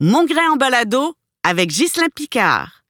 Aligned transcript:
Mon 0.00 0.24
grain 0.24 0.50
en 0.52 0.56
balado 0.56 1.14
avec 1.44 1.68
Ghislain 1.68 2.08
Picard. 2.12 2.82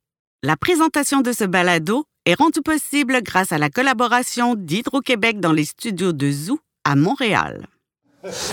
La 0.43 0.57
présentation 0.57 1.21
de 1.21 1.33
ce 1.33 1.45
balado 1.45 2.07
est 2.25 2.33
rendue 2.33 2.63
possible 2.63 3.21
grâce 3.23 3.53
à 3.53 3.59
la 3.59 3.69
collaboration 3.69 4.55
d'Hydro-Québec 4.55 5.39
dans 5.39 5.53
les 5.53 5.67
studios 5.67 6.15
de 6.15 6.31
Zoo 6.31 6.59
à 6.83 6.97
Montréal. 6.97 7.67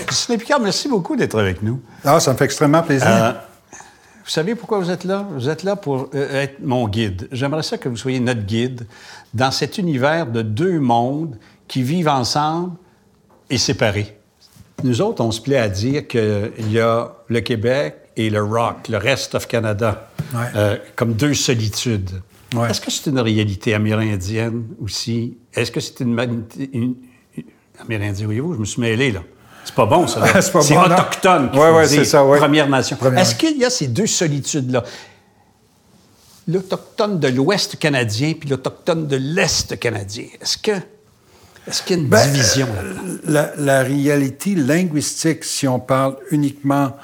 Ghislain 0.06 0.36
Picard, 0.36 0.60
merci 0.60 0.86
beaucoup 0.86 1.16
d'être 1.16 1.40
avec 1.40 1.62
nous. 1.62 1.80
Ah, 2.04 2.20
ça 2.20 2.34
me 2.34 2.36
fait 2.36 2.44
extrêmement 2.44 2.82
plaisir. 2.82 3.08
Euh, 3.08 3.32
vous 4.22 4.30
savez 4.30 4.54
pourquoi 4.54 4.80
vous 4.80 4.90
êtes 4.90 5.04
là? 5.04 5.26
Vous 5.30 5.48
êtes 5.48 5.62
là 5.62 5.74
pour 5.74 6.10
euh, 6.14 6.42
être 6.42 6.60
mon 6.60 6.86
guide. 6.88 7.28
J'aimerais 7.32 7.62
ça 7.62 7.78
que 7.78 7.88
vous 7.88 7.96
soyez 7.96 8.20
notre 8.20 8.42
guide 8.42 8.86
dans 9.32 9.50
cet 9.50 9.78
univers 9.78 10.26
de 10.26 10.42
deux 10.42 10.78
mondes 10.78 11.38
qui 11.68 11.82
vivent 11.82 12.08
ensemble 12.08 12.76
et 13.48 13.56
séparés. 13.56 14.18
Nous 14.84 15.00
autres, 15.00 15.24
on 15.24 15.30
se 15.30 15.40
plaît 15.40 15.56
à 15.56 15.70
dire 15.70 16.06
qu'il 16.06 16.70
y 16.70 16.80
a 16.80 17.12
le 17.28 17.40
Québec 17.40 18.01
et 18.16 18.30
le 18.30 18.42
rock, 18.42 18.88
le 18.88 18.98
rest 18.98 19.34
of 19.34 19.46
Canada, 19.48 20.08
Ouais. 20.34 20.40
euh, 20.56 20.76
comme 20.96 21.14
deux 21.14 21.34
solitudes. 21.34 22.10
Ouais. 22.54 22.70
Est-ce 22.70 22.80
que 22.80 22.90
c'est 22.90 23.08
une 23.10 23.18
réalité 23.20 23.74
amérindienne 23.74 24.64
aussi? 24.82 25.36
Est-ce 25.54 25.70
que 25.72 25.80
c'est 25.80 26.00
une, 26.00 26.18
une- 26.20 26.44
une- 26.72 26.94
Amérindien, 27.80 28.26
voyez-vous, 28.26 28.54
je 28.54 28.58
me 28.60 28.64
suis 28.64 28.80
mêlé, 28.80 29.10
là. 29.12 29.20
C'est 29.64 29.74
pas 29.74 29.86
bon, 29.86 30.06
ça. 30.06 30.22
C'est 30.40 30.52
pas 30.52 30.60
bon, 30.60 30.74
non? 30.88 30.94
autochtone. 30.94 31.50
ouais, 31.54 31.86
dire, 31.88 31.98
c'est 32.00 32.04
ça, 32.04 32.24
ouais. 32.24 32.38
Première 32.38 32.68
Nation. 32.68 32.96
Est-ce 33.16 33.34
qu'il 33.34 33.56
y 33.58 33.64
a 33.64 33.70
ces 33.70 33.88
deux 33.88 34.06
solitudes-là? 34.06 34.84
L'Autochtone 36.48 37.20
de 37.20 37.28
l'Ouest 37.28 37.78
canadien 37.78 38.34
puis 38.38 38.48
l'Autochtone 38.48 39.06
de 39.06 39.16
l'Est 39.16 39.78
canadien. 39.78 40.24
Est-ce 40.40 40.58
que... 40.58 40.72
Est-ce 41.68 41.82
qu'il 41.84 41.96
y 41.96 42.00
a 42.00 42.02
une 42.02 42.08
Ben, 42.08 42.26
division? 42.32 42.66
là-dedans? 42.74 43.18
La, 43.24 43.52
la 43.56 43.82
réalité 43.84 44.56
linguistique, 44.56 45.44
si 45.44 45.68
on 45.68 45.78
parle 45.78 46.16
uniquement 46.32 46.96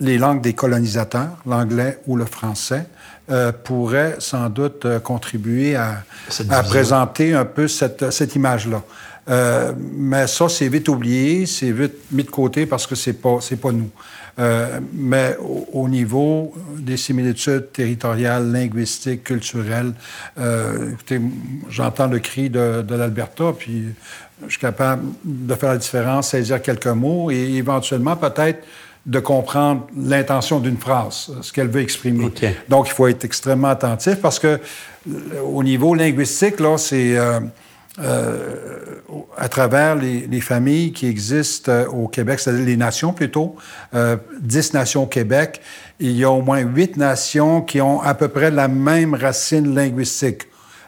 les 0.00 0.18
langues 0.18 0.40
des 0.40 0.52
colonisateurs, 0.52 1.36
l'anglais 1.46 1.98
ou 2.06 2.16
le 2.16 2.24
français, 2.24 2.86
euh, 3.30 3.52
pourrait 3.52 4.16
sans 4.18 4.50
doute 4.50 4.84
euh, 4.84 5.00
contribuer 5.00 5.76
à, 5.76 6.04
présenter 6.64 7.34
un 7.34 7.44
peu 7.44 7.68
cette, 7.68 8.10
cette 8.10 8.34
image-là. 8.34 8.82
Euh, 9.28 9.72
mais 9.78 10.26
ça, 10.26 10.48
c'est 10.48 10.68
vite 10.68 10.88
oublié, 10.88 11.46
c'est 11.46 11.72
vite 11.72 11.94
mis 12.12 12.24
de 12.24 12.30
côté 12.30 12.66
parce 12.66 12.86
que 12.86 12.94
c'est 12.94 13.14
pas, 13.14 13.38
c'est 13.40 13.56
pas 13.56 13.72
nous. 13.72 13.90
Euh, 14.38 14.80
mais 14.92 15.36
au, 15.40 15.84
au 15.84 15.88
niveau 15.88 16.52
des 16.76 16.96
similitudes 16.96 17.70
territoriales, 17.72 18.50
linguistiques, 18.50 19.24
culturelles, 19.24 19.92
euh, 20.38 20.92
écoutez, 20.92 21.20
j'entends 21.70 22.08
le 22.08 22.18
cri 22.18 22.50
de, 22.50 22.82
de 22.82 22.94
l'Alberta, 22.94 23.52
puis 23.56 23.84
je 24.44 24.50
suis 24.50 24.60
capable 24.60 25.04
de 25.24 25.54
faire 25.54 25.70
la 25.70 25.78
différence, 25.78 26.30
saisir 26.30 26.60
quelques 26.60 26.86
mots 26.88 27.30
et 27.30 27.54
éventuellement 27.54 28.16
peut-être 28.16 28.64
de 29.06 29.20
comprendre 29.20 29.86
l'intention 29.96 30.60
d'une 30.60 30.78
phrase, 30.78 31.30
ce 31.42 31.52
qu'elle 31.52 31.68
veut 31.68 31.82
exprimer. 31.82 32.30
Donc, 32.68 32.88
il 32.88 32.92
faut 32.92 33.06
être 33.06 33.24
extrêmement 33.24 33.68
attentif 33.68 34.16
parce 34.20 34.38
que 34.38 34.58
euh, 35.10 35.40
au 35.42 35.62
niveau 35.62 35.94
linguistique, 35.94 36.58
là, 36.58 36.78
c'est 36.78 37.16
euh, 37.18 37.40
euh, 38.00 38.54
à 39.36 39.48
travers 39.48 39.94
les, 39.94 40.26
les 40.26 40.40
familles 40.40 40.92
qui 40.92 41.06
existent 41.06 41.84
au 41.92 42.08
Québec, 42.08 42.40
c'est-à-dire 42.40 42.64
les 42.64 42.78
nations 42.78 43.12
plutôt, 43.12 43.56
euh, 43.94 44.16
10 44.40 44.72
nations 44.72 45.02
au 45.02 45.06
Québec, 45.06 45.60
il 46.00 46.12
y 46.12 46.24
a 46.24 46.30
au 46.30 46.40
moins 46.40 46.60
huit 46.60 46.96
nations 46.96 47.60
qui 47.60 47.80
ont 47.82 48.00
à 48.00 48.14
peu 48.14 48.28
près 48.28 48.50
la 48.50 48.68
même 48.68 49.14
racine 49.14 49.74
linguistique. 49.74 50.44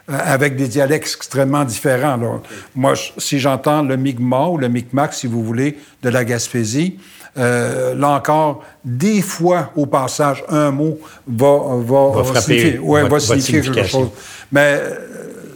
avec 0.09 0.55
des 0.55 0.69
dialectes 0.69 1.05
extrêmement 1.05 1.65
différents. 1.65 2.15
là. 2.15 2.39
Moi, 2.75 2.93
si 3.17 3.39
j'entends 3.39 3.81
le 3.81 3.97
Mi'kmaq 3.97 4.53
ou 4.53 4.57
le 4.57 4.69
Micmac, 4.69 5.13
si 5.13 5.27
vous 5.27 5.43
voulez, 5.43 5.77
de 6.01 6.07
la 6.07 6.23
Gaspésie, 6.23 6.97
euh, 7.37 7.93
là 7.95 8.09
encore, 8.09 8.63
des 8.83 9.21
fois, 9.21 9.71
au 9.75 9.85
passage, 9.85 10.43
un 10.49 10.71
mot 10.71 10.97
va, 11.27 11.57
va, 11.83 12.11
Va 12.17 12.23
frapper 12.23 12.41
signifier, 12.41 12.79
ouais, 12.79 13.01
va 13.07 13.19
signifier 13.19 13.61
quelque 13.61 13.87
chose. 13.87 14.09
Mais 14.51 14.79
euh, 14.81 14.95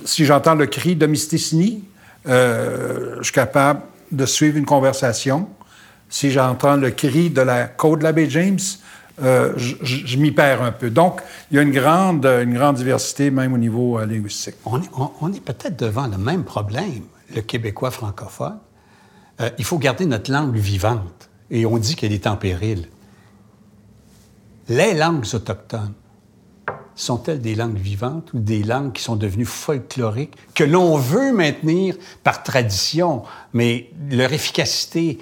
si 0.05 0.25
j'entends 0.25 0.55
le 0.55 0.67
cri 0.67 0.95
de 0.95 1.05
Mistissini, 1.07 1.83
euh, 2.27 3.15
je 3.19 3.23
suis 3.23 3.33
capable 3.33 3.81
de 4.11 4.25
suivre 4.25 4.57
une 4.57 4.65
conversation. 4.65 5.47
Si 6.09 6.29
j'entends 6.31 6.75
le 6.75 6.91
cri 6.91 7.29
de 7.29 7.41
la 7.41 7.65
côte 7.65 7.99
de 7.99 8.03
la 8.03 8.11
baie 8.11 8.29
James, 8.29 8.59
euh, 9.23 9.53
je, 9.57 10.17
m'y 10.17 10.31
perds 10.31 10.61
un 10.61 10.71
peu. 10.71 10.89
Donc, 10.89 11.21
il 11.51 11.57
y 11.57 11.59
a 11.59 11.63
une 11.63 11.71
grande, 11.71 12.25
une 12.25 12.53
grande 12.53 12.75
diversité, 12.77 13.29
même 13.31 13.53
au 13.53 13.57
niveau 13.57 13.99
euh, 13.99 14.05
linguistique. 14.05 14.55
On 14.65 14.81
est, 14.81 14.89
on- 14.97 15.11
on 15.21 15.31
est 15.31 15.39
peut-être 15.43 15.77
devant 15.77 16.07
le 16.07 16.17
même 16.17 16.43
problème, 16.43 17.03
le 17.35 17.41
québécois 17.41 17.91
francophone. 17.91 18.57
Euh, 19.39 19.49
il 19.57 19.63
faut 19.65 19.77
garder 19.77 20.05
notre 20.05 20.31
langue 20.31 20.55
vivante. 20.55 21.29
Et 21.51 21.65
on 21.65 21.77
dit 21.77 21.95
qu'elle 21.95 22.13
est 22.13 22.25
en 22.25 22.37
péril. 22.37 22.87
Les 24.67 24.93
langues 24.93 25.25
autochtones, 25.33 25.93
sont-elles 26.95 27.41
des 27.41 27.55
langues 27.55 27.77
vivantes 27.77 28.31
ou 28.33 28.39
des 28.39 28.63
langues 28.63 28.93
qui 28.93 29.01
sont 29.01 29.15
devenues 29.15 29.45
folkloriques, 29.45 30.35
que 30.53 30.63
l'on 30.63 30.97
veut 30.97 31.31
maintenir 31.31 31.95
par 32.23 32.43
tradition, 32.43 33.23
mais 33.53 33.89
leur 34.09 34.33
efficacité, 34.33 35.19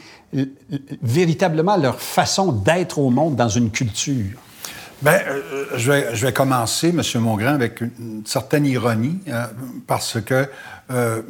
véritablement 1.01 1.77
leur 1.77 1.99
façon 1.99 2.51
d'être 2.51 2.99
au 2.99 3.09
monde 3.09 3.35
dans 3.35 3.49
une 3.49 3.71
culture? 3.71 4.37
Bien, 5.01 5.13
euh, 5.13 5.65
je, 5.77 5.91
vais, 5.91 6.13
je 6.13 6.25
vais 6.25 6.33
commencer, 6.33 6.89
M. 6.89 7.01
Mongrain, 7.21 7.53
avec 7.53 7.79
une, 7.79 8.23
certaine 8.25 8.65
ironie, 8.65 9.19
euh, 9.29 9.45
parce 9.87 10.19
que 10.19 10.45
euh, 10.91 11.21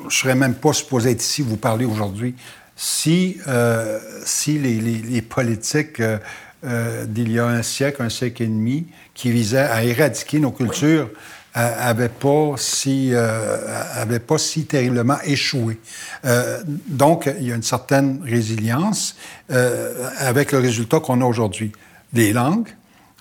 je 0.00 0.04
ne 0.04 0.10
serais 0.10 0.34
même 0.34 0.54
pas 0.54 0.72
supposé 0.72 1.12
être 1.12 1.22
ici, 1.22 1.42
vous 1.42 1.56
parler 1.56 1.84
aujourd'hui, 1.84 2.34
si, 2.78 3.38
euh, 3.48 3.98
si 4.24 4.56
les, 4.58 4.80
les- 4.80 5.02
les 5.02 5.20
politiques 5.22 5.98
euh, 6.00 6.18
euh, 6.64 7.04
d'il 7.06 7.32
y 7.32 7.38
a 7.40 7.46
un 7.46 7.62
siècle, 7.62 8.02
un 8.02 8.08
siècle 8.08 8.44
et 8.44 8.46
demi, 8.46 8.86
qui 9.14 9.32
visaient 9.32 9.58
à 9.58 9.82
éradiquer 9.84 10.38
nos 10.38 10.52
cultures, 10.52 11.10
n'avaient 11.56 12.08
pas 12.08 12.54
si 12.56 13.10
euh, 13.12 13.56
avaient 13.94 14.20
pas 14.20 14.38
si 14.38 14.64
terriblement 14.66 15.18
échoué. 15.24 15.80
Euh, 16.24 16.60
donc, 16.86 17.28
il 17.40 17.48
y 17.48 17.52
a 17.52 17.56
une 17.56 17.64
certaine 17.64 18.20
résilience 18.24 19.16
euh, 19.50 20.08
avec 20.18 20.52
le 20.52 20.58
résultat 20.58 21.00
qu'on 21.00 21.20
a 21.20 21.24
aujourd'hui. 21.24 21.72
Les 22.12 22.32
langues, 22.32 22.68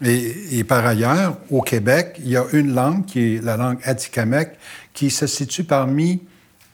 et, 0.06 0.60
et 0.60 0.64
par 0.64 0.86
ailleurs, 0.86 1.38
au 1.50 1.62
Québec, 1.64 2.18
il 2.20 2.30
y 2.30 2.38
a 2.38 2.46
une 2.54 2.76
langue 2.76 3.06
qui 3.06 3.36
est 3.38 3.44
la 3.44 3.58
langue 3.58 3.80
atikamekw 3.84 4.52
qui 4.94 5.10
se 5.10 5.26
situe 5.26 5.64
parmi... 5.64 6.22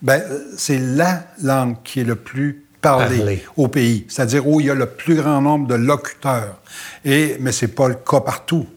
Ben, 0.01 0.21
euh, 0.21 0.39
c'est 0.57 0.79
la 0.79 1.23
langue 1.41 1.77
qui 1.85 2.01
est 2.01 2.03
le 2.03 2.15
plus 2.15 2.62
parlée 2.83 3.17
Parlée. 3.17 3.44
au 3.57 3.67
pays, 3.67 4.05
c'est-à-dire 4.09 4.45
où 4.47 4.59
il 4.59 4.67
y 4.67 4.69
a 4.69 4.75
le 4.75 4.85
plus 4.85 5.16
grand 5.16 5.41
nombre 5.41 5.67
de 5.67 5.75
locuteurs. 5.75 6.57
Et, 7.03 7.38
mais 7.39 7.51
c'est 7.51 7.69
pas 7.69 7.88
le 7.88 7.95
cas 7.95 8.19
partout. 8.19 8.67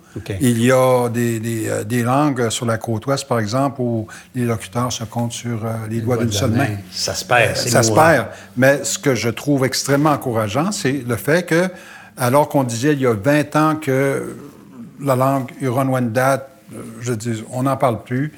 Il 0.41 0.63
y 0.65 0.73
a 0.73 1.11
des, 1.11 1.39
des, 1.41 1.69
euh, 1.69 1.85
des 1.85 2.03
langues 2.03 2.49
sur 2.49 2.65
la 2.65 2.79
côte 2.79 3.05
ouest, 3.07 3.29
par 3.29 3.39
exemple, 3.39 3.83
où 3.83 4.07
les 4.35 4.47
locuteurs 4.47 4.91
se 4.91 5.05
comptent 5.05 5.35
sur 5.35 5.63
euh, 5.67 5.75
les 5.91 6.01
doigts 6.01 6.17
d'une 6.17 6.33
seule 6.33 6.53
main. 6.53 6.69
Ça 6.91 7.13
se 7.15 7.23
perd. 7.23 7.55
c'est 7.55 7.69
Ça 7.69 7.83
se 7.83 7.91
mourant. 7.91 8.07
perd. 8.07 8.27
Mais 8.57 8.83
ce 8.83 8.99
que 8.99 9.15
je 9.15 9.29
trouve 9.29 9.67
extrêmement 9.67 10.13
encourageant, 10.13 10.73
c'est 10.73 11.05
le 11.07 11.17
fait 11.17 11.45
que, 11.45 11.69
alors 12.17 12.49
qu'on 12.49 12.65
disait 12.65 12.95
il 12.95 13.01
y 13.03 13.07
a 13.07 13.13
20 13.13 13.57
ans 13.57 13.77
que 13.77 14.35
la 15.03 15.17
langue 15.17 15.51
Huron-Wendat, 15.61 16.49
euh, 16.75 16.79
je 17.03 17.13
dis, 17.13 17.45
on 17.51 17.65
n'en 17.65 17.77
parle 17.77 18.03
plus, 18.03 18.33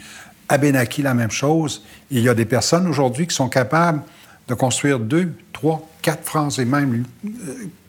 Abenaki, 0.49 1.03
la 1.03 1.15
même 1.15 1.31
chose, 1.31 1.85
il 2.11 2.23
y 2.23 2.29
a 2.29 2.35
des 2.35 2.45
personnes 2.47 2.89
aujourd'hui 2.89 3.29
qui 3.29 3.37
sont 3.37 3.49
capables 3.49 4.01
de 4.49 4.55
construire 4.55 4.99
deux, 4.99 5.33
trois, 5.53 5.87
quatre 6.03 6.25
phrases 6.25 6.59
et 6.59 6.65
même 6.65 7.05
euh, 7.25 7.29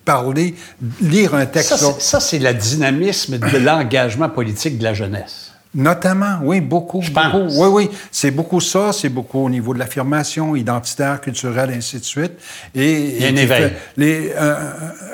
parler, 0.06 0.56
lire 1.02 1.34
un 1.36 1.46
texte. 1.46 1.76
Ça, 2.00 2.20
c'est- 2.20 2.40
le 2.40 2.54
dynamisme 2.54 3.38
de 3.38 3.58
l'engagement 3.66 4.30
politique 4.30 4.78
de 4.78 4.84
la 4.84 4.94
jeunesse. 4.94 5.46
Notamment, 5.76 6.40
oui, 6.42 6.62
beaucoup. 6.62 7.00
Je 7.04 7.12
pense. 7.12 7.32
beaucoup. 7.32 7.54
Oui, 7.78 7.86
oui. 7.88 7.98
C'est 8.12 8.32
beaucoup 8.32 8.60
ça. 8.60 8.92
C'est 8.92 9.10
beaucoup 9.10 9.46
au 9.46 9.50
niveau 9.52 9.72
de 9.76 9.80
l'affirmation 9.80 10.56
identitaire, 10.56 11.22
culturelle, 11.22 11.70
ainsi 11.72 12.00
de 12.00 12.04
suite. 12.04 12.32
Et, 12.74 13.18
Il 13.18 13.22
y 13.22 13.26
a 13.26 13.30
un 13.30 13.36
éveil. 13.36 13.74
les- 13.96 14.34
un, 14.36 14.58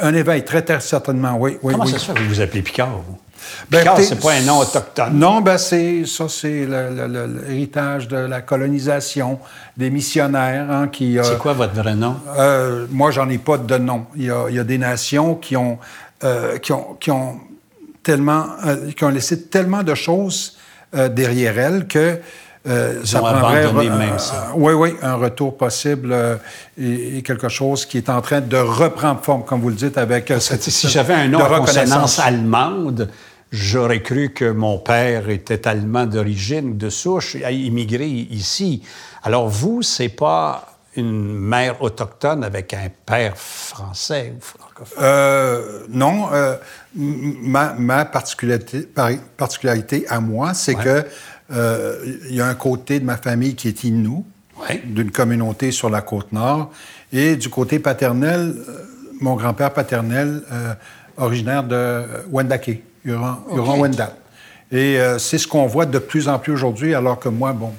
un 0.02 0.14
éveil, 0.14 0.46
très, 0.46 0.62
très 0.62 0.80
certainement, 0.80 1.36
oui. 1.38 1.58
oui 1.62 1.74
Comment 1.74 1.84
oui. 1.84 1.92
ça 1.92 2.00
se 2.00 2.06
fait 2.06 2.14
que 2.14 2.20
vous 2.22 2.30
vous 2.30 2.40
appelez 2.42 2.62
Picard, 2.62 2.90
vous? 3.06 3.18
Ben, 3.70 3.80
Picard, 3.80 4.00
c'est 4.02 4.20
pas 4.20 4.34
un 4.34 4.42
nom 4.42 4.60
autochtone. 4.60 5.14
Non, 5.14 5.42
ben 5.42 5.58
c'est 5.58 6.06
ça, 6.06 6.26
c'est 6.30 6.66
l'héritage 7.48 8.08
de 8.08 8.18
la 8.18 8.42
colonisation, 8.42 9.40
des 9.78 9.90
missionnaires 9.90 10.70
hein, 10.72 10.88
qui. 10.88 11.18
euh, 11.18 11.24
C'est 11.24 11.38
quoi 11.38 11.54
votre 11.54 11.74
vrai 11.74 11.96
nom? 11.96 12.16
euh, 12.38 12.86
moi, 12.92 13.12
j'en 13.12 13.30
ai 13.30 13.38
pas 13.38 13.58
de 13.58 13.78
nom. 13.78 14.06
Il 14.16 14.26
y 14.26 14.32
a, 14.32 14.46
il 14.50 14.56
y 14.56 14.60
a 14.60 14.64
des 14.64 14.78
nations 14.78 15.36
qui 15.36 15.56
ont, 15.58 15.78
euh, 16.24 16.58
qui 16.60 16.72
ont, 16.74 16.96
qui 17.00 17.12
ont 17.12 17.40
tellement, 18.04 18.46
qui 18.96 19.04
ont 19.04 19.10
laissé 19.10 19.44
tellement 19.44 19.84
de 19.84 19.96
choses 19.96 20.58
derrière 20.94 21.58
elles 21.60 21.88
que 21.88 22.20
euh, 22.68 23.02
ça 23.04 23.20
ont 23.22 23.26
prendrait 23.26 23.64
abandonné 23.66 23.90
re- 23.90 23.98
même 23.98 24.18
ça. 24.20 24.52
oui, 24.56 24.74
oui, 24.74 24.96
un 25.04 25.16
retour 25.16 25.56
possible 25.58 26.10
euh, 26.12 26.36
et, 26.80 27.18
et 27.18 27.22
quelque 27.22 27.48
chose 27.50 27.86
qui 27.86 27.98
est 27.98 28.10
en 28.10 28.22
train 28.22 28.42
de 28.42 28.58
reprendre 28.58 29.20
forme, 29.22 29.44
comme 29.46 29.62
vous 29.62 29.70
le 29.70 29.76
dites, 29.76 29.98
avec 30.00 30.32
euh, 30.32 30.40
cette 30.40 30.64
Si 30.64 30.88
j'avais 30.88 31.14
un 31.14 31.28
nom 31.28 31.38
de 31.40 31.44
reconnaissance. 31.44 32.18
allemande, 32.20 33.10
j'aurais 33.52 34.02
cru 34.02 34.30
que 34.30 34.52
mon 34.52 34.78
père 34.80 35.30
était 35.30 35.68
allemand 35.68 36.06
d'origine, 36.06 36.78
de 36.78 36.90
souche, 36.90 37.36
a 37.44 37.52
immigré 37.52 38.08
ici. 38.08 38.84
Alors 39.24 39.48
vous, 39.50 39.82
c'est 39.82 40.10
pas 40.10 40.72
une 40.98 41.34
mère 41.34 41.82
autochtone 41.82 42.44
avec 42.44 42.74
un 42.74 42.88
père 43.06 43.38
français 43.38 44.34
ou 44.38 44.42
francophone? 44.42 44.98
Euh, 45.02 45.84
non. 45.90 46.30
Euh, 46.34 46.56
ma, 46.96 47.74
ma 47.74 48.06
particularité, 48.06 48.88
particularité, 49.36 50.06
à 50.08 50.20
moi, 50.22 50.54
c'est 50.54 50.76
que 50.76 51.04
euh, 51.52 52.18
y 52.30 52.40
a 52.40 52.48
un 52.48 52.56
côté 52.56 53.00
de 53.00 53.06
ma 53.06 53.18
famille 53.18 53.56
qui 53.56 53.68
est 53.68 53.84
Innu, 53.84 54.24
Ouais. 54.58 54.82
d'une 54.86 55.12
communauté 55.12 55.72
sur 55.72 55.90
la 55.90 56.02
côte 56.02 56.32
nord, 56.32 56.72
et 57.12 57.36
du 57.36 57.50
côté 57.50 57.78
paternel, 57.80 58.56
mon 59.20 59.36
grand-père 59.36 59.74
paternel, 59.74 60.44
originaire 61.18 61.66
de 61.66 62.04
Wendake, 62.32 62.82
Huron, 63.06 63.38
Huron-Wendat. 63.52 64.16
Et 64.72 65.00
euh, 65.00 65.20
c'est 65.20 65.38
ce 65.38 65.48
qu'on 65.48 65.68
voit 65.68 65.86
de 65.86 66.00
plus 66.00 66.28
en 66.28 66.40
plus 66.40 66.52
aujourd'hui, 66.52 66.96
alors 66.96 67.20
que 67.20 67.30
moi, 67.30 67.54
bon, 67.54 67.72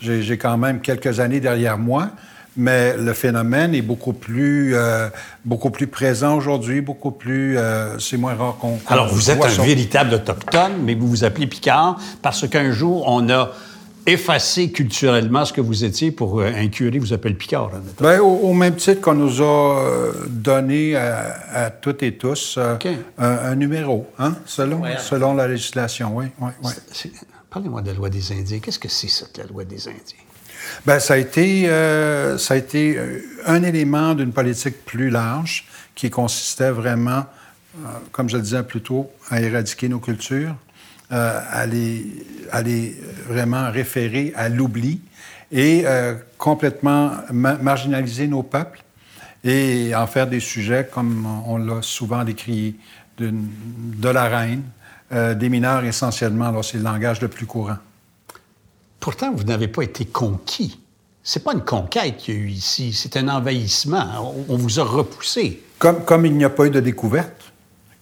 j'ai 0.00 0.36
quand 0.36 0.58
même 0.58 0.80
quelques 0.80 1.20
années 1.20 1.40
derrière 1.40 1.78
moi, 1.78 2.10
mais 2.56 2.96
le 2.96 3.14
phénomène 3.14 3.74
est 3.74 3.82
beaucoup 3.82 4.12
plus, 4.12 4.76
euh, 4.76 5.08
beaucoup 5.44 5.70
plus 5.70 5.86
présent 5.86 6.36
aujourd'hui, 6.36 6.80
beaucoup 6.80 7.10
plus... 7.10 7.58
euh, 7.58 7.98
c'est 7.98 8.16
moins 8.16 8.34
rare 8.34 8.56
qu'on... 8.60 8.78
Alors, 8.86 9.08
vous 9.08 9.30
êtes 9.30 9.42
un 9.42 9.62
véritable 9.62 10.14
autochtone, 10.14 10.72
mais 10.84 10.94
vous 10.94 11.08
vous 11.08 11.24
appelez 11.24 11.46
Picard 11.46 11.98
parce 12.22 12.46
qu'un 12.46 12.70
jour, 12.70 13.04
on 13.08 13.28
a 13.30 13.50
effacé 14.06 14.70
culturellement 14.70 15.44
ce 15.44 15.52
que 15.52 15.60
vous 15.60 15.84
étiez 15.84 16.10
pour 16.10 16.40
euh, 16.40 16.52
un 16.54 16.68
curé 16.68 16.98
vous 16.98 17.12
appelle 17.12 17.36
Picard. 17.36 17.70
Bien, 18.00 18.20
au, 18.20 18.50
au 18.50 18.52
même 18.52 18.76
titre 18.76 19.00
qu'on 19.00 19.14
nous 19.14 19.40
a 19.40 19.78
euh, 19.80 20.12
donné 20.28 20.96
à, 20.96 21.36
à 21.52 21.70
toutes 21.70 22.02
et 22.02 22.16
tous 22.16 22.56
euh, 22.58 22.76
un, 23.18 23.26
un 23.28 23.54
numéro, 23.54 24.06
hein, 24.18 24.34
selon, 24.46 24.82
selon 24.98 25.34
la 25.34 25.48
législation, 25.48 26.16
oui. 26.16 26.26
oui, 26.40 26.50
oui. 26.62 26.72
Parlez-moi 27.50 27.82
de 27.82 27.88
la 27.88 27.94
loi 27.94 28.10
des 28.10 28.32
Indiens. 28.32 28.58
Qu'est-ce 28.58 28.78
que 28.78 28.88
c'est, 28.88 29.08
ça, 29.08 29.26
la 29.38 29.44
loi 29.44 29.64
des 29.64 29.88
Indiens? 29.88 30.24
Ben, 30.84 30.98
ça 30.98 31.14
a 31.14 31.16
été, 31.18 31.68
euh, 31.68 32.36
ça 32.38 32.54
a 32.54 32.56
été 32.56 32.98
un 33.46 33.62
élément 33.62 34.14
d'une 34.14 34.32
politique 34.32 34.84
plus 34.84 35.10
large 35.10 35.66
qui 35.94 36.10
consistait 36.10 36.70
vraiment, 36.70 37.24
euh, 37.78 37.88
comme 38.12 38.28
je 38.28 38.36
le 38.36 38.42
disais 38.42 38.62
plus 38.62 38.80
tôt, 38.80 39.10
à 39.30 39.40
éradiquer 39.40 39.88
nos 39.88 40.00
cultures, 40.00 40.56
euh, 41.14 41.40
à, 41.50 41.66
les, 41.66 42.04
à 42.50 42.60
les 42.60 42.94
vraiment 43.28 43.70
référer 43.70 44.32
à 44.36 44.48
l'oubli 44.48 45.00
et 45.52 45.84
euh, 45.86 46.14
complètement 46.36 47.12
ma- 47.32 47.56
marginaliser 47.56 48.26
nos 48.26 48.42
peuples 48.42 48.82
et 49.44 49.94
en 49.94 50.06
faire 50.06 50.26
des 50.26 50.40
sujets, 50.40 50.88
comme 50.92 51.26
on 51.46 51.58
l'a 51.58 51.80
souvent 51.82 52.24
décrit, 52.24 52.76
de 53.18 54.08
la 54.08 54.24
reine, 54.24 54.62
euh, 55.12 55.34
des 55.34 55.48
mineurs 55.48 55.84
essentiellement, 55.84 56.46
alors 56.48 56.64
c'est 56.64 56.78
le 56.78 56.82
langage 56.82 57.20
le 57.20 57.28
plus 57.28 57.46
courant. 57.46 57.76
Pourtant, 58.98 59.32
vous 59.32 59.44
n'avez 59.44 59.68
pas 59.68 59.82
été 59.82 60.04
conquis. 60.06 60.80
C'est 61.22 61.44
pas 61.44 61.52
une 61.52 61.62
conquête 61.64 62.16
qu'il 62.16 62.34
y 62.34 62.36
a 62.38 62.40
eu 62.40 62.48
ici, 62.48 62.92
c'est 62.92 63.16
un 63.16 63.28
envahissement. 63.28 64.34
On, 64.48 64.54
on 64.54 64.56
vous 64.56 64.80
a 64.80 64.82
repoussé. 64.84 65.62
Comme, 65.78 66.04
comme 66.04 66.26
il 66.26 66.36
n'y 66.36 66.44
a 66.44 66.50
pas 66.50 66.66
eu 66.66 66.70
de 66.70 66.80
découverte. 66.80 67.43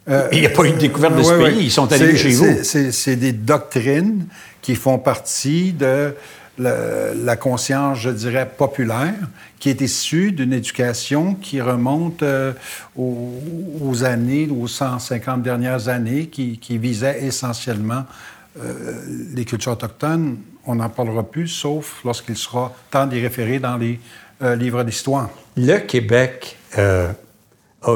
Euh, 0.08 0.28
Il 0.32 0.40
n'y 0.40 0.46
a 0.46 0.50
pas 0.50 0.64
eu 0.64 0.72
de 0.72 0.78
découverte 0.78 1.16
de 1.16 1.22
ce 1.22 1.32
pays. 1.34 1.64
Ils 1.66 1.70
sont 1.70 1.88
C'est- 1.88 2.16
chez 2.16 2.31
vous. 2.32 2.46
C'est 2.62 3.16
des 3.16 3.32
doctrines 3.32 4.26
qui 4.60 4.75
font 4.75 4.99
partie 4.99 5.72
de 5.72 6.14
la, 6.58 7.14
la 7.14 7.37
conscience, 7.37 7.99
je 8.00 8.10
dirais, 8.10 8.49
populaire, 8.58 9.14
qui 9.58 9.70
est 9.70 9.81
issue 9.81 10.32
d'une 10.32 10.52
éducation 10.52 11.34
qui 11.34 11.60
remonte 11.60 12.22
euh, 12.22 12.52
aux, 12.96 13.32
aux 13.81 14.04
années, 14.04 14.49
aux 14.50 14.66
150 14.69 15.43
dernières 15.43 15.88
années, 15.88 16.26
qui, 16.26 16.58
qui 16.58 16.78
visait 16.78 17.25
essentiellement 17.25 18.05
euh, 18.62 19.00
les 19.34 19.44
cultures 19.44 19.72
autochtones. 19.72 20.37
On 20.66 20.75
n'en 20.76 20.88
parlera 20.90 21.22
plus, 21.22 21.48
sauf 21.48 22.00
lorsqu'il 22.05 22.37
sera 22.37 22.75
temps 22.90 23.06
d'y 23.06 23.20
référer 23.20 23.58
dans 23.58 23.76
les 23.76 23.98
euh, 24.43 24.55
livres 24.55 24.84
d'histoire. 24.84 25.31
Le 25.56 25.78
Québec 25.78 26.56
a 26.76 27.14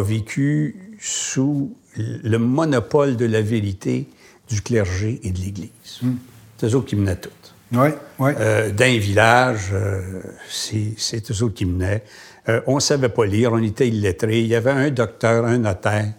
vécu 0.02 0.76
sous 1.00 1.74
le 1.96 2.38
monopole 2.38 3.16
de 3.16 3.26
la 3.26 3.42
vérité 3.42 4.08
du 4.48 4.62
clergé 4.62 5.20
et 5.22 5.30
de 5.30 5.38
l'Église. 5.38 5.70
C'est 6.58 6.66
eux 6.66 6.74
autres 6.74 6.86
qui 6.86 6.96
menaient 6.96 7.16
tout. 7.16 7.30
Oui, 7.72 7.88
oui. 8.18 8.30
Euh, 8.38 8.70
D'un 8.70 8.98
village, 8.98 9.70
euh, 9.72 10.22
c'est 10.48 11.30
eux 11.30 11.42
autres 11.42 11.54
qui 11.54 11.66
menaient. 11.66 12.04
Euh, 12.48 12.60
on 12.66 12.76
ne 12.76 12.80
savait 12.80 13.08
pas 13.08 13.26
lire, 13.26 13.52
on 13.52 13.62
était 13.62 13.88
illettrés. 13.88 14.40
Il 14.40 14.46
y 14.46 14.54
avait 14.54 14.70
un 14.70 14.90
docteur, 14.90 15.44
un 15.44 15.58
notaire, 15.58 16.12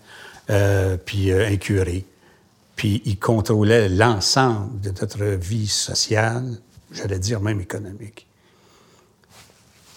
puis 1.06 1.32
un 1.32 1.56
curé. 1.58 2.06
Puis 2.76 3.02
ils 3.06 3.18
contrôlaient 3.18 3.90
l'ensemble 3.90 4.80
de 4.82 4.90
notre 4.90 5.24
vie 5.24 5.68
sociale, 5.68 6.58
j'allais 6.92 7.20
dire 7.20 7.42
même 7.42 7.60
économique. 7.60 8.28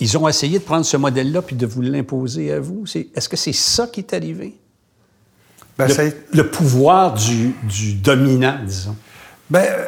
Ils 0.01 0.17
ont 0.17 0.27
essayé 0.27 0.59
de 0.59 0.65
prendre 0.65 0.87
ce 0.87 0.97
modèle-là 0.97 1.43
puis 1.43 1.57
de 1.57 1.67
vous 1.67 1.83
l'imposer 1.83 2.53
à 2.53 2.61
vous. 2.61 2.85
Est-ce 3.15 3.29
que 3.29 3.37
c'est 3.37 3.53
ça 3.53 3.87
qui 3.87 4.01
est 4.01 4.15
arrivé? 4.15 4.55
Ben, 5.87 6.13
le, 6.35 6.47
pouvoir 6.47 7.15
du, 7.15 7.53
du 7.65 7.95
dominant, 7.95 8.59
disons. 8.65 8.97
Ben, 9.49 9.65
euh, 9.65 9.85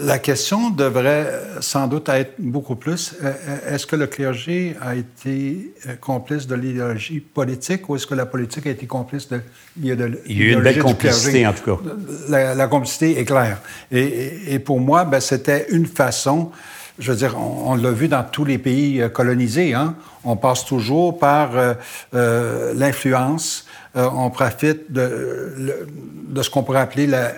la 0.00 0.18
question 0.18 0.70
devrait 0.70 1.30
sans 1.60 1.86
doute 1.86 2.08
être 2.08 2.34
beaucoup 2.38 2.76
plus 2.76 3.14
euh, 3.22 3.30
euh, 3.48 3.74
est-ce 3.74 3.86
que 3.86 3.96
le 3.96 4.06
clergé 4.06 4.74
a 4.80 4.94
été 4.94 5.72
complice 6.00 6.46
de 6.46 6.54
l'idéologie 6.54 7.20
politique 7.20 7.88
ou 7.88 7.96
est-ce 7.96 8.06
que 8.06 8.14
la 8.14 8.24
politique 8.26 8.66
a 8.66 8.70
été 8.70 8.86
complice 8.86 9.28
de 9.28 9.40
l'idéologie 9.78 10.18
Il 10.26 10.38
y 10.38 10.42
a 10.42 10.44
eu 10.44 10.52
une 10.52 10.62
belle 10.62 10.78
complicité, 10.82 11.46
en 11.46 11.52
tout 11.52 11.76
cas. 11.76 11.82
La, 12.28 12.54
la 12.54 12.66
complicité 12.68 13.18
est 13.20 13.24
claire. 13.24 13.58
Et, 13.92 14.00
et- 14.00 14.54
et 14.54 14.58
pour 14.58 14.80
moi, 14.80 15.04
ben, 15.04 15.20
c'était 15.20 15.66
une 15.70 15.86
façon. 15.86 16.50
Je 16.98 17.12
veux 17.12 17.18
dire, 17.18 17.36
on, 17.38 17.74
l'a 17.74 17.90
vu 17.90 18.08
dans 18.08 18.24
tous 18.24 18.44
les 18.46 18.56
pays 18.58 19.02
euh, 19.02 19.08
colonisés. 19.10 19.74
Hein? 19.74 19.94
On 20.24 20.36
passe 20.36 20.64
toujours 20.64 21.18
par 21.18 21.56
euh, 21.56 21.74
euh, 22.14 22.72
l'influence. 22.74 23.66
Euh, 23.96 24.08
on 24.14 24.30
profite 24.30 24.90
de, 24.90 25.86
de 26.28 26.42
ce 26.42 26.48
qu'on 26.48 26.62
pourrait 26.62 26.80
appeler 26.80 27.06
la, 27.06 27.26
euh, 27.26 27.32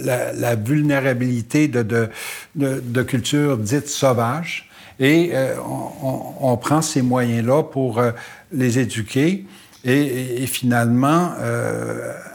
la, 0.00 0.32
la 0.32 0.54
vulnérabilité 0.56 1.68
de, 1.68 1.82
de, 1.82 2.08
de, 2.56 3.02
cultures 3.02 3.56
dites 3.56 3.88
sauvages. 3.88 4.68
Et 4.98 5.30
euh, 5.34 5.54
on, 5.64 6.50
on- 6.50 6.56
prend 6.56 6.82
ces 6.82 7.02
moyens-là 7.02 7.62
pour 7.62 8.00
les 8.52 8.78
éduquer 8.78 9.44
et, 9.84 9.92
et- 9.92 10.42
et 10.42 10.46
finalement 10.46 11.32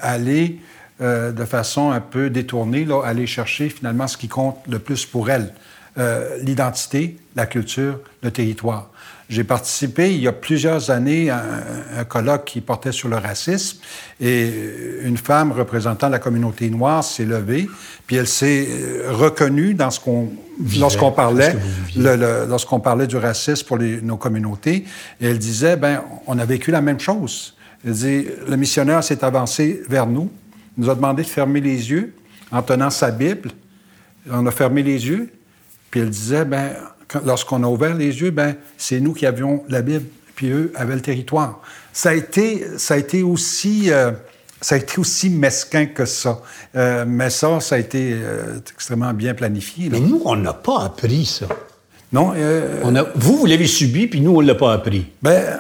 aller 0.02 0.60
de 1.00 1.46
façon 1.46 1.92
un 1.92 2.02
peu 2.02 2.30
détournée, 2.30 2.84
là, 2.84 3.02
aller 3.06 3.26
chercher 3.26 3.70
finalement 3.70 4.08
ce 4.08 4.18
qui 4.18 4.28
compte 4.28 4.58
le 4.70 4.80
plus 4.80 5.06
pour 5.06 5.30
elles, 5.30 5.54
euh, 6.00 6.38
l'identité, 6.42 7.18
la 7.36 7.46
culture, 7.46 8.00
le 8.24 8.32
territoire. 8.32 8.90
J'ai 9.30 9.44
participé 9.44 10.12
il 10.16 10.22
y 10.22 10.28
a 10.28 10.32
plusieurs 10.34 10.90
années 10.90 11.30
à 11.30 11.38
un, 11.38 12.00
un 12.00 12.04
colloque 12.04 12.46
qui 12.46 12.62
portait 12.62 12.92
sur 12.92 13.10
le 13.10 13.18
racisme 13.18 13.78
et 14.20 14.50
une 15.04 15.18
femme 15.18 15.52
représentant 15.52 16.10
la 16.10 16.18
communauté 16.18 16.68
noire 16.72 17.04
s'est 17.04 17.26
levée, 17.26 17.68
puis 18.08 18.16
elle 18.16 18.28
s'est 18.28 18.68
euh, 18.70 19.12
reconnue 19.12 19.76
dans 19.76 19.92
ce 19.92 20.00
qu'on 20.00 20.30
lorsqu'on 20.80 21.12
parlait 21.12 21.56
lorsqu'on 22.48 22.80
parlait 22.80 23.06
du 23.08 23.18
racisme 23.18 23.68
pour 23.68 23.78
les- 23.78 24.02
nos 24.02 24.18
communautés, 24.18 24.86
et 25.22 25.28
elle 25.28 25.38
disait, 25.38 25.76
ben, 25.78 26.02
on 26.26 26.40
a 26.40 26.46
vécu 26.46 26.72
la 26.72 26.82
même 26.82 27.00
chose. 27.00 27.56
Elle 27.86 27.94
dit, 27.94 28.26
le 28.48 28.56
missionnaire 28.58 29.04
s'est 29.04 29.24
avancé 29.24 29.84
vers 29.88 30.08
nous, 30.08 30.32
nous 30.78 30.90
a 30.90 30.96
demandé 30.96 31.22
de 31.24 31.28
fermer 31.28 31.62
les 31.62 31.92
yeux 31.92 32.14
en 32.52 32.62
tenant 32.64 32.90
sa 32.90 33.12
Bible. 33.12 33.52
On 34.32 34.46
a 34.48 34.52
fermé 34.52 34.82
les 34.84 35.08
yeux, 35.08 35.30
puis 35.92 36.00
elle 36.02 36.10
disait, 36.10 36.46
ben, 36.46 36.72
lorsqu'on 37.26 37.64
a 37.64 37.68
ouvert 37.68 37.96
les 37.96 38.22
yeux, 38.22 38.32
ben, 38.32 38.56
c'est 38.78 39.00
nous 39.00 39.14
qui 39.14 39.26
avions 39.26 39.64
la 39.70 39.82
Bible, 39.82 40.06
puis 40.36 40.50
eux 40.52 40.72
avaient 40.76 40.96
le 40.96 41.02
territoire. 41.02 41.60
Ça 41.94 42.10
a 42.10 42.14
été, 42.14 42.66
ça 42.78 42.94
a 42.94 42.98
été 42.98 43.24
aussi, 43.24 43.92
euh, 43.92 44.12
ça 44.62 44.76
a 44.76 44.78
été 44.78 45.00
aussi 45.00 45.30
mesquin 45.30 45.86
que 45.88 46.06
ça. 46.06 46.40
Euh, 46.76 47.06
mais 47.08 47.30
ça, 47.30 47.60
ça 47.60 47.76
a 47.76 47.78
été 47.80 48.14
euh, 48.14 48.60
extrêmement 48.74 49.14
bien 49.14 49.34
planifié. 49.34 49.90
là. 49.90 49.98
Mais 50.00 50.08
nous, 50.08 50.22
on 50.26 50.36
n'a 50.36 50.54
pas 50.54 50.84
appris 50.84 51.26
ça. 51.26 51.48
Non, 52.12 52.34
euh, 52.36 52.82
On 52.84 52.96
a, 52.96 53.04
vous, 53.16 53.38
vous 53.38 53.46
l'avez 53.46 53.68
subi, 53.68 54.08
puis 54.08 54.20
nous, 54.22 54.36
on 54.36 54.42
ne 54.42 54.48
l'a 54.48 54.56
pas 54.56 54.74
appris. 54.74 55.06
Ben, 55.22 55.60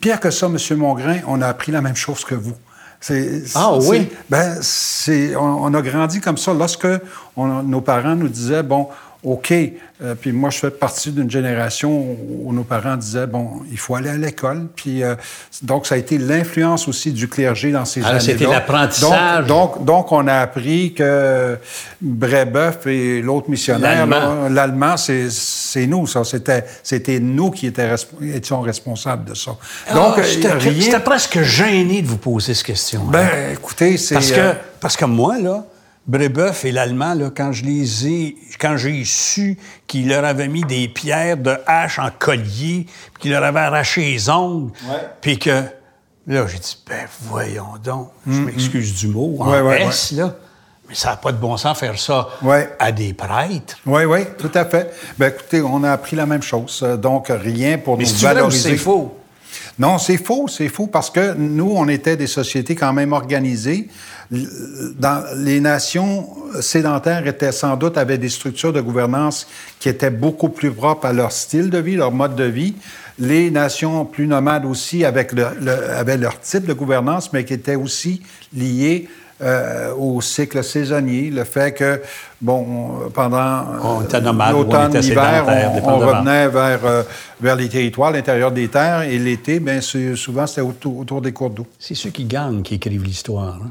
pire 0.00 0.20
que 0.20 0.30
ça, 0.30 0.46
M. 0.46 0.56
Mongrain, 0.76 1.18
on 1.26 1.40
a 1.40 1.46
appris 1.46 1.72
la 1.72 1.80
même 1.80 1.96
chose 1.96 2.24
que 2.24 2.34
vous. 2.34 2.54
Ah, 3.54 3.76
oui? 3.78 4.08
Ben, 4.28 4.58
c'est, 4.60 5.36
on, 5.36 5.64
on 5.64 5.72
a 5.74 5.80
grandi 5.82 6.20
comme 6.20 6.36
ça. 6.36 6.52
Lorsque 6.52 6.86
on- 7.36 7.62
nos 7.62 7.80
parents 7.80 8.16
nous 8.16 8.28
disaient, 8.28 8.62
bon, 8.64 8.88
OK, 9.30 9.52
euh, 9.52 10.14
puis 10.14 10.32
moi, 10.32 10.48
je 10.50 10.58
fais 10.58 10.70
partie 10.70 11.10
d'une 11.10 11.30
génération 11.30 12.16
où 12.40 12.52
nos 12.52 12.62
parents 12.64 12.96
disaient, 12.96 13.26
bon, 13.26 13.60
il 13.70 13.78
faut 13.78 13.94
aller 13.94 14.08
à 14.08 14.16
l'école. 14.16 14.68
Puis, 14.74 15.02
euh, 15.02 15.14
donc, 15.62 15.86
ça 15.86 15.96
a 15.96 15.98
été 15.98 16.16
l'influence 16.18 16.88
aussi 16.88 17.12
du 17.12 17.28
clergé 17.28 17.70
dans 17.72 17.84
ces 17.84 18.00
Alors, 18.00 18.12
années-là. 18.12 18.24
c'était 18.24 18.46
l'apprentissage. 18.46 19.46
Donc, 19.46 19.78
donc, 19.78 19.84
donc, 19.84 20.12
on 20.12 20.26
a 20.28 20.34
appris 20.34 20.94
que 20.94 21.58
Brébeuf 22.00 22.86
et 22.86 23.20
l'autre 23.20 23.50
missionnaire, 23.50 24.06
L'Allemand. 24.50 24.96
c'est, 24.96 25.28
c'est 25.30 25.86
nous, 25.86 26.06
ça. 26.06 26.24
C'était, 26.24 26.64
c'était 26.82 27.20
nous 27.20 27.50
qui 27.50 27.66
étions, 27.66 27.84
resp- 27.84 28.34
étions 28.34 28.60
responsables 28.62 29.24
de 29.28 29.34
ça. 29.34 29.50
Donc, 29.50 29.58
Ah, 29.92 30.14
euh, 30.18 30.22
j'étais 30.22 30.52
rien... 30.52 31.00
presque 31.00 31.42
gêné 31.42 32.02
de 32.02 32.06
vous 32.06 32.18
poser 32.18 32.54
cette 32.54 32.66
question. 32.66 33.02
Ben, 33.04 33.28
écoutez, 33.52 33.96
c'est... 33.98 34.14
parce, 34.14 34.30
que, 34.30 34.40
euh, 34.40 34.52
parce 34.80 34.96
que 34.96 35.04
moi, 35.04 35.38
là, 35.38 35.64
Brébeuf 36.08 36.64
et 36.64 36.72
l'Allemand, 36.72 37.12
là, 37.12 37.30
quand 37.34 37.52
je 37.52 37.64
les 37.64 38.08
ai, 38.08 38.36
quand 38.58 38.78
j'ai 38.78 39.04
su 39.04 39.58
qu'il 39.86 40.08
leur 40.08 40.24
avait 40.24 40.48
mis 40.48 40.62
des 40.62 40.88
pierres 40.88 41.36
de 41.36 41.54
hache 41.66 41.98
en 41.98 42.08
collier, 42.18 42.86
puis 43.12 43.20
qu'il 43.22 43.30
leur 43.32 43.44
avait 43.44 43.60
arraché 43.60 44.00
les 44.00 44.30
ongles, 44.30 44.72
puis 45.20 45.38
que, 45.38 45.64
là, 46.26 46.46
j'ai 46.46 46.58
dit, 46.58 46.78
ben, 46.88 47.06
voyons 47.22 47.74
donc, 47.84 48.10
je 48.26 48.40
m'excuse 48.40 48.94
du 48.94 49.08
mot, 49.08 49.36
en 49.40 49.50
Ouais, 49.52 49.60
ouais, 49.60 49.82
S, 49.82 50.12
là, 50.12 50.34
mais 50.88 50.94
ça 50.94 51.10
n'a 51.10 51.16
pas 51.16 51.32
de 51.32 51.36
bon 51.36 51.54
sens 51.58 51.78
faire 51.78 51.98
ça 51.98 52.28
à 52.78 52.90
des 52.90 53.12
prêtres. 53.12 53.76
Oui, 53.84 54.04
oui, 54.06 54.20
tout 54.38 54.50
à 54.54 54.64
fait. 54.64 54.90
Ben, 55.18 55.28
écoutez, 55.28 55.60
on 55.60 55.84
a 55.84 55.92
appris 55.92 56.16
la 56.16 56.24
même 56.24 56.40
chose. 56.42 56.80
Euh, 56.82 56.96
Donc, 56.96 57.26
rien 57.28 57.76
pour 57.76 57.98
Mais 57.98 58.04
nous 58.04 58.10
valoriser. 58.14 58.70
c'est 58.70 58.76
faux? 58.78 59.14
Non, 59.78 59.98
c'est 59.98 60.16
faux, 60.16 60.48
c'est 60.48 60.68
faux 60.68 60.88
parce 60.88 61.08
que 61.08 61.34
nous, 61.34 61.72
on 61.74 61.86
était 61.86 62.16
des 62.16 62.26
sociétés 62.26 62.74
quand 62.74 62.92
même 62.92 63.12
organisées. 63.12 63.88
Dans 64.30 65.24
les 65.36 65.60
nations 65.60 66.28
sédentaires 66.60 67.26
étaient 67.26 67.52
sans 67.52 67.76
doute 67.76 67.96
avaient 67.96 68.18
des 68.18 68.28
structures 68.28 68.72
de 68.72 68.80
gouvernance 68.80 69.46
qui 69.78 69.88
étaient 69.88 70.10
beaucoup 70.10 70.48
plus 70.48 70.72
propres 70.72 71.06
à 71.06 71.12
leur 71.12 71.30
style 71.30 71.70
de 71.70 71.78
vie, 71.78 71.94
leur 71.94 72.10
mode 72.10 72.34
de 72.34 72.44
vie. 72.44 72.74
Les 73.20 73.52
nations 73.52 74.04
plus 74.04 74.26
nomades 74.26 74.64
aussi 74.64 75.04
avec 75.04 75.32
avaient 75.38 76.16
leur 76.16 76.40
type 76.40 76.66
de 76.66 76.72
gouvernance, 76.72 77.32
mais 77.32 77.44
qui 77.44 77.54
étaient 77.54 77.76
aussi 77.76 78.22
liées 78.52 79.08
euh, 79.40 79.94
au 79.94 80.20
cycle 80.20 80.62
saisonnier, 80.64 81.30
le 81.30 81.44
fait 81.44 81.72
que, 81.72 82.00
bon, 82.40 83.08
pendant 83.14 83.64
l'automne, 84.52 84.92
l'hiver, 85.10 85.44
on- 85.68 85.76
on, 85.88 85.98
revenait 86.18 86.48
vers, 86.48 86.84
euh, 86.84 87.02
vers 87.40 87.56
les 87.56 87.68
territoires, 87.68 88.10
l'intérieur 88.10 88.50
des 88.50 88.68
terres, 88.68 89.02
et 89.02 89.18
l'été, 89.18 89.60
bien, 89.60 89.80
c'est- 89.80 90.16
souvent, 90.16 90.46
c'était 90.46 90.60
autour, 90.62 90.98
autour 90.98 91.20
des 91.22 91.32
cours 91.32 91.50
d'eau. 91.50 91.66
C'est 91.78 91.94
ceux 91.94 92.10
qui 92.10 92.24
gagnent 92.24 92.62
qui 92.62 92.74
écrivent 92.74 93.04
l'histoire. 93.04 93.60
hein? 93.62 93.70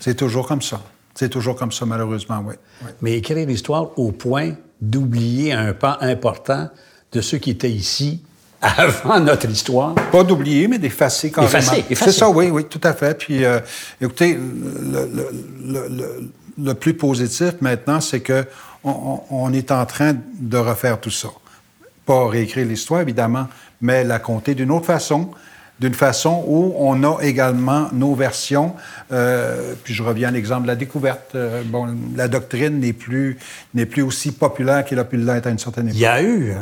C'est 0.00 0.14
toujours 0.14 0.46
comme 0.46 0.62
ça. 0.62 0.80
C'est 1.14 1.28
toujours 1.28 1.56
comme 1.56 1.72
ça, 1.72 1.84
malheureusement, 1.84 2.40
oui. 2.46 2.54
Oui. 2.84 2.90
Mais 3.02 3.12
écrire 3.14 3.44
l'histoire 3.46 3.98
au 3.98 4.12
point 4.12 4.52
d'oublier 4.80 5.52
un 5.52 5.72
pan 5.72 5.96
important 6.00 6.68
de 7.10 7.20
ceux 7.20 7.38
qui 7.38 7.50
étaient 7.50 7.70
ici 7.72 8.22
avant 8.76 9.20
notre 9.20 9.48
histoire. 9.48 9.94
Pas 9.94 10.24
d'oublier, 10.24 10.66
mais 10.68 10.78
d'effacer 10.78 11.30
carrément. 11.30 11.48
Effacer, 11.58 11.84
effacer. 11.90 12.10
C'est 12.12 12.18
ça, 12.18 12.28
oui, 12.28 12.50
oui, 12.50 12.64
tout 12.64 12.80
à 12.82 12.92
fait. 12.92 13.16
Puis, 13.18 13.44
euh, 13.44 13.60
écoutez, 14.00 14.34
le, 14.34 15.08
le- 15.14 15.30
le- 15.64 15.88
le- 15.96 16.30
le 16.60 16.74
plus 16.74 16.94
positif 16.94 17.52
maintenant, 17.60 18.00
c'est 18.00 18.20
que 18.20 18.44
on 18.84 19.52
est 19.52 19.70
en 19.70 19.84
train 19.86 20.14
de 20.40 20.56
refaire 20.56 20.98
tout 21.00 21.10
ça. 21.10 21.28
Pas 22.06 22.26
réécrire 22.28 22.66
l'histoire, 22.66 23.00
évidemment, 23.00 23.46
mais 23.80 24.02
la 24.02 24.18
compter 24.18 24.54
d'une 24.54 24.70
autre 24.70 24.86
façon, 24.86 25.30
d'une 25.78 25.94
façon 25.94 26.42
où 26.46 26.74
on 26.78 27.04
a 27.04 27.20
également 27.22 27.88
nos 27.92 28.14
versions. 28.14 28.74
Euh, 29.12 29.74
puis 29.84 29.94
je 29.94 30.02
reviens 30.02 30.28
à 30.28 30.30
l'exemple 30.32 30.62
de 30.62 30.68
la 30.68 30.74
découverte. 30.76 31.34
Euh, 31.34 31.62
bon, 31.64 31.86
la 32.16 32.26
doctrine 32.28 32.80
n'est 32.80 32.92
plus, 32.92 33.38
n'est 33.74 33.86
plus 33.86 34.02
aussi 34.02 34.32
populaire 34.32 34.84
qu'elle 34.84 34.98
a 35.00 35.04
pu 35.04 35.16
l'être 35.16 35.46
à 35.46 35.50
une 35.50 35.58
certaine 35.58 35.86
époque. 35.88 35.96
Il 35.98 36.02
y 36.02 36.06
a 36.06 36.22
eu, 36.22 36.54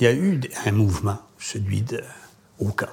il 0.00 0.04
y 0.04 0.06
a 0.06 0.12
eu 0.12 0.40
un 0.66 0.72
mouvement, 0.72 1.18
celui 1.38 1.82
de 1.82 2.02
Oka, 2.58 2.88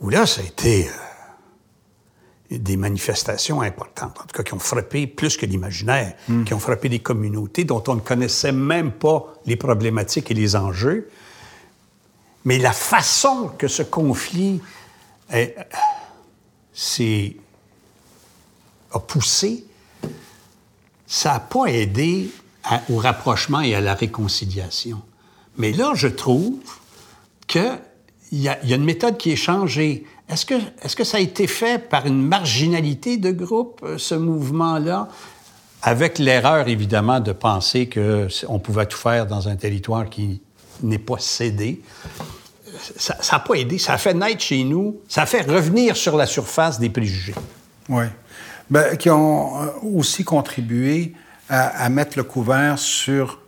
où 0.00 0.10
là, 0.10 0.26
ça 0.26 0.40
a 0.42 0.44
été 0.44 0.88
euh, 0.88 2.58
des 2.58 2.76
manifestations 2.76 3.62
importantes, 3.62 4.18
en 4.20 4.24
tout 4.24 4.34
cas 4.36 4.42
qui 4.42 4.52
ont 4.54 4.58
frappé 4.58 5.06
plus 5.06 5.36
que 5.36 5.46
l'imaginaire, 5.46 6.14
qui 6.44 6.52
ont 6.54 6.58
frappé 6.58 6.88
des 6.88 6.98
communautés 7.00 7.64
dont 7.64 7.82
on 7.88 7.94
ne 7.94 8.00
connaissait 8.00 8.52
même 8.52 8.92
pas 8.92 9.32
les 9.46 9.56
problématiques 9.56 10.30
et 10.30 10.34
les 10.34 10.54
enjeux. 10.56 11.08
Mais 12.44 12.58
la 12.58 12.72
façon 12.72 13.50
que 13.56 13.68
ce 13.68 13.82
conflit 13.82 14.60
est- 15.30 15.56
s'est- 16.74 17.36
a 18.92 19.00
poussé, 19.00 19.64
ça 21.06 21.32
n'a 21.34 21.40
pas 21.40 21.66
aidé 21.66 22.30
au 22.90 22.96
rapprochement 22.96 23.60
et 23.60 23.74
à 23.74 23.80
la 23.80 23.94
réconciliation. 23.94 25.02
Mais 25.56 25.72
là, 25.72 25.92
je 25.94 26.08
trouve 26.08 26.54
qu'il 27.46 27.62
y, 28.32 28.42
y 28.42 28.48
a 28.48 28.76
une 28.76 28.84
méthode 28.84 29.16
qui 29.16 29.32
est 29.32 29.36
changée. 29.36 30.04
Est-ce 30.28 30.46
que, 30.46 30.54
est 30.54 30.94
que 30.94 31.04
ça 31.04 31.18
a 31.18 31.20
été 31.20 31.46
fait 31.46 31.78
par 31.78 32.06
une 32.06 32.22
marginalité 32.22 33.16
de 33.16 33.30
groupe, 33.30 33.80
euh, 33.84 33.98
ce 33.98 34.14
mouvement-là? 34.14 35.08
Avec 35.82 36.18
l'erreur, 36.18 36.66
évidemment, 36.68 37.20
de 37.20 37.32
penser 37.32 37.90
qu'on 37.90 38.58
pouvait 38.58 38.86
tout 38.86 38.96
faire 38.96 39.26
dans 39.26 39.48
un 39.48 39.56
territoire 39.56 40.08
qui 40.08 40.40
n'est 40.82 40.98
pas 40.98 41.18
cédé. 41.18 41.82
Ça 42.96 43.16
n'a 43.32 43.38
pas 43.38 43.54
aidé. 43.54 43.78
Ça 43.78 43.92
a 43.92 43.98
fait 43.98 44.14
naître 44.14 44.40
chez 44.40 44.64
nous, 44.64 45.00
ça 45.08 45.22
a 45.22 45.26
fait 45.26 45.42
revenir 45.42 45.96
sur 45.96 46.16
la 46.16 46.26
surface 46.26 46.80
des 46.80 46.88
préjugés. 46.88 47.34
Oui. 47.90 48.04
Ben, 48.70 48.96
qui 48.96 49.10
ont 49.10 49.62
euh, 49.62 49.66
aussi 49.82 50.24
contribué 50.24 51.12
à, 51.48 51.84
à 51.84 51.88
mettre 51.88 52.16
le 52.18 52.24
couvert 52.24 52.78
sur 52.78 53.40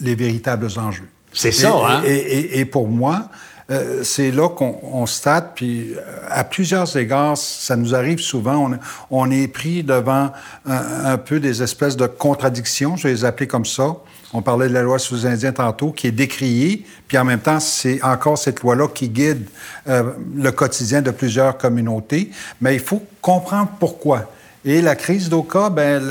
les 0.00 0.14
véritables 0.14 0.68
enjeux. 0.76 1.08
C'est 1.32 1.52
ça, 1.52 1.68
Et- 1.68 1.84
hein? 1.92 2.02
Et, 2.04 2.14
et- 2.14 2.58
et 2.60 2.64
pour 2.64 2.88
moi, 2.88 3.28
euh, 3.70 4.02
c'est 4.02 4.32
là 4.32 4.48
qu'on 4.48 4.80
on 4.82 5.06
stade, 5.06 5.50
puis 5.54 5.92
euh, 5.94 6.00
à 6.28 6.42
plusieurs 6.42 6.96
égards, 6.96 7.36
ça 7.36 7.76
nous 7.76 7.94
arrive 7.94 8.18
souvent, 8.18 8.68
on, 8.70 8.78
on 9.10 9.30
est 9.30 9.46
pris 9.46 9.84
devant 9.84 10.32
un, 10.66 11.04
un 11.04 11.18
peu 11.18 11.38
des 11.38 11.62
espèces 11.62 11.96
de 11.96 12.06
contradictions, 12.06 12.96
je 12.96 13.04
vais 13.04 13.14
les 13.14 13.24
appeler 13.24 13.46
comme 13.46 13.64
ça. 13.66 13.94
On 14.32 14.42
parlait 14.42 14.68
de 14.68 14.74
la 14.74 14.82
loi 14.82 14.98
Indiens 15.24 15.52
tantôt, 15.52 15.90
qui 15.90 16.06
est 16.06 16.12
décriée, 16.12 16.84
puis 17.08 17.18
en 17.18 17.24
même 17.24 17.40
temps, 17.40 17.58
c'est 17.60 18.00
encore 18.02 18.38
cette 18.38 18.60
loi-là 18.60 18.86
qui 18.88 19.08
guide 19.08 19.44
euh, 19.88 20.12
le 20.36 20.52
quotidien 20.52 21.02
de 21.02 21.10
plusieurs 21.10 21.58
communautés. 21.58 22.30
Mais 22.60 22.74
il 22.74 22.80
faut 22.80 23.02
comprendre 23.20 23.70
pourquoi. 23.80 24.30
Et 24.64 24.82
la 24.82 24.94
crise 24.94 25.30
d'Oka, 25.30 25.70
ben, 25.70 26.02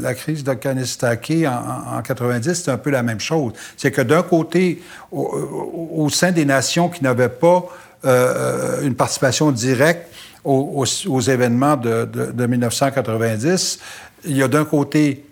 la 0.00 0.14
crise 0.14 0.42
de 0.42 0.54
Kanistake 0.54 1.44
en, 1.46 1.98
en 1.98 2.02
90, 2.02 2.54
c'est 2.54 2.70
un 2.70 2.78
peu 2.78 2.90
la 2.90 3.02
même 3.02 3.20
chose. 3.20 3.52
C'est 3.76 3.90
que 3.90 4.00
d'un 4.00 4.22
côté, 4.22 4.82
au, 5.12 6.08
sein 6.10 6.32
des 6.32 6.46
nations 6.46 6.88
qui 6.88 7.04
n'avaient 7.04 7.28
pas 7.28 7.66
euh, 8.06 8.82
une 8.82 8.94
participation 8.94 9.50
directe 9.52 10.10
aux, 10.44 10.84
événements 11.20 11.76
de 11.76 12.46
1990, 12.46 13.78
il 14.26 14.36
y 14.36 14.42
a 14.42 14.48
d'un 14.48 14.64
côté 14.64 15.24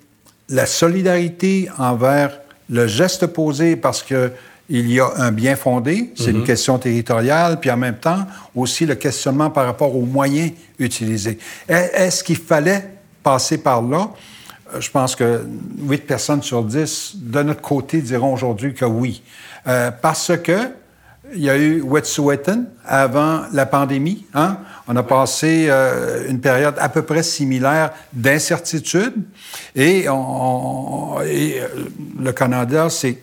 la 0.49 0.67
solidarité 0.67 1.69
envers 1.79 2.39
le 2.69 2.87
geste 2.87 3.27
posé 3.27 3.77
parce 3.77 4.03
que 4.03 4.31
il 4.69 4.91
y 4.91 5.01
a 5.01 5.09
un 5.17 5.33
bien 5.33 5.57
fondé, 5.57 6.13
c'est 6.17 6.31
une 6.31 6.45
question 6.45 6.79
territoriale, 6.79 7.59
puis 7.61 7.71
en 7.71 7.77
même 7.77 7.97
temps 7.99 8.27
aussi 8.55 8.87
le 8.87 8.95
questionnement 8.95 9.51
par 9.51 9.67
rapport 9.67 9.95
aux 9.95 10.07
moyens 10.07 10.53
utilisés. 10.79 11.39
Est- 11.69 11.91
Est-ce 11.95 12.25
qu'il 12.25 12.37
fallait 12.39 12.89
passer 13.23 13.59
par 13.59 13.83
là? 13.83 14.09
Euh, 14.75 14.81
Je 14.81 14.91
pense 14.91 15.15
que 15.17 15.43
8 15.81 16.07
personnes 16.07 16.43
sur 16.43 16.65
10 16.65 17.13
de 17.17 17.43
notre 17.43 17.61
côté 17.61 18.01
diront 18.01 18.33
aujourd'hui 18.33 18.73
que 18.75 18.85
oui. 18.85 19.23
Euh, 19.67 19.91
parce 19.91 20.33
que 20.43 20.71
il 21.35 21.41
y 21.43 21.49
a 21.49 21.57
eu 21.57 21.81
Wet'suwet'en 21.81 22.65
avant 22.85 23.43
la 23.53 23.65
pandémie. 23.65 24.27
Hein? 24.35 24.59
On 24.87 24.95
a 24.97 25.03
passé 25.03 25.67
euh, 25.71 26.29
une 26.29 26.41
période 26.41 26.75
à 26.79 26.89
peu 26.91 27.03
près 27.03 27.23
similaire 27.23 27.91
d'incertitude 28.13 29.15
et, 29.75 30.07
le 32.21 32.33
Canada 32.33 32.91
s'est 32.91 33.19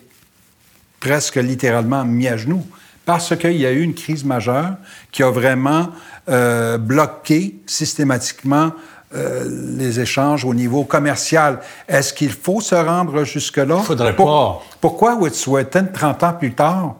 presque 0.99 1.35
littéralement 1.35 2.03
mis 2.05 2.27
à 2.27 2.37
genoux 2.37 2.65
parce 3.05 3.35
qu'il 3.35 3.57
y 3.57 3.65
a 3.65 3.71
eu 3.71 3.81
une 3.81 3.93
crise 3.95 4.23
majeure 4.23 4.73
qui 5.11 5.23
a 5.23 5.31
vraiment 5.31 5.89
euh, 6.29 6.77
bloqué 6.77 7.55
systématiquement 7.65 8.71
euh, 9.15 9.43
les 9.77 9.99
échanges 9.99 10.45
au 10.45 10.53
niveau 10.53 10.83
commercial. 10.83 11.59
Est-ce 11.87 12.13
qu'il 12.13 12.29
faut 12.31 12.61
se 12.61 12.75
rendre 12.75 13.23
jusque-là? 13.23 13.77
Faudrait 13.79 14.15
Pour- 14.15 14.27
pas. 14.27 14.61
Pourquoi 14.81 15.15
Wet'suwet'en, 15.15 15.85
30 15.91 16.23
ans 16.23 16.33
plus 16.33 16.53
tard, 16.53 16.95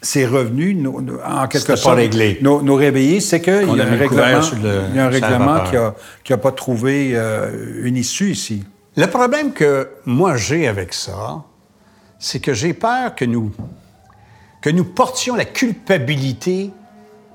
c'est 0.00 0.26
revenu 0.26 0.74
nous- 0.74 1.00
nous- 1.00 1.18
en 1.24 1.46
quelque 1.46 1.76
sorte 1.76 1.94
réglé. 1.96 2.38
Nous, 2.42 2.60
nous 2.62 2.74
réveiller, 2.74 3.20
c'est 3.20 3.40
qu'il 3.40 3.52
y 3.76 3.80
a 3.80 3.84
un 3.86 3.96
règlement, 3.96 4.40
il 4.90 4.96
y 4.96 4.98
a 4.98 5.06
un 5.06 5.08
règlement 5.08 5.60
qui 5.60 5.76
n'a 5.76 5.94
qui 6.24 6.32
a 6.32 6.38
pas 6.38 6.50
trouvé 6.50 7.12
euh, 7.14 7.50
une 7.84 7.96
issue 7.96 8.30
ici. 8.32 8.64
Le 8.96 9.06
problème 9.06 9.52
que 9.52 9.88
moi 10.04 10.36
j'ai 10.36 10.66
avec 10.66 10.92
ça, 10.92 11.44
c'est 12.22 12.38
que 12.38 12.54
j'ai 12.54 12.72
peur 12.72 13.14
que 13.16 13.24
nous, 13.24 13.52
que 14.60 14.70
nous 14.70 14.84
portions 14.84 15.34
la 15.34 15.44
culpabilité 15.44 16.70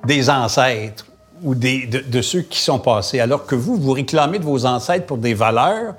des 0.06 0.30
ancêtres 0.30 1.06
ou 1.44 1.54
des, 1.56 1.86
de, 1.86 2.00
de 2.00 2.22
ceux 2.22 2.42
qui 2.42 2.60
sont 2.60 2.80
passés, 2.80 3.20
alors 3.20 3.46
que 3.46 3.54
vous, 3.54 3.76
vous 3.76 3.92
réclamez 3.92 4.40
de 4.40 4.46
vos 4.46 4.66
ancêtres 4.66 5.06
pour 5.06 5.18
des 5.18 5.34
valeurs. 5.34 5.94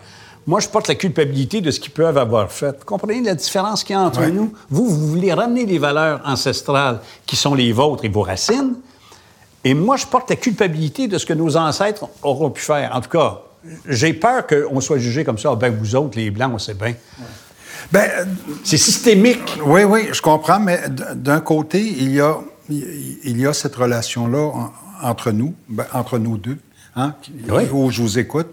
Moi, 0.46 0.60
je 0.60 0.68
porte 0.68 0.88
la 0.88 0.94
culpabilité 0.94 1.60
de 1.60 1.70
ce 1.70 1.78
qu'ils 1.78 1.92
peuvent 1.92 2.16
avoir 2.16 2.50
fait. 2.50 2.70
Vous 2.78 2.84
comprenez 2.86 3.20
la 3.20 3.34
différence 3.34 3.84
qu'il 3.84 3.94
y 3.94 3.98
a 3.98 4.00
entre 4.02 4.20
Ouais. 4.20 4.30
nous? 4.30 4.54
Vous, 4.70 4.86
vous 4.88 5.08
voulez 5.08 5.34
ramener 5.34 5.66
les 5.66 5.78
valeurs 5.78 6.22
ancestrales 6.24 7.00
qui 7.26 7.36
sont 7.36 7.54
les 7.54 7.70
vôtres 7.72 8.06
et 8.06 8.08
vos 8.08 8.22
racines, 8.22 8.74
et 9.64 9.74
moi, 9.74 9.96
je 9.98 10.06
porte 10.06 10.30
la 10.30 10.36
culpabilité 10.36 11.08
de 11.08 11.18
ce 11.18 11.26
que 11.26 11.34
nos 11.34 11.56
ancêtres 11.58 12.06
auront 12.22 12.48
pu 12.50 12.62
faire. 12.62 12.90
En 12.94 13.02
tout 13.02 13.10
cas, 13.10 13.42
j'ai 13.86 14.14
peur 14.14 14.46
qu'on 14.46 14.80
soit 14.80 14.98
jugé 14.98 15.24
comme 15.24 15.36
ça. 15.36 15.50
Ah, 15.52 15.56
ben, 15.56 15.76
vous 15.78 15.94
autres, 15.94 16.16
les 16.16 16.30
Blancs, 16.30 16.52
on 16.54 16.58
sait 16.58 16.74
bien. 16.74 16.94
Ben, 17.92 18.10
C'est 18.64 18.76
systémique. 18.76 19.58
Oui, 19.64 19.84
oui, 19.84 20.08
je 20.12 20.20
comprends, 20.20 20.60
mais 20.60 20.80
d'un 21.14 21.40
côté, 21.40 21.80
il 21.80 22.12
y 22.12 22.20
a, 22.20 22.36
il 22.70 23.40
y 23.40 23.46
a 23.46 23.52
cette 23.52 23.76
relation-là 23.76 24.38
en- 24.38 24.72
entre 25.02 25.30
nous, 25.30 25.54
ben, 25.68 25.86
entre 25.92 26.18
nous 26.18 26.36
deux, 26.38 26.58
hein, 26.96 27.14
Oui. 27.50 27.62
où 27.72 27.90
je 27.90 28.02
vous 28.02 28.18
écoute. 28.18 28.48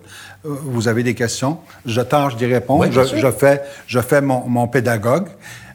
Euh, 0.46 0.50
Vous 0.63 0.88
avez 0.88 1.01
des 1.03 1.15
questions, 1.15 1.58
je 1.86 2.01
tâche 2.01 2.36
d'y 2.38 2.46
répondre, 2.46 2.82
Oui, 2.86 2.91
je, 2.91 3.32
fais, 3.32 3.62
je 3.88 4.00
fais 4.00 4.22
mon, 4.22 4.48
mon 4.48 4.67
pédagogue. 4.67 5.27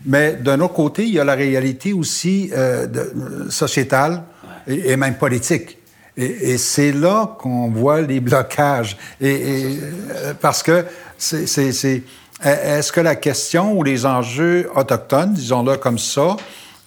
Mais 0.06 0.34
d'un 0.34 0.60
autre 0.60 0.74
côté, 0.74 1.02
il 1.04 1.12
y 1.12 1.18
a 1.20 1.24
la 1.24 1.34
réalité 1.34 1.92
aussi 1.92 2.50
euh, 2.54 2.86
de- 2.86 3.50
sociétale 3.50 4.22
et, 4.66 4.92
et 4.92 4.96
même 4.96 5.16
politique. 5.16 5.76
Et, 6.16 6.52
et 6.52 6.58
c'est 6.58 6.92
là 6.92 7.36
qu'on 7.38 7.68
voit 7.70 8.00
les 8.00 8.20
blocages. 8.20 8.96
Et, 9.20 9.30
et, 9.30 9.80
euh, 10.12 10.34
parce 10.40 10.62
que 10.62 10.84
c'est- 11.18 12.02
est-ce 12.42 12.92
que 12.92 13.00
la 13.00 13.16
question 13.16 13.72
ou 13.76 13.82
les 13.82 14.06
enjeux 14.06 14.70
autochtones, 14.74 15.32
disons-le 15.34 15.76
comme 15.76 15.98
ça, 15.98 16.36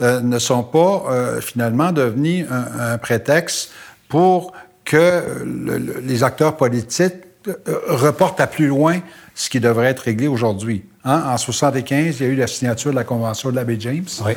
euh, 0.02 0.20
ne 0.22 0.40
sont 0.40 0.64
pas 0.64 1.04
euh, 1.10 1.42
finalement 1.42 1.92
devenus 1.92 2.46
un, 2.50 2.94
un 2.94 2.98
prétexte 2.98 3.72
pour 4.10 4.54
que 4.86 5.22
le- 5.46 5.78
le- 5.78 6.00
les 6.02 6.24
acteurs 6.24 6.58
politiques 6.58 7.14
euh, 7.48 7.54
reportent 7.88 8.40
à 8.40 8.48
plus 8.48 8.68
loin 8.68 9.00
ce 9.36 9.50
qui 9.50 9.60
devrait 9.60 9.88
être 9.88 10.02
réglé 10.02 10.28
aujourd'hui. 10.28 10.86
Hein? 11.06 11.24
En 11.28 11.38
75, 11.38 12.18
il 12.20 12.24
y 12.26 12.30
a 12.30 12.32
eu 12.32 12.36
la 12.36 12.48
signature 12.48 12.92
de 12.92 12.96
la 12.96 13.04
Convention 13.04 13.50
de 13.52 13.56
la 13.56 13.64
baie 13.64 13.78
James. 13.80 14.06
Oui. 14.26 14.34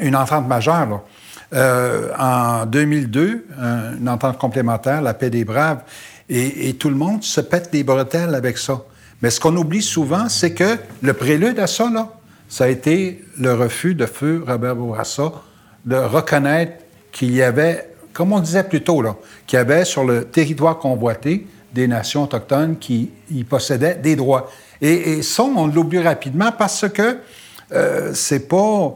Une 0.00 0.16
entente 0.16 0.46
majeure, 0.46 0.86
là. 0.86 1.00
Euh, 1.52 2.08
en 2.18 2.66
2002, 2.66 3.46
un- 3.60 3.96
une 3.98 4.08
entente 4.08 4.38
complémentaire, 4.38 5.02
la 5.02 5.14
paix 5.14 5.30
des 5.30 5.44
braves, 5.44 5.80
et, 6.28 6.68
et 6.68 6.74
tout 6.74 6.88
le 6.88 6.96
monde 6.96 7.22
se 7.22 7.40
pète 7.40 7.68
les 7.72 7.84
bretelles 7.84 8.34
avec 8.34 8.58
ça. 8.58 8.80
Mais 9.22 9.30
ce 9.30 9.40
qu'on 9.40 9.56
oublie 9.56 9.82
souvent, 9.82 10.28
c'est 10.28 10.52
que 10.52 10.76
le 11.02 11.12
prélude 11.12 11.58
à 11.58 11.66
ça, 11.66 11.88
là, 11.92 12.08
ça 12.48 12.64
a 12.64 12.68
été 12.68 13.24
le 13.38 13.54
refus 13.54 13.94
de 13.94 14.06
feu 14.06 14.44
Robert 14.46 14.76
Bourassa 14.76 15.32
de 15.84 15.96
reconnaître 15.96 16.72
qu'il 17.12 17.34
y 17.34 17.42
avait, 17.42 17.90
comme 18.12 18.32
on 18.32 18.40
disait 18.40 18.64
plus 18.64 18.82
tôt, 18.82 19.02
qu'il 19.46 19.56
y 19.56 19.60
avait 19.60 19.84
sur 19.84 20.04
le 20.04 20.24
territoire 20.24 20.78
convoité 20.78 21.46
des 21.72 21.88
nations 21.88 22.24
autochtones 22.24 22.76
qui 22.78 23.10
y 23.30 23.44
possédaient 23.44 23.96
des 23.96 24.14
droits. 24.16 24.50
Et, 24.80 25.12
et 25.18 25.22
ça, 25.22 25.42
on 25.42 25.66
l'oublie 25.66 26.00
rapidement 26.00 26.52
parce 26.56 26.88
que 26.88 27.18
euh, 27.72 28.12
c'est 28.14 28.48
pas 28.48 28.94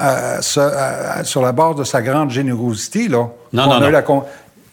euh, 0.00 0.38
ce- 0.40 0.60
euh, 0.60 1.24
sur 1.24 1.40
la 1.42 1.52
base 1.52 1.76
de 1.76 1.84
sa 1.84 2.02
grande 2.02 2.30
générosité, 2.30 3.08
là. 3.08 3.28
Non, 3.52 3.66
non, 3.68 3.80
non. 3.80 3.88
la 3.90 4.02
con- 4.02 4.24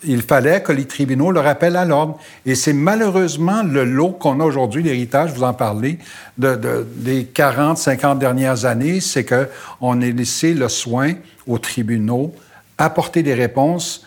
Il 0.03 0.21
fallait 0.23 0.63
que 0.63 0.71
les 0.71 0.85
tribunaux 0.85 1.31
le 1.31 1.39
rappellent 1.39 1.75
à 1.75 1.85
l'ordre. 1.85 2.17
Et 2.45 2.55
c'est 2.55 2.73
malheureusement 2.73 3.61
le 3.63 3.83
lot 3.85 4.09
qu'on 4.11 4.39
a 4.39 4.43
aujourd'hui, 4.43 4.81
l'héritage, 4.81 5.31
vous 5.33 5.43
en 5.43 5.53
parlez, 5.53 5.99
de, 6.37 6.55
de- 6.55 6.87
des 6.95 7.25
40, 7.25 7.77
50 7.77 8.17
dernières 8.19 8.65
années, 8.65 8.99
c'est 8.99 9.25
qu'on 9.25 10.01
ait 10.01 10.11
laissé 10.11 10.53
le 10.53 10.69
soin 10.69 11.13
aux 11.47 11.59
tribunaux 11.59 12.33
apporter 12.77 13.21
des 13.21 13.35
réponses 13.35 14.03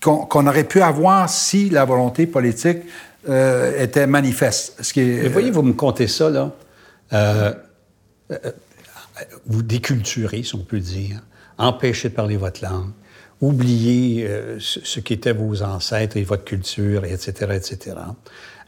qu'on 0.00 0.46
aurait 0.46 0.64
pu 0.64 0.80
avoir 0.80 1.28
si 1.28 1.70
la 1.70 1.84
volonté 1.84 2.26
politique 2.26 2.78
euh, 3.28 3.80
était 3.82 4.06
manifeste. 4.06 4.76
Ce 4.82 4.92
qui 4.92 5.00
est, 5.00 5.22
Mais 5.22 5.28
voyez, 5.28 5.50
vous 5.50 5.62
me 5.62 5.72
comptez 5.72 6.08
ça, 6.08 6.28
là. 6.30 6.50
Euh, 7.12 7.52
euh, 8.30 8.36
vous 9.46 9.62
déculturez, 9.62 10.42
si 10.42 10.54
on 10.54 10.64
peut 10.64 10.80
dire. 10.80 11.20
Empêchez 11.58 12.08
de 12.08 12.14
parler 12.14 12.36
votre 12.36 12.64
langue. 12.64 12.90
Oubliez 13.42 14.24
euh, 14.26 14.56
ce, 14.60 15.00
qu'étaient 15.00 15.32
vos 15.32 15.62
ancêtres 15.62 16.16
et 16.16 16.22
votre 16.22 16.44
culture, 16.44 17.04
et 17.04 17.12
etc., 17.12 17.52
etc. 17.54 17.96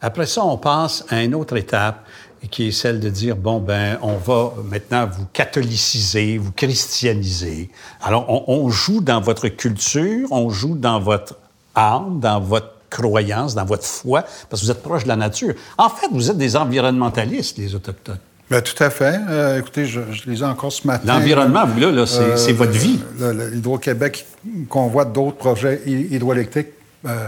Après 0.00 0.26
ça, 0.26 0.44
on 0.44 0.58
passe 0.58 1.04
à 1.08 1.22
une 1.22 1.34
autre 1.34 1.56
étape 1.56 2.04
qui 2.50 2.68
est 2.68 2.72
celle 2.72 3.00
de 3.00 3.08
dire, 3.08 3.36
bon, 3.36 3.60
ben, 3.60 3.98
on 4.02 4.16
va 4.16 4.52
maintenant 4.68 5.06
vous 5.06 5.26
catholiciser, 5.32 6.36
vous 6.36 6.52
christianiser. 6.52 7.70
Alors, 8.02 8.26
on, 8.28 8.44
on 8.52 8.68
joue 8.68 9.00
dans 9.00 9.20
votre 9.20 9.48
culture, 9.48 10.28
on 10.30 10.50
joue 10.50 10.74
dans 10.74 11.00
votre 11.00 11.36
âme, 11.74 12.20
dans 12.20 12.40
votre 12.40 12.74
croyance, 12.90 13.54
dans 13.54 13.64
votre 13.64 13.84
foi, 13.84 14.24
parce 14.50 14.60
que 14.60 14.66
vous 14.66 14.72
êtes 14.72 14.82
proche 14.82 15.04
de 15.04 15.08
la 15.08 15.16
nature. 15.16 15.54
En 15.78 15.88
fait, 15.88 16.08
vous 16.10 16.30
êtes 16.30 16.36
des 16.36 16.56
environnementalistes, 16.56 17.58
les 17.58 17.74
Autochtones. 17.74 18.18
Ben, 18.50 18.60
tout 18.60 18.82
à 18.82 18.90
fait. 18.90 19.16
Euh, 19.28 19.58
écoutez, 19.58 19.86
je, 19.86 20.00
je 20.12 20.28
les 20.30 20.40
ai 20.40 20.44
encore 20.44 20.72
ce 20.72 20.86
matin. 20.86 21.14
L'environnement, 21.18 21.64
vous, 21.66 21.80
là, 21.80 21.90
là, 21.90 22.06
c'est 22.06 22.20
Euh, 22.20 22.36
c'est 22.36 22.52
votre 22.52 22.72
vie. 22.72 23.00
L'Hydro-Québec 23.18 24.26
convoite 24.68 25.12
d'autres 25.12 25.36
projets 25.38 25.80
hy- 25.86 26.08
hydroélectriques 26.14 26.68
euh, 27.06 27.26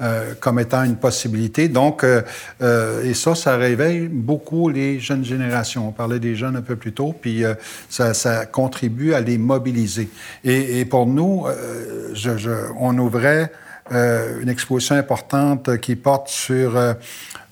euh, 0.00 0.34
comme 0.40 0.58
étant 0.58 0.82
une 0.82 0.96
possibilité. 0.96 1.68
Donc, 1.68 2.04
et 2.04 3.14
ça, 3.14 3.34
ça 3.36 3.56
réveille 3.56 4.08
beaucoup 4.08 4.68
les 4.68 4.98
jeunes 4.98 5.24
générations. 5.24 5.88
On 5.88 5.92
parlait 5.92 6.18
des 6.18 6.34
jeunes 6.34 6.56
un 6.56 6.62
peu 6.62 6.76
plus 6.76 6.92
tôt, 6.92 7.14
puis 7.18 7.44
ça, 7.88 8.12
ça 8.12 8.44
contribue 8.44 9.14
à 9.14 9.20
les 9.20 9.38
mobiliser. 9.38 10.08
Et, 10.44 10.80
et 10.80 10.84
pour 10.84 11.06
nous, 11.06 11.44
je, 12.12 12.36
je- 12.36 12.50
on 12.78 12.98
ouvrait 12.98 13.52
une 13.90 14.48
exposition 14.48 14.96
importante 14.96 15.78
qui 15.78 15.94
porte 15.96 16.28
sur 16.28 16.76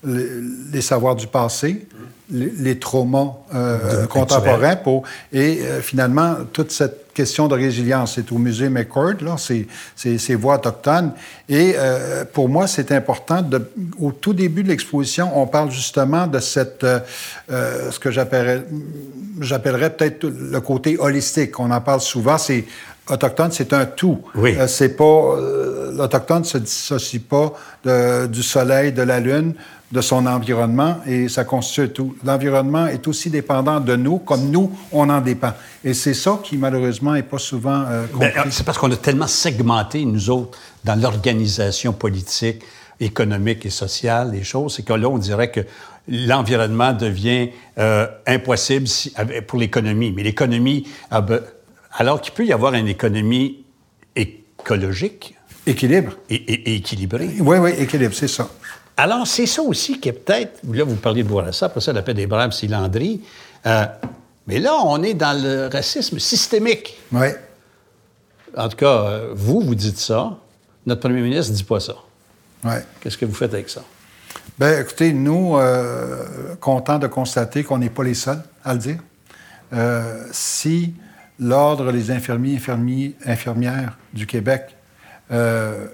les, 0.05 0.27
les 0.73 0.81
savoirs 0.81 1.15
du 1.15 1.27
passé, 1.27 1.87
les, 2.31 2.51
les 2.57 2.79
traumas 2.79 3.33
euh, 3.53 4.05
contemporains, 4.07 4.75
pour, 4.77 5.03
et 5.31 5.59
euh, 5.61 5.81
finalement, 5.81 6.35
toute 6.53 6.71
cette 6.71 7.13
question 7.13 7.47
de 7.47 7.55
résilience, 7.55 8.15
c'est 8.15 8.31
au 8.31 8.37
musée 8.37 8.67
McCord, 8.69 9.13
là, 9.21 9.35
c'est 9.37 9.67
c'est- 9.95 10.17
ces 10.17 10.35
voix 10.35 10.55
autochtones. 10.55 11.11
Et 11.47 11.73
euh, 11.77 12.25
pour 12.25 12.49
moi, 12.49 12.67
c'est 12.67 12.91
important, 12.91 13.41
de, 13.41 13.69
au 13.99 14.11
tout 14.11 14.33
début 14.33 14.63
de 14.63 14.69
l'exposition, 14.69 15.31
on 15.39 15.47
parle 15.47 15.71
justement 15.71 16.27
de 16.27 16.39
cette, 16.39 16.85
ce 17.49 17.99
que 17.99 18.11
j'appellerais 18.11 18.65
j'appellerais 19.41 19.89
peut-être 19.91 20.23
le 20.27 20.61
côté 20.61 20.97
holistique. 20.97 21.59
On 21.59 21.69
en 21.71 21.81
parle 21.81 22.01
souvent, 22.01 22.37
c'est 22.37 22.65
autochtone, 23.09 23.51
c'est 23.51 23.71
un 23.73 23.85
tout. 23.85 24.19
Oui. 24.35 24.55
Euh, 24.57 24.67
c'est 24.67 24.95
pas 24.95 25.03
euh, 25.03 25.91
l'autochtone 25.95 26.43
se 26.43 26.57
dissocie 26.57 27.19
pas 27.21 27.53
de- 27.83 28.25
du 28.27 28.41
soleil, 28.43 28.91
de 28.93 29.01
la 29.03 29.19
lune, 29.19 29.53
de 29.91 30.01
son 30.01 30.25
environnement 30.25 30.97
et 31.05 31.29
ça 31.29 31.43
constitue 31.45 31.89
tout. 31.89 32.15
L'environnement 32.25 32.87
est 32.87 33.07
aussi 33.07 33.29
dépendant 33.29 33.79
de 33.79 33.95
nous, 33.95 34.17
comme 34.17 34.49
nous 34.49 34.71
on 34.91 35.09
en 35.09 35.21
dépend. 35.21 35.53
Et 35.83 35.93
c'est 35.93 36.13
ça 36.15 36.39
qui 36.43 36.57
malheureusement 36.57 37.15
est 37.15 37.23
pas 37.23 37.37
souvent 37.37 37.83
euh, 37.87 38.07
compris. 38.07 38.31
Ben, 38.35 38.51
c'est 38.51 38.65
parce 38.65 38.77
qu'on 38.77 38.91
a 38.91 38.95
tellement 38.97 39.27
segmenté, 39.27 40.03
nous 40.05 40.29
autres, 40.29 40.57
dans 40.83 40.99
l'organisation 40.99 41.93
politique, 41.93 42.63
économique 42.99 43.65
et 43.65 43.69
sociale 43.69 44.31
des 44.31 44.43
choses, 44.43 44.75
c'est 44.75 44.83
que 44.83 44.93
là, 44.93 45.07
on 45.09 45.17
dirait 45.17 45.51
que 45.51 45.61
l'environnement 46.07 46.93
devient 46.93 47.49
euh, 47.77 48.07
impossible 48.25 48.87
si- 48.87 49.13
pour 49.47 49.59
l'économie. 49.59 50.11
Mais 50.15 50.23
l'économie, 50.23 50.87
ah 51.11 51.21
ben, 51.21 51.41
alors 51.97 52.21
qu'il 52.21 52.33
peut 52.33 52.45
y 52.45 52.53
avoir 52.53 52.73
une 52.73 52.87
économie 52.87 53.65
écologique 54.15 55.35
Équilibre. 55.67 56.13
et, 56.29 56.35
et- 56.35 56.71
et 56.71 56.75
équilibrée. 56.75 57.29
Oui, 57.39 57.57
oui, 57.57 57.71
équilibre, 57.77 58.13
c'est 58.13 58.27
ça. 58.27 58.49
Alors, 58.97 59.27
c'est 59.27 59.45
ça 59.45 59.61
aussi 59.61 59.99
qui 59.99 60.09
est 60.09 60.13
peut-être. 60.13 60.59
Là, 60.71 60.83
vous 60.83 60.95
parliez 60.95 61.23
de 61.23 61.27
Bourassa, 61.27 61.65
après 61.67 61.81
ça, 61.81 61.91
la 61.93 62.01
paix 62.01 62.13
des 62.13 62.27
Braves, 62.27 62.51
c'est 62.51 62.67
Landry. 62.67 63.21
Euh, 63.65 63.85
mais 64.47 64.59
là, 64.59 64.75
on 64.83 65.03
est 65.03 65.13
dans 65.13 65.39
le 65.41 65.67
racisme 65.71 66.19
systémique. 66.19 66.97
Oui. 67.11 67.27
En 68.55 68.69
tout 68.69 68.77
cas, 68.77 69.01
euh, 69.01 69.29
vous, 69.33 69.61
vous 69.61 69.75
dites 69.75 69.97
ça. 69.97 70.37
Notre 70.85 71.01
premier 71.01 71.21
ministre 71.21 71.51
ne 71.51 71.57
dit 71.57 71.63
pas 71.63 71.79
ça. 71.79 71.95
Oui. 72.63 72.75
Qu'est-ce 73.01 73.17
que 73.17 73.25
vous 73.25 73.33
faites 73.33 73.53
avec 73.53 73.69
ça? 73.69 73.81
Bien, 74.57 74.79
écoutez, 74.79 75.11
nous, 75.11 75.57
euh, 75.57 76.55
contents 76.61 76.99
de 76.99 77.07
constater 77.07 77.63
qu'on 77.63 77.79
n'est 77.79 77.89
pas 77.89 78.03
les 78.03 78.13
seuls 78.13 78.41
à 78.63 78.73
le 78.73 78.79
dire. 78.79 78.99
Euh, 79.73 80.25
si 80.31 80.93
l'Ordre 81.39 81.91
des 81.91 82.11
infirmiers, 82.11 82.55
infirmiers, 82.55 83.15
infirmières 83.25 83.97
du 84.13 84.25
Québec 84.25 84.77
euh, 85.31 85.87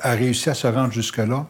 a 0.00 0.12
réussi 0.12 0.48
à 0.48 0.54
se 0.54 0.68
rendre 0.68 0.92
jusque-là, 0.92 1.46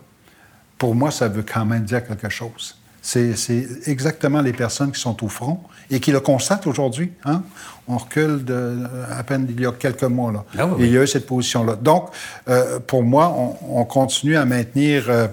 pour 0.78 0.94
moi, 0.94 1.10
ça 1.10 1.28
veut 1.28 1.42
quand 1.42 1.64
même 1.64 1.84
dire 1.84 2.06
quelque 2.06 2.28
chose. 2.28 2.76
C'est 3.02 3.68
exactement 3.86 4.40
les 4.40 4.52
personnes 4.52 4.90
qui 4.90 5.00
sont 5.00 5.22
au 5.24 5.28
front 5.28 5.60
et 5.90 6.00
qui 6.00 6.10
le 6.10 6.18
constatent 6.18 6.66
aujourd'hui. 6.66 7.12
Hein? 7.24 7.44
On 7.86 7.98
recule 7.98 8.44
de, 8.44 8.82
à 9.16 9.22
peine 9.22 9.46
il 9.48 9.60
y 9.60 9.66
a 9.66 9.70
quelques 9.70 10.02
mois. 10.02 10.32
Là. 10.32 10.44
Ah 10.58 10.66
oui. 10.66 10.86
il 10.86 10.92
y 10.92 10.98
a 10.98 11.04
eu 11.04 11.06
cette 11.06 11.26
position-là. 11.26 11.76
Donc, 11.76 12.08
euh, 12.48 12.80
pour 12.80 13.04
moi, 13.04 13.28
on, 13.28 13.80
on 13.80 13.84
continue 13.84 14.36
à 14.36 14.44
maintenir 14.44 15.04
euh, 15.08 15.28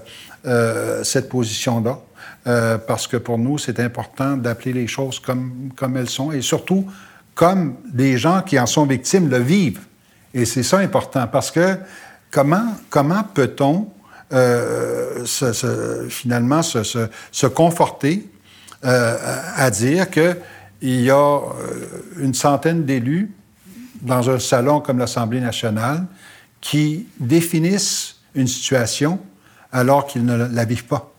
euh, 0.45 1.03
cette 1.03 1.29
position-là 1.29 1.97
euh, 2.45 2.77
parce 2.77 3.07
que 3.07 3.17
pour 3.17 3.37
nous, 3.37 3.57
c'est 3.57 3.79
important 3.79 4.37
d'appeler 4.37 4.73
les 4.73 4.87
choses 4.87 5.19
comme, 5.19 5.71
comme 5.75 5.97
elles 5.97 6.09
sont 6.09 6.31
et 6.31 6.41
surtout 6.41 6.85
comme 7.33 7.75
des 7.91 8.17
gens 8.17 8.41
qui 8.41 8.59
en 8.59 8.65
sont 8.65 8.85
victimes 8.85 9.29
le 9.29 9.37
vivent. 9.37 9.81
Et 10.33 10.45
c'est 10.45 10.63
ça 10.63 10.79
important 10.79 11.25
parce 11.27 11.49
que 11.49 11.77
comment, 12.29 12.75
comment 12.89 13.23
peut-on 13.33 13.87
euh, 14.33 15.25
se- 15.25 15.53
se- 15.53 16.05
finalement 16.09 16.61
se, 16.63 17.45
conforter 17.47 18.27
euh, 18.85 19.15
à 19.55 19.69
dire 19.69 20.09
qu'il 20.09 20.35
y 21.01 21.09
a 21.11 21.15
euh, 21.37 21.41
une 22.19 22.33
centaine 22.33 22.83
d'élus 22.83 23.31
dans 24.01 24.29
un 24.29 24.39
salon 24.39 24.81
comme 24.81 24.97
l'Assemblée 24.99 25.39
nationale 25.39 26.03
qui 26.59 27.07
définissent 27.19 28.17
une 28.35 28.47
situation 28.47 29.19
alors 29.71 30.05
qu'ils 30.07 30.25
ne 30.25 30.35
la 30.51 30.65
vivent 30.65 30.85
pas. 30.85 31.09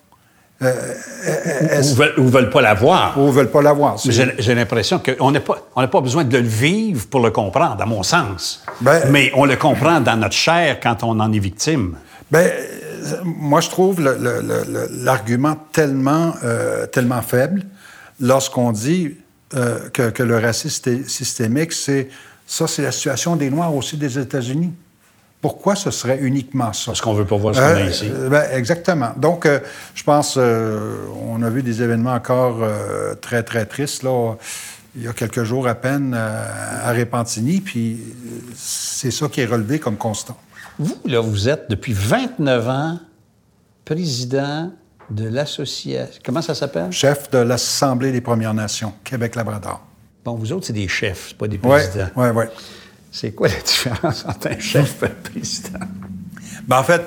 Ou 0.60 1.94
veulent, 1.94 2.14
ou 2.18 2.28
veulent 2.28 2.50
pas 2.50 2.62
la 2.62 2.74
voir. 2.74 3.18
Ou 3.18 3.26
ne 3.26 3.30
veulent 3.32 3.50
pas 3.50 3.62
l'avoir. 3.62 3.96
Mais 4.04 4.12
J'ai 4.38 4.54
l'impression 4.54 4.98
qu'on 5.00 5.30
n'a 5.30 5.40
pas, 5.40 5.66
on 5.76 5.80
n'a 5.80 5.88
pas 5.88 6.00
besoin 6.00 6.24
de 6.24 6.38
le 6.38 6.46
vivre 6.46 7.06
pour 7.08 7.20
le 7.20 7.30
comprendre, 7.30 7.80
à 7.82 7.86
mon 7.86 8.02
sens. 8.02 8.62
Ben- 8.80 9.02
Mais 9.10 9.32
on 9.34 9.44
le 9.44 9.56
comprend 9.56 10.00
dans 10.00 10.16
notre 10.16 10.34
chair 10.34 10.78
quand 10.80 11.02
on 11.02 11.18
en 11.20 11.32
est 11.32 11.38
victime. 11.38 11.96
Ben, 12.30 12.50
moi, 13.24 13.60
je 13.60 13.68
trouve 13.68 14.00
l'argument 14.00 15.56
tellement, 15.72 16.34
euh, 16.42 16.86
tellement 16.86 17.22
faible 17.22 17.62
lorsqu'on 18.20 18.72
dit 18.72 19.16
euh, 19.54 19.88
que, 19.90 20.10
que, 20.10 20.22
le 20.22 20.38
racisme 20.38 21.04
systémique, 21.06 21.72
c'est 21.72 22.08
ça, 22.46 22.66
c'est 22.66 22.82
la 22.82 22.92
situation 22.92 23.36
des 23.36 23.50
Noirs 23.50 23.74
aussi 23.74 23.96
des 23.96 24.18
États-Unis. 24.18 24.72
Pourquoi 25.40 25.76
ce 25.76 25.90
serait 25.90 26.18
uniquement 26.20 26.72
ça? 26.72 26.86
Parce 26.86 27.00
qu'on 27.02 27.12
veut 27.12 27.26
pas 27.26 27.36
voir 27.36 27.54
ce 27.54 27.60
qu'on 27.60 27.66
a 27.66 27.80
ici. 27.82 28.10
Ben, 28.30 28.44
exactement. 28.52 29.12
Donc, 29.16 29.46
je 29.94 30.02
pense, 30.02 30.38
on 30.38 31.42
a 31.42 31.50
vu 31.50 31.62
des 31.62 31.82
événements 31.82 32.14
encore 32.14 32.66
très, 33.20 33.42
très 33.42 33.66
tristes, 33.66 34.02
là 34.02 34.36
il 34.96 35.02
y 35.02 35.08
a 35.08 35.12
quelques 35.12 35.42
jours 35.42 35.66
à 35.66 35.74
peine 35.74 36.14
à 36.14 36.92
Repentigny, 36.92 37.60
puis 37.60 37.98
c'est 38.54 39.10
ça 39.10 39.28
qui 39.28 39.40
est 39.40 39.46
relevé 39.46 39.78
comme 39.78 39.96
constant. 39.96 40.36
Vous, 40.78 40.96
là, 41.04 41.20
vous 41.20 41.48
êtes 41.48 41.70
depuis 41.70 41.92
29 41.92 42.68
ans 42.68 42.98
président 43.84 44.72
de 45.10 45.28
l'association. 45.28 46.20
Comment 46.24 46.42
ça 46.42 46.54
s'appelle? 46.54 46.90
Chef 46.90 47.30
de 47.30 47.38
l'Assemblée 47.38 48.10
des 48.12 48.20
Premières 48.20 48.54
Nations, 48.54 48.92
Québec-Labrador. 49.04 49.82
Bon, 50.24 50.34
vous 50.34 50.52
autres, 50.52 50.66
c'est 50.66 50.72
des 50.72 50.88
chefs, 50.88 51.34
pas 51.34 51.46
des 51.46 51.58
présidents. 51.58 52.08
Oui, 52.16 52.28
oui, 52.28 52.44
oui. 52.44 52.44
C'est 53.10 53.32
quoi 53.32 53.48
la 53.48 53.60
différence 53.60 54.24
entre 54.26 54.48
un 54.50 54.58
chef 54.58 55.02
et 55.02 55.06
un 55.06 55.30
président? 55.30 55.78
Ben, 56.66 56.78
en 56.78 56.82
fait, 56.82 57.02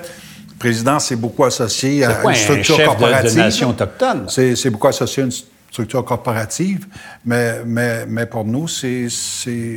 président, 0.60 0.99
c'est 0.99 1.15
beaucoup 1.15 1.43
associé 1.43 2.06
à 2.06 2.23
une 2.23 2.36
structure 2.36 2.75
un 2.75 2.77
chef 2.77 2.86
corporative. 2.86 3.32
De, 3.32 3.36
de 3.36 3.41
nation 3.41 3.69
autochtone. 3.69 4.25
C'est 4.30 4.69
beaucoup 4.69 4.88
associé 4.88 5.23
à 5.23 5.25
une 5.25 5.32
structure 5.32 5.57
corporative, 6.06 6.86
mais, 7.25 7.62
mais, 7.65 8.06
mais 8.08 8.25
pour 8.25 8.45
nous, 8.45 8.67
c'est, 8.67 9.08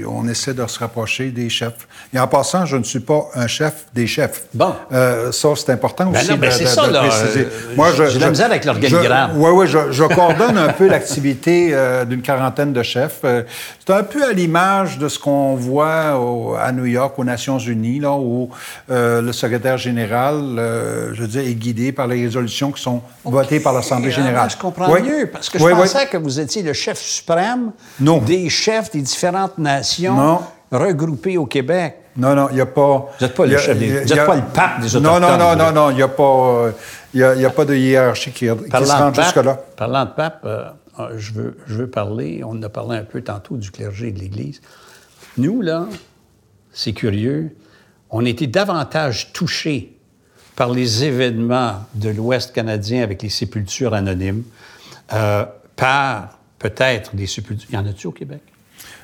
on 0.09 0.27
essaie 0.29 0.55
de 0.55 0.67
se 0.67 0.79
rapprocher 0.79 1.31
des 1.31 1.49
chefs. 1.49 1.87
Et 2.15 2.19
en 2.19 2.27
passant, 2.27 2.65
je 2.67 2.77
ne 2.77 2.85
suis 2.85 3.01
pas 3.01 3.29
un 3.35 3.47
chef 3.47 3.87
des 3.95 4.07
chefs. 4.07 4.45
Bon. 4.55 4.75
Euh, 4.93 5.31
ça, 5.33 5.49
c'est 5.57 5.71
important 5.73 6.07
ben 6.07 6.21
aussi 6.21 6.31
non, 6.31 6.37
ben 6.37 6.49
de, 6.49 6.55
c'est 6.55 6.65
de, 6.65 6.69
ça, 6.69 6.87
de 6.89 6.93
là, 6.93 7.01
préciser. 7.01 7.41
euh, 7.47 7.75
Moi, 7.77 7.89
je, 7.97 8.07
j'ai 8.07 8.19
de 8.19 8.25
la 8.25 8.31
misère 8.31 8.47
avec 8.47 8.65
l'organigramme. 8.65 9.33
Oui, 9.37 9.51
oui, 9.53 9.67
je, 9.67 9.93
je 9.93 10.05
coordonne 10.05 10.57
un 10.59 10.73
peu 10.73 10.89
l'activité 10.89 11.71
euh, 11.73 12.05
d'une 12.05 12.23
quarantaine 12.23 12.73
de 12.73 12.83
chefs. 12.83 13.21
Euh, 13.25 13.43
c'est 13.85 13.93
un 13.93 14.03
peu 14.03 14.25
à 14.25 14.33
l'image 14.33 14.99
de 14.99 15.09
ce 15.09 15.19
qu'on 15.19 15.55
voit 15.57 16.19
au, 16.19 16.55
à 16.55 16.73
New 16.73 16.87
York, 16.87 17.19
aux 17.19 17.25
Nations 17.25 17.59
Unies, 17.59 18.01
là, 18.01 18.13
où 18.13 18.49
euh, 18.91 19.21
le 19.21 19.33
secrétaire 19.33 19.79
général, 19.79 20.37
euh, 20.59 21.11
je 21.15 21.23
veux 21.23 21.29
dire, 21.29 21.43
est 21.43 21.55
guidé 21.55 21.93
par 21.93 22.07
les 22.07 22.23
résolutions 22.23 22.73
qui 22.73 22.83
sont 22.83 23.03
votées 23.25 23.61
par 23.61 23.73
l'Assemblée 23.73 24.11
générale. 24.11 24.49
Je 24.51 24.57
comprends 24.57 24.91
Oui. 24.91 25.03
mieux, 25.03 25.27
parce 25.27 25.49
que 25.51 25.59
je 25.59 25.65
Oui, 25.65 25.73
oui. 25.75 25.89
Pensais 25.93 26.07
que 26.07 26.17
vous 26.17 26.41
étiez 26.41 26.63
le 26.63 26.73
chef 26.73 26.99
suprême 27.01 27.73
Non. 28.01 28.19
des 28.19 28.49
chefs 28.49 28.91
des 28.91 29.03
différentes 29.03 29.59
nations 29.59 30.15
Non. 30.15 30.41
regroupées 30.73 31.37
au 31.39 31.47
Québec. 31.47 31.97
Non, 32.17 32.35
non, 32.35 32.49
il 32.51 32.57
n'y 32.57 32.61
a 32.61 32.67
pas. 32.67 33.09
Vous 33.19 33.25
n'êtes 33.27 33.35
pas 33.35 33.47
le 33.47 33.57
chef 33.57 33.79
des- 33.79 34.01
vous 34.03 34.15
pas 34.27 34.37
le 34.37 34.43
pape 34.53 34.81
des 34.81 34.97
Autochtones, 34.97 35.23
non, 35.23 35.39
non, 35.39 35.57
non, 35.57 35.73
non, 35.73 35.91
il 35.91 35.97
n'y 35.97 36.03
a 36.03 36.09
pas. 36.09 36.23
euh, 36.67 36.73
Il 37.15 37.21
y 37.21 37.25
a, 37.25 37.51
pas 37.51 37.65
de 37.65 37.75
hiérarchie 37.75 38.31
qui, 38.31 38.47
qui 38.47 38.47
se 38.47 38.93
rend 38.93 39.13
jusque-là. 39.15 39.55
parlant 39.77 40.05
de 40.05 40.11
pape, 40.11 40.43
euh, 40.45 40.65
euh, 41.01 41.09
je, 41.17 41.33
veux, 41.33 41.57
je 41.67 41.75
veux 41.75 41.87
parler, 41.89 42.43
on 42.47 42.61
a 42.63 42.69
parlé 42.69 42.99
un 42.99 43.05
peu 43.05 43.21
tantôt 43.23 43.57
du 43.57 43.71
clergé 43.71 44.09
et 44.09 44.13
de 44.13 44.19
l'Église. 44.21 44.61
Nous, 45.37 45.61
là, 45.61 45.87
c'est 46.73 46.93
curieux, 46.93 47.57
on 48.11 48.25
été 48.25 48.47
davantage 48.47 49.33
touchés 49.33 49.97
par 50.57 50.71
les 50.71 51.05
événements 51.05 51.85
de 51.95 52.11
l'Ouest 52.11 52.53
canadien 52.53 53.03
avec 53.03 53.23
les 53.23 53.29
sépultures 53.29 53.95
anonymes, 53.95 54.43
euh, 55.13 55.45
par 55.81 56.39
peut-être 56.59 57.15
des 57.17 57.27
sépultures. 57.27 57.71
Y 57.73 57.77
en 57.77 57.87
a-tu 57.87 58.07
au 58.07 58.13
Québec? 58.13 58.41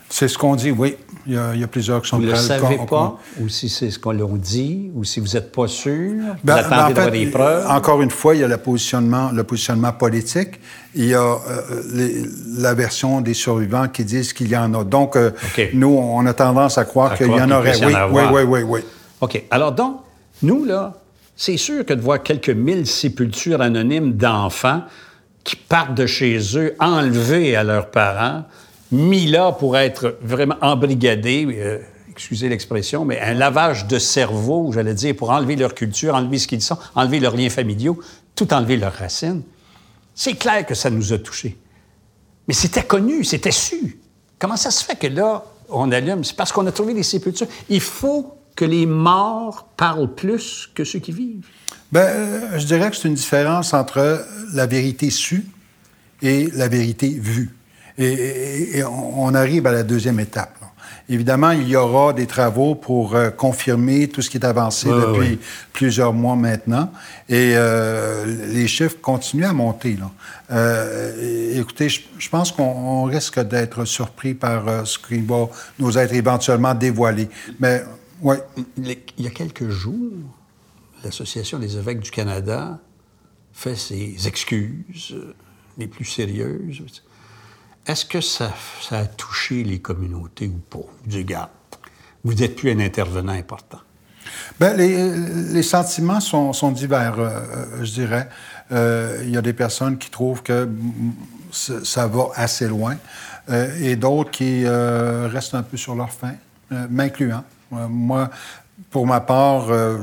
C'est 0.08 0.28
ce 0.28 0.38
qu'on 0.38 0.54
dit, 0.54 0.70
oui. 0.70 0.94
Il 1.26 1.32
y 1.34 1.36
a, 1.36 1.52
il 1.54 1.60
y 1.60 1.64
a 1.64 1.66
plusieurs 1.66 2.00
qui 2.00 2.08
sont 2.10 2.18
Vous 2.18 2.22
ne 2.26 2.30
le 2.30 2.36
savez 2.36 2.78
pas, 2.88 3.18
ou 3.40 3.48
si 3.48 3.68
c'est 3.68 3.90
ce 3.90 3.98
qu'on 3.98 4.12
leur 4.12 4.28
dit, 4.28 4.88
ou 4.94 5.02
si 5.02 5.18
vous 5.18 5.26
n'êtes 5.34 5.50
pas 5.50 5.66
sûr, 5.66 6.12
vous 6.12 6.22
Ben, 6.44 6.54
ben, 6.54 6.54
attendez 6.58 6.74
en 6.82 6.88
d'avoir 6.90 7.04
fait, 7.06 7.10
des 7.10 7.26
preuves? 7.26 7.66
Encore 7.68 8.02
une 8.02 8.12
fois, 8.12 8.36
il 8.36 8.42
y 8.42 8.44
a 8.44 8.48
le 8.48 8.56
positionnement, 8.56 9.32
le 9.32 9.42
positionnement 9.42 9.92
politique. 9.92 10.60
Il 10.94 11.06
y 11.06 11.14
a 11.14 11.20
euh, 11.20 11.82
les- 11.92 12.22
la 12.56 12.74
version 12.74 13.20
des 13.20 13.34
survivants 13.34 13.88
qui 13.88 14.04
disent 14.04 14.32
qu'il 14.32 14.48
y 14.48 14.56
en 14.56 14.72
a. 14.74 14.84
Donc, 14.84 15.16
euh, 15.16 15.32
nous, 15.74 15.88
on 15.98 16.24
a 16.24 16.32
tendance 16.34 16.78
à 16.78 16.84
croire 16.84 17.16
qu'il 17.16 17.26
y 17.26 17.40
en 17.40 17.50
aurait. 17.50 17.76
Oui, 17.84 17.92
oui, 18.12 18.22
oui, 18.32 18.42
oui, 18.44 18.62
oui. 18.62 18.80
OK. 19.20 19.42
Alors 19.50 19.72
donc, 19.72 19.96
nous, 20.42 20.64
là, 20.64 20.92
c'est 21.34 21.56
sûr 21.56 21.84
que 21.84 21.94
de 21.94 22.00
voir 22.00 22.22
quelques 22.22 22.50
mille 22.50 22.86
sépultures 22.86 23.60
anonymes 23.60 24.12
d'enfants 24.12 24.82
qui 25.46 25.54
partent 25.54 25.94
de 25.94 26.06
chez 26.06 26.38
eux, 26.58 26.74
enlevés 26.80 27.54
à 27.54 27.62
leurs 27.62 27.92
parents, 27.92 28.42
mis 28.90 29.26
là 29.26 29.52
pour 29.52 29.76
être 29.76 30.18
vraiment 30.20 30.56
embrigadés, 30.60 31.46
euh, 31.48 31.78
excusez 32.10 32.48
l'expression, 32.48 33.04
mais 33.04 33.20
un 33.20 33.32
lavage 33.32 33.86
de 33.86 33.98
cerveau, 33.98 34.72
j'allais 34.72 34.92
dire, 34.92 35.14
pour 35.14 35.30
enlever 35.30 35.54
leur 35.54 35.74
culture, 35.74 36.16
enlever 36.16 36.38
ce 36.38 36.48
qu'ils 36.48 36.62
sont, 36.62 36.76
enlever 36.96 37.20
leurs 37.20 37.36
liens 37.36 37.48
familiaux, 37.48 37.98
tout 38.34 38.52
enlever 38.52 38.76
leurs 38.76 38.92
racines. 38.92 39.42
C'est 40.16 40.34
clair 40.34 40.66
que 40.66 40.74
ça 40.74 40.90
nous 40.90 41.12
a 41.12 41.18
touchés. 41.18 41.56
Mais 42.48 42.54
c'était 42.54 42.84
connu, 42.84 43.22
c'était 43.22 43.52
su. 43.52 44.00
Comment 44.40 44.56
ça 44.56 44.72
se 44.72 44.84
fait 44.84 44.96
que 44.96 45.06
là, 45.06 45.44
on 45.68 45.92
allume? 45.92 46.24
C'est 46.24 46.36
parce 46.36 46.50
qu'on 46.50 46.66
a 46.66 46.72
trouvé 46.72 46.92
des 46.92 47.04
sépultures. 47.04 47.46
Il 47.68 47.80
faut 47.80 48.35
que 48.56 48.64
les 48.64 48.86
morts 48.86 49.68
parlent 49.76 50.12
plus 50.14 50.68
que 50.74 50.82
ceux 50.84 50.98
qui 50.98 51.12
vivent? 51.12 51.46
Ben, 51.92 52.00
euh, 52.00 52.58
je 52.58 52.66
dirais 52.66 52.90
que 52.90 52.96
c'est 52.96 53.08
une 53.08 53.14
différence 53.14 53.72
entre 53.74 54.24
la 54.54 54.66
vérité 54.66 55.10
sue 55.10 55.46
et 56.22 56.48
la 56.54 56.66
vérité 56.68 57.08
vue. 57.10 57.50
Et, 57.98 58.06
et- 58.06 58.78
et 58.78 58.84
on 58.84 59.32
arrive 59.34 59.66
à 59.66 59.72
la 59.72 59.82
deuxième 59.82 60.18
étape. 60.20 60.56
là. 60.60 60.66
Évidemment, 61.08 61.52
il 61.52 61.68
y 61.68 61.76
aura 61.76 62.12
des 62.12 62.26
travaux 62.26 62.74
pour 62.74 63.14
euh, 63.14 63.30
confirmer 63.30 64.08
tout 64.08 64.22
ce 64.22 64.28
qui 64.30 64.38
est 64.38 64.44
avancé 64.44 64.88
Ouais, 64.88 65.00
depuis 65.00 65.18
ouais. 65.30 65.38
plusieurs 65.72 66.12
mois 66.12 66.34
maintenant. 66.34 66.90
Et 67.28 67.52
euh, 67.54 68.24
les 68.52 68.66
chiffres 68.66 68.96
continuent 69.00 69.44
à 69.46 69.52
monter. 69.52 69.96
Là. 70.00 70.10
Euh, 70.50 71.58
écoutez, 71.60 71.88
je, 71.88 72.00
je 72.18 72.28
pense 72.28 72.50
qu'on 72.50 72.64
on 72.64 73.04
risque 73.04 73.38
d'être 73.40 73.84
surpris 73.84 74.34
par 74.34 74.66
euh, 74.66 74.84
ce 74.84 74.98
qui 74.98 75.20
va 75.20 75.46
nous 75.78 75.96
être 75.96 76.12
éventuellement 76.12 76.74
dévoilé. 76.74 77.28
Mais, 77.60 77.84
oui. 78.22 78.36
Il 78.76 79.24
y 79.24 79.26
a 79.26 79.30
quelques 79.30 79.68
jours, 79.68 80.12
l'Association 81.04 81.58
des 81.58 81.76
évêques 81.76 82.00
du 82.00 82.10
Canada 82.10 82.78
fait 83.52 83.76
ses 83.76 84.26
excuses 84.26 85.12
euh, 85.12 85.34
les 85.78 85.86
plus 85.86 86.04
sérieuses. 86.04 87.02
Est-ce 87.86 88.04
que 88.04 88.20
ça, 88.20 88.52
ça 88.80 88.98
a 88.98 89.06
touché 89.06 89.62
les 89.62 89.78
communautés 89.78 90.48
ou 90.48 90.58
pas? 90.58 90.78
Vous 90.78 91.10
dites, 91.10 91.26
Regarde, 91.26 91.50
vous 92.24 92.34
n'êtes 92.34 92.56
plus 92.56 92.70
un 92.70 92.80
intervenant 92.80 93.32
important. 93.32 93.78
Ben, 94.58 94.76
les, 94.76 95.10
les 95.52 95.62
sentiments 95.62 96.20
sont, 96.20 96.52
sont 96.52 96.72
divers, 96.72 97.18
euh, 97.18 97.28
euh, 97.28 97.84
je 97.84 97.92
dirais. 97.92 98.28
Euh, 98.72 99.22
Il 99.24 99.30
y 99.30 99.36
a 99.36 99.42
des 99.42 99.52
personnes 99.52 99.98
qui 99.98 100.10
trouvent 100.10 100.42
que 100.42 100.68
ça 101.52 102.06
va 102.06 102.28
assez 102.34 102.66
loin 102.66 102.96
euh, 103.48 103.78
et 103.80 103.96
d'autres 103.96 104.30
qui 104.30 104.66
restent 104.66 105.54
un 105.54 105.62
peu 105.62 105.76
sur 105.76 105.94
leur 105.94 106.10
faim, 106.10 106.34
m'incluant. 106.90 107.44
Moi, 107.70 108.30
pour 108.90 109.06
ma 109.06 109.20
part, 109.20 109.70
euh, 109.70 109.98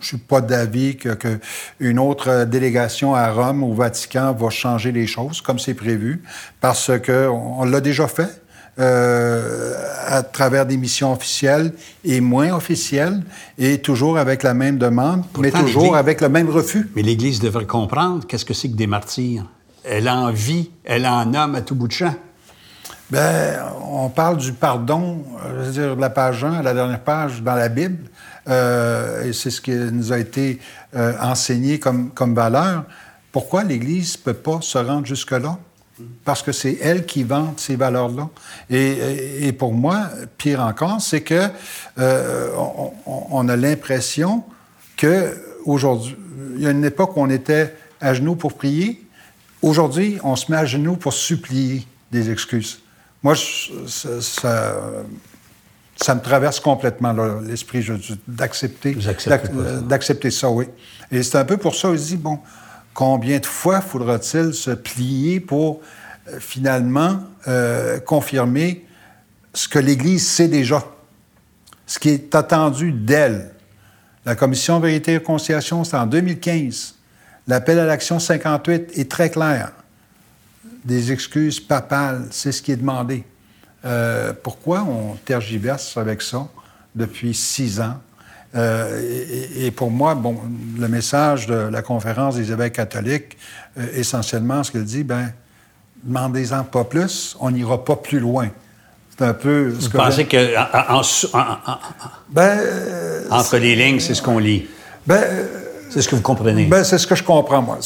je 0.00 0.06
suis 0.06 0.16
pas 0.16 0.40
d'avis 0.40 0.96
que, 0.96 1.10
que 1.10 1.38
une 1.80 1.98
autre 1.98 2.28
euh, 2.28 2.44
délégation 2.44 3.14
à 3.14 3.30
Rome, 3.30 3.62
au 3.62 3.74
Vatican, 3.74 4.32
va 4.32 4.50
changer 4.50 4.92
les 4.92 5.06
choses 5.06 5.40
comme 5.40 5.58
c'est 5.58 5.74
prévu, 5.74 6.22
parce 6.60 6.90
que 7.00 7.28
on, 7.28 7.60
on 7.60 7.64
l'a 7.64 7.80
déjà 7.80 8.06
fait 8.08 8.42
euh, 8.78 9.74
à 10.06 10.22
travers 10.22 10.64
des 10.64 10.78
missions 10.78 11.12
officielles 11.12 11.74
et 12.04 12.20
moins 12.20 12.54
officielles, 12.54 13.22
et 13.58 13.78
toujours 13.78 14.16
avec 14.16 14.42
la 14.42 14.54
même 14.54 14.78
demande, 14.78 15.24
mais 15.38 15.50
toujours 15.50 15.94
avec 15.94 16.20
le 16.20 16.28
même 16.28 16.48
refus. 16.48 16.88
Mais 16.96 17.02
l'Église 17.02 17.40
devrait 17.40 17.66
comprendre 17.66 18.26
qu'est-ce 18.26 18.46
que 18.46 18.54
c'est 18.54 18.68
que 18.68 18.76
des 18.76 18.86
martyrs. 18.86 19.44
Elle 19.84 20.08
en 20.08 20.30
vit, 20.30 20.70
elle 20.84 21.06
en 21.06 21.26
nomme 21.26 21.54
à 21.54 21.60
tout 21.60 21.74
bout 21.74 21.88
de 21.88 21.92
champ. 21.92 22.14
Ben, 23.12 23.58
on 23.90 24.08
parle 24.08 24.38
du 24.38 24.54
pardon, 24.54 25.22
euh, 25.44 25.60
je 25.60 25.66
veux 25.66 25.72
dire, 25.72 25.96
de 25.96 26.00
la 26.00 26.08
page 26.08 26.44
1 26.44 26.54
à 26.54 26.62
la 26.62 26.72
dernière 26.72 27.00
page 27.00 27.42
dans 27.42 27.54
la 27.54 27.68
Bible, 27.68 28.08
euh, 28.48 29.24
et 29.24 29.34
c'est 29.34 29.50
ce 29.50 29.60
qui 29.60 29.72
nous 29.72 30.14
a 30.14 30.18
été 30.18 30.60
euh, 30.96 31.12
enseigné 31.20 31.78
comme, 31.78 32.08
comme 32.08 32.34
valeur. 32.34 32.84
Pourquoi 33.30 33.64
l'Église 33.64 34.16
ne 34.16 34.22
peut 34.22 34.38
pas 34.38 34.62
se 34.62 34.78
rendre 34.78 35.04
jusque-là? 35.04 35.58
Parce 36.24 36.42
que 36.42 36.52
c'est 36.52 36.78
elle 36.80 37.04
qui 37.04 37.22
vante 37.22 37.60
ces 37.60 37.76
valeurs-là. 37.76 38.30
Et, 38.70 39.52
pour 39.58 39.74
moi, 39.74 40.08
pire 40.38 40.60
encore, 40.60 41.02
c'est 41.02 41.20
que 41.20 41.50
on 41.98 43.48
a 43.48 43.56
l'impression 43.56 44.42
que 44.96 45.36
aujourd'hui, 45.66 46.16
il 46.56 46.62
y 46.62 46.66
a 46.66 46.70
une 46.70 46.84
époque 46.84 47.14
où 47.18 47.20
on 47.20 47.28
était 47.28 47.74
à 48.00 48.14
genoux 48.14 48.36
pour 48.36 48.54
prier. 48.54 49.06
Aujourd'hui, 49.60 50.18
on 50.24 50.34
se 50.34 50.50
met 50.50 50.56
à 50.56 50.64
genoux 50.64 50.96
pour 50.96 51.12
supplier 51.12 51.86
des 52.10 52.30
excuses. 52.30 52.82
Moi, 53.22 53.34
je- 53.34 53.86
ça, 53.86 54.20
ça, 54.20 54.74
ça 55.96 56.14
me 56.14 56.20
traverse 56.20 56.58
complètement 56.60 57.12
l'esprit 57.40 57.86
d'accepter 58.26 58.94
euh, 59.60 59.80
d'accepter 59.80 60.30
ça, 60.30 60.50
oui. 60.50 60.66
Et 61.10 61.22
c'est 61.22 61.38
un 61.38 61.44
peu 61.44 61.56
pour 61.56 61.74
ça 61.74 61.88
aussi, 61.90 62.16
bon, 62.16 62.38
combien 62.94 63.38
de 63.38 63.46
fois 63.46 63.80
faudra-t-il 63.80 64.52
se 64.54 64.70
plier 64.72 65.38
pour 65.40 65.80
euh, 66.28 66.38
finalement 66.40 67.20
euh, 67.48 68.00
confirmer 68.00 68.84
ce 69.54 69.68
que 69.68 69.78
l'Église 69.78 70.26
sait 70.26 70.48
déjà, 70.48 70.82
ce 71.86 71.98
qui 71.98 72.08
est 72.10 72.34
attendu 72.34 72.90
d'elle. 72.92 73.50
La 74.24 74.34
commission 74.34 74.78
Vérité 74.80 75.12
et 75.12 75.16
Réconciliation, 75.18 75.84
c'est 75.84 75.96
en 75.96 76.06
2015. 76.06 76.94
L'appel 77.48 77.78
à 77.78 77.84
l'action 77.86 78.18
58 78.18 78.92
est 78.98 79.10
très 79.10 79.30
clair. 79.30 79.72
Des 80.84 81.12
excuses 81.12 81.60
papales, 81.60 82.26
c'est 82.30 82.52
ce 82.52 82.60
qui 82.60 82.72
est 82.72 82.76
demandé. 82.76 83.24
Euh, 83.84 84.32
pourquoi 84.42 84.82
on 84.82 85.16
tergiverse 85.24 85.96
avec 85.96 86.22
ça 86.22 86.46
depuis 86.94 87.34
six 87.34 87.80
ans? 87.80 88.00
Euh, 88.54 89.46
et, 89.56 89.70
pour 89.70 89.90
moi, 89.90 90.14
bon, 90.14 90.38
le 90.78 90.88
message 90.88 91.46
de 91.46 91.54
la 91.54 91.82
conférence 91.82 92.36
des 92.36 92.52
évêques 92.52 92.74
catholiques, 92.74 93.38
euh, 93.78 93.86
essentiellement, 93.94 94.62
ce 94.62 94.70
qu'elle 94.70 94.84
dit, 94.84 95.04
ben, 95.04 95.32
demandez-en 96.02 96.64
pas 96.64 96.84
plus, 96.84 97.36
on 97.40 97.50
n'ira 97.50 97.82
pas 97.84 97.96
plus 97.96 98.20
loin. 98.20 98.50
C'est 99.10 99.24
un 99.24 99.34
peu. 99.34 99.74
Ce 99.78 99.88
Vous 99.88 99.96
pensez 99.96 100.26
que 100.26 100.54
ben, 102.30 102.60
entre 103.30 103.56
les 103.58 103.74
lignes, 103.74 104.00
c'est 104.00 104.14
ce 104.14 104.22
qu'on 104.22 104.38
lit? 104.38 104.66
Ben, 105.06 105.22
c'est 105.92 106.00
ce 106.00 106.08
que 106.08 106.16
vous 106.16 106.22
comprenez. 106.22 106.66
Ben, 106.66 106.84
c'est 106.84 106.96
ce 106.96 107.06
que 107.06 107.14
je 107.14 107.22
comprends, 107.22 107.60
moi. 107.60 107.78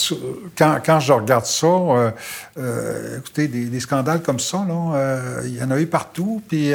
Quand, 0.57 0.79
quand 0.85 1.01
je 1.01 1.12
regarde 1.12 1.45
ça, 1.45 1.66
euh, 1.66 2.11
euh, 2.59 3.19
écoutez, 3.19 3.49
des, 3.49 3.81
scandales 3.81 4.23
comme 4.23 4.38
ça, 4.38 4.64
là, 4.66 4.95
euh, 4.95 5.42
il 5.45 5.57
y 5.57 5.62
en 5.62 5.71
a 5.73 5.81
eu 5.81 5.87
partout. 5.87 6.40
Puis 6.47 6.73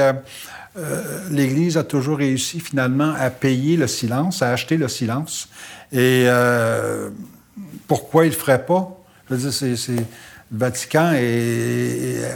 l'Église 1.30 1.78
a 1.78 1.84
toujours 1.84 2.18
réussi, 2.18 2.60
finalement, 2.60 3.14
à 3.18 3.30
payer 3.30 3.78
le 3.78 3.88
silence, 3.88 4.42
à 4.42 4.52
acheter 4.52 4.76
le 4.76 4.90
silence. 4.90 5.48
Et 5.94 6.28
pourquoi 7.88 8.26
il 8.26 8.30
ne 8.30 8.34
le 8.34 8.40
ferait 8.40 8.66
pas? 8.66 8.98
Je 9.30 9.36
veux 9.36 9.50
dire, 9.50 9.78
c'est. 9.78 9.96
Le 10.54 10.58
Vatican 10.58 11.14
est, 11.14 12.28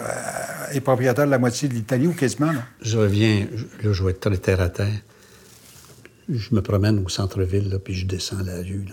est, 0.72 0.80
propriétaire 0.80 1.26
de 1.26 1.32
la 1.32 1.38
moitié 1.38 1.68
de 1.68 1.74
l'Italie 1.74 2.08
ou 2.08 2.14
quasiment. 2.14 2.54
Là. 2.54 2.62
Je 2.82 2.98
reviens, 2.98 3.46
là, 3.84 3.92
je 3.92 4.04
vais 4.06 4.12
être 4.12 4.22
très 4.22 4.38
terre 4.38 4.62
à 4.62 4.70
terre 4.70 4.88
je 6.30 6.56
me 6.56 6.62
promène 6.62 7.04
au 7.06 7.10
centre-ville, 7.10 7.80
puis 7.84 7.94
je 7.94 8.06
descends 8.06 8.42
la 8.44 8.58
rue. 8.58 8.88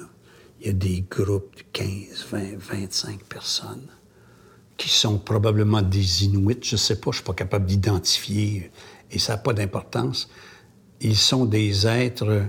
Il 0.61 0.67
y 0.67 0.71
a 0.71 0.73
des 0.73 1.05
groupes 1.09 1.57
de 1.57 1.63
15, 1.73 2.27
20, 2.31 2.59
25 2.59 3.25
personnes 3.25 3.89
qui 4.77 4.89
sont 4.89 5.19
probablement 5.19 5.83
des 5.83 6.25
Inuits. 6.25 6.59
Je 6.63 6.75
ne 6.75 6.79
sais 6.79 6.97
pas, 6.97 7.07
je 7.07 7.09
ne 7.09 7.15
suis 7.15 7.25
pas 7.25 7.35
capable 7.35 7.67
d'identifier, 7.67 8.71
et 9.11 9.19
ça 9.19 9.35
n'a 9.35 9.39
pas 9.39 9.53
d'importance. 9.53 10.29
Ils 11.01 11.17
sont 11.17 11.47
des 11.47 11.87
êtres 11.87 12.45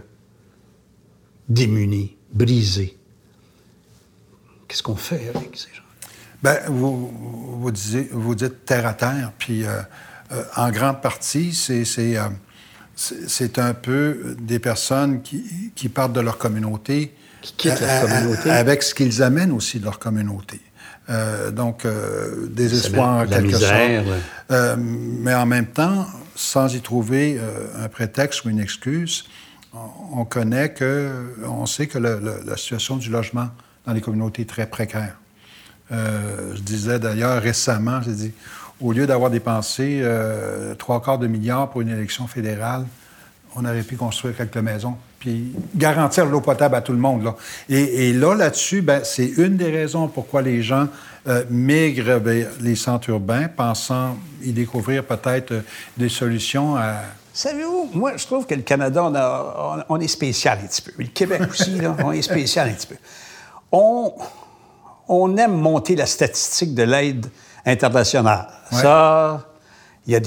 démunis, 1.49 2.15
brisés. 2.31 2.97
Qu'est-ce 4.67 4.83
qu'on 4.83 4.95
fait 4.95 5.29
avec 5.33 5.55
ces 5.55 5.69
gens? 5.73 5.81
Bien, 6.41 6.59
vous, 6.67 8.35
dites 8.35 8.65
terre 8.65 8.85
à 8.85 8.93
terre, 8.93 9.31
puis 9.37 9.65
euh, 9.65 9.81
euh, 10.31 10.43
en 10.55 10.71
grande 10.71 11.01
partie, 11.01 11.53
c'est. 11.53 12.17
Euh, 13.11 13.15
c'est 13.27 13.59
un 13.59 13.73
peu 13.73 14.35
des 14.39 14.59
personnes 14.59 15.21
qui, 15.21 15.89
partent 15.89 16.13
de 16.13 16.21
leur 16.21 16.37
communauté. 16.37 17.13
Qui 17.41 17.53
quittent 17.53 17.81
leur 17.81 18.01
communauté. 18.01 18.49
avec 18.49 18.83
ce 18.83 18.93
qu'ils 18.95 19.21
amènent 19.21 19.51
aussi 19.51 19.79
de 19.79 19.85
leur 19.85 19.99
communauté. 19.99 20.61
Euh, 21.09 21.51
donc, 21.51 21.85
euh, 21.85 22.47
désespoir 22.49 23.23
en 23.23 23.27
quelque 23.27 23.47
misère, 23.47 24.05
sorte. 24.05 24.19
Euh, 24.51 24.75
mais 24.79 25.33
en 25.33 25.45
même 25.45 25.65
temps, 25.65 26.07
sans 26.35 26.73
y 26.73 26.81
trouver 26.81 27.39
un 27.79 27.87
prétexte 27.89 28.45
ou 28.45 28.49
une 28.49 28.59
excuse, 28.59 29.25
on, 30.11 30.25
connaît 30.25 30.71
que, 30.71 31.35
on 31.45 31.65
sait 31.65 31.87
que 31.87 31.99
la 31.99 32.57
situation 32.57 32.97
du 32.97 33.09
logement 33.09 33.49
dans 33.85 33.93
les 33.93 34.01
communautés 34.01 34.43
est 34.43 34.49
très 34.49 34.65
précaire. 34.65 35.15
je 35.91 36.59
disais 36.61 36.97
d'ailleurs 36.99 37.41
récemment, 37.41 38.01
j'ai 38.01 38.13
dit, 38.13 38.31
au 38.83 38.91
lieu 38.91 39.07
d'avoir 39.07 39.31
dépensé 39.31 40.01
euh, 40.03 40.75
trois 40.75 41.01
quarts 41.01 41.17
de 41.17 41.27
milliard 41.27 41.69
pour 41.69 41.81
une 41.81 41.89
élection 41.89 42.27
fédérale, 42.27 42.85
on 43.55 43.63
aurait 43.65 43.83
pu 43.83 43.95
construire 43.95 44.35
quelques 44.35 44.57
maisons, 44.57 44.95
puis 45.19 45.53
garantir 45.75 46.25
l'eau 46.25 46.41
potable 46.41 46.75
à 46.75 46.81
tout 46.81 46.91
le 46.91 46.97
monde. 46.97 47.23
Là. 47.23 47.35
Et, 47.69 48.11
là, 48.11 48.35
là-dessus, 48.35 48.81
ben, 48.81 49.01
c'est 49.03 49.27
une 49.37 49.55
des 49.57 49.71
raisons 49.71 50.07
pourquoi 50.07 50.41
les 50.41 50.61
gens 50.61 50.87
euh, 51.27 51.43
migrent 51.49 52.19
vers 52.19 52.49
les 52.59 52.75
centres 52.75 53.09
urbains, 53.09 53.47
pensant 53.47 54.17
y 54.43 54.51
découvrir 54.51 55.05
peut-être 55.05 55.51
euh, 55.51 55.61
des 55.97 56.09
solutions 56.09 56.75
à... 56.75 56.95
Savez-vous, 57.31 57.89
moi, 57.93 58.17
je 58.17 58.25
trouve 58.25 58.45
que 58.45 58.55
le 58.55 58.61
Canada, 58.61 59.85
on, 59.87 59.99
est 59.99 60.07
spécial 60.07 60.59
un 60.61 60.67
petit 60.67 60.81
peu. 60.81 60.91
Le 60.97 61.07
Québec 61.07 61.41
aussi, 61.49 61.79
là, 61.79 61.95
on 62.03 62.11
est 62.11 62.21
spécial 62.21 62.69
un 62.69 62.73
petit 62.73 62.87
peu. 62.87 62.97
On, 63.71 64.13
on 65.07 65.37
aime 65.37 65.53
monter 65.53 65.95
la 65.95 66.05
statistique 66.05 66.75
de 66.75 66.83
l'aide 66.83 67.27
international. 67.65 68.47
Ça, 68.71 69.47
il 70.05 70.13
y, 70.13 70.15
a 70.15 70.19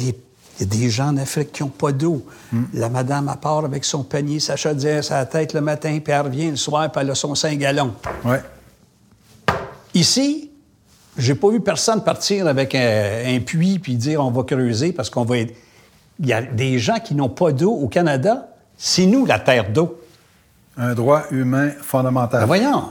des 0.64 0.90
gens 0.90 1.08
en 1.08 1.16
Afrique 1.16 1.52
qui 1.52 1.62
n'ont 1.62 1.68
pas 1.68 1.92
d'eau. 1.92 2.24
Hmm. 2.52 2.64
La 2.74 2.88
madame, 2.88 3.28
à 3.28 3.36
part 3.36 3.64
avec 3.64 3.84
son 3.84 4.02
panier, 4.04 4.40
sa 4.40 4.56
chaudière, 4.56 5.04
sa 5.04 5.24
tête 5.26 5.52
le 5.52 5.60
matin, 5.60 5.98
puis 6.02 6.12
elle 6.12 6.22
revient 6.22 6.50
le 6.50 6.56
soir, 6.56 6.90
puis 6.90 7.02
elle 7.02 7.10
a 7.10 7.14
son 7.14 7.34
5 7.34 7.58
gallons. 7.58 7.94
Ouais. 8.24 8.42
Ici, 9.94 10.50
j'ai 11.16 11.34
pas 11.34 11.48
vu 11.50 11.60
personne 11.60 12.04
partir 12.04 12.46
avec 12.46 12.74
un, 12.74 13.40
puits 13.44 13.78
puis 13.78 13.96
dire 13.96 14.22
on 14.24 14.30
va 14.30 14.42
creuser 14.42 14.92
parce 14.92 15.10
qu'on 15.10 15.24
va. 15.24 15.38
Il 15.38 16.26
y 16.26 16.32
a 16.32 16.42
des 16.42 16.78
gens 16.78 16.98
qui 16.98 17.14
n'ont 17.14 17.28
pas 17.28 17.52
d'eau 17.52 17.72
au 17.72 17.88
Canada. 17.88 18.48
C'est 18.76 19.06
nous 19.06 19.24
la 19.24 19.38
terre 19.38 19.70
d'eau. 19.70 20.00
Un 20.76 20.94
droit 20.94 21.22
humain 21.30 21.70
fondamental. 21.80 22.40
Ben 22.40 22.46
voyons. 22.46 22.90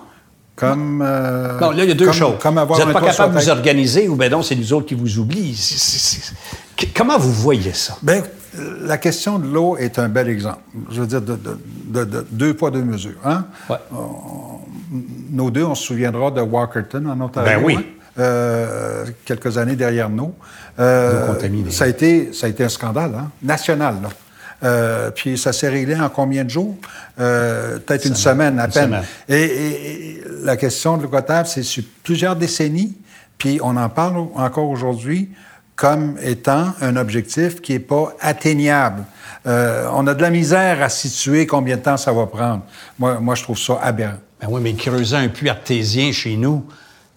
Comme. 0.55 1.03
Euh, 1.05 1.59
non, 1.59 1.71
là, 1.71 1.83
il 1.83 1.89
y 1.89 1.91
a 1.91 1.95
deux 1.95 2.11
choses. 2.11 2.35
vous 2.41 2.51
n'êtes 2.51 2.93
pas 2.93 3.01
capable 3.01 3.35
de 3.35 3.39
vous 3.39 3.49
organiser 3.49 4.07
ou 4.07 4.15
bien 4.15 4.29
non, 4.29 4.41
c'est 4.41 4.55
nous 4.55 4.71
autres 4.73 4.87
qui 4.87 4.95
vous 4.95 5.19
oublient. 5.19 5.57
Comment 6.95 7.17
vous 7.17 7.31
voyez 7.31 7.73
ça? 7.73 7.97
Bien, 8.01 8.23
la 8.81 8.97
question 8.97 9.39
de 9.39 9.47
l'eau 9.47 9.75
est 9.77 9.99
un 9.99 10.07
bel 10.07 10.29
exemple. 10.29 10.61
Je 10.91 11.01
veux 11.01 11.07
dire, 11.07 11.21
de, 11.21 12.25
deux 12.31 12.53
poids, 12.53 12.71
deux 12.71 12.83
mesures. 12.83 13.19
Hein? 13.23 13.45
Ouais. 13.69 13.77
nos 15.31 15.51
deux, 15.51 15.63
on 15.63 15.75
se 15.75 15.83
souviendra 15.83 16.31
de 16.31 16.41
Walkerton 16.41 17.05
en 17.05 17.19
Ontario. 17.19 17.59
Ben 17.59 17.65
oui. 17.65 17.75
Hein? 17.77 17.83
Euh, 18.17 19.05
quelques 19.25 19.57
années 19.57 19.75
derrière 19.75 20.09
nous. 20.09 20.33
Euh, 20.79 21.27
ça, 21.69 21.83
a 21.83 21.87
été, 21.87 22.31
ça 22.31 22.47
a 22.47 22.49
été 22.49 22.63
un 22.63 22.69
scandale 22.69 23.11
hein? 23.13 23.29
national. 23.41 23.95
Là. 24.01 24.09
Euh, 24.63 25.11
puis 25.11 25.37
ça 25.37 25.53
s'est 25.53 25.69
réglé 25.69 25.95
en 25.95 26.09
combien 26.09 26.43
de 26.43 26.49
jours? 26.49 26.75
Euh, 27.19 27.79
peut-être 27.79 28.05
une 28.05 28.15
semaine 28.15 28.59
à 28.59 28.67
peine. 28.67 29.01
Et, 29.29 30.21
la 30.43 30.57
question 30.57 30.97
de 30.97 31.03
l'eau 31.03 31.09
potable, 31.09 31.47
c'est 31.47 31.63
sur 31.63 31.83
plusieurs 32.03 32.35
décennies, 32.35 32.95
puis 33.37 33.59
on 33.63 33.75
en 33.77 33.89
parle 33.89 34.27
encore 34.35 34.69
aujourd'hui 34.69 35.29
comme 35.75 36.17
étant 36.21 36.73
un 36.81 36.95
objectif 36.95 37.61
qui 37.61 37.73
n'est 37.73 37.79
pas 37.79 38.13
atteignable. 38.21 39.03
Euh, 39.45 39.89
on 39.93 40.07
a 40.07 40.13
de 40.13 40.21
la 40.21 40.29
misère 40.29 40.81
à 40.81 40.89
situer 40.89 41.45
combien 41.45 41.75
de 41.75 41.81
temps 41.81 41.97
ça 41.97 42.13
va 42.13 42.25
prendre. 42.27 42.61
Moi, 42.97 43.19
moi 43.19 43.35
je 43.35 43.43
trouve 43.43 43.57
ça 43.57 43.79
aberrant. 43.81 44.17
Ben 44.41 44.47
oui, 44.49 44.61
mais 44.63 44.73
creuser 44.73 45.17
un 45.17 45.27
puits 45.27 45.49
artésien 45.49 46.11
chez 46.11 46.37
nous, 46.37 46.65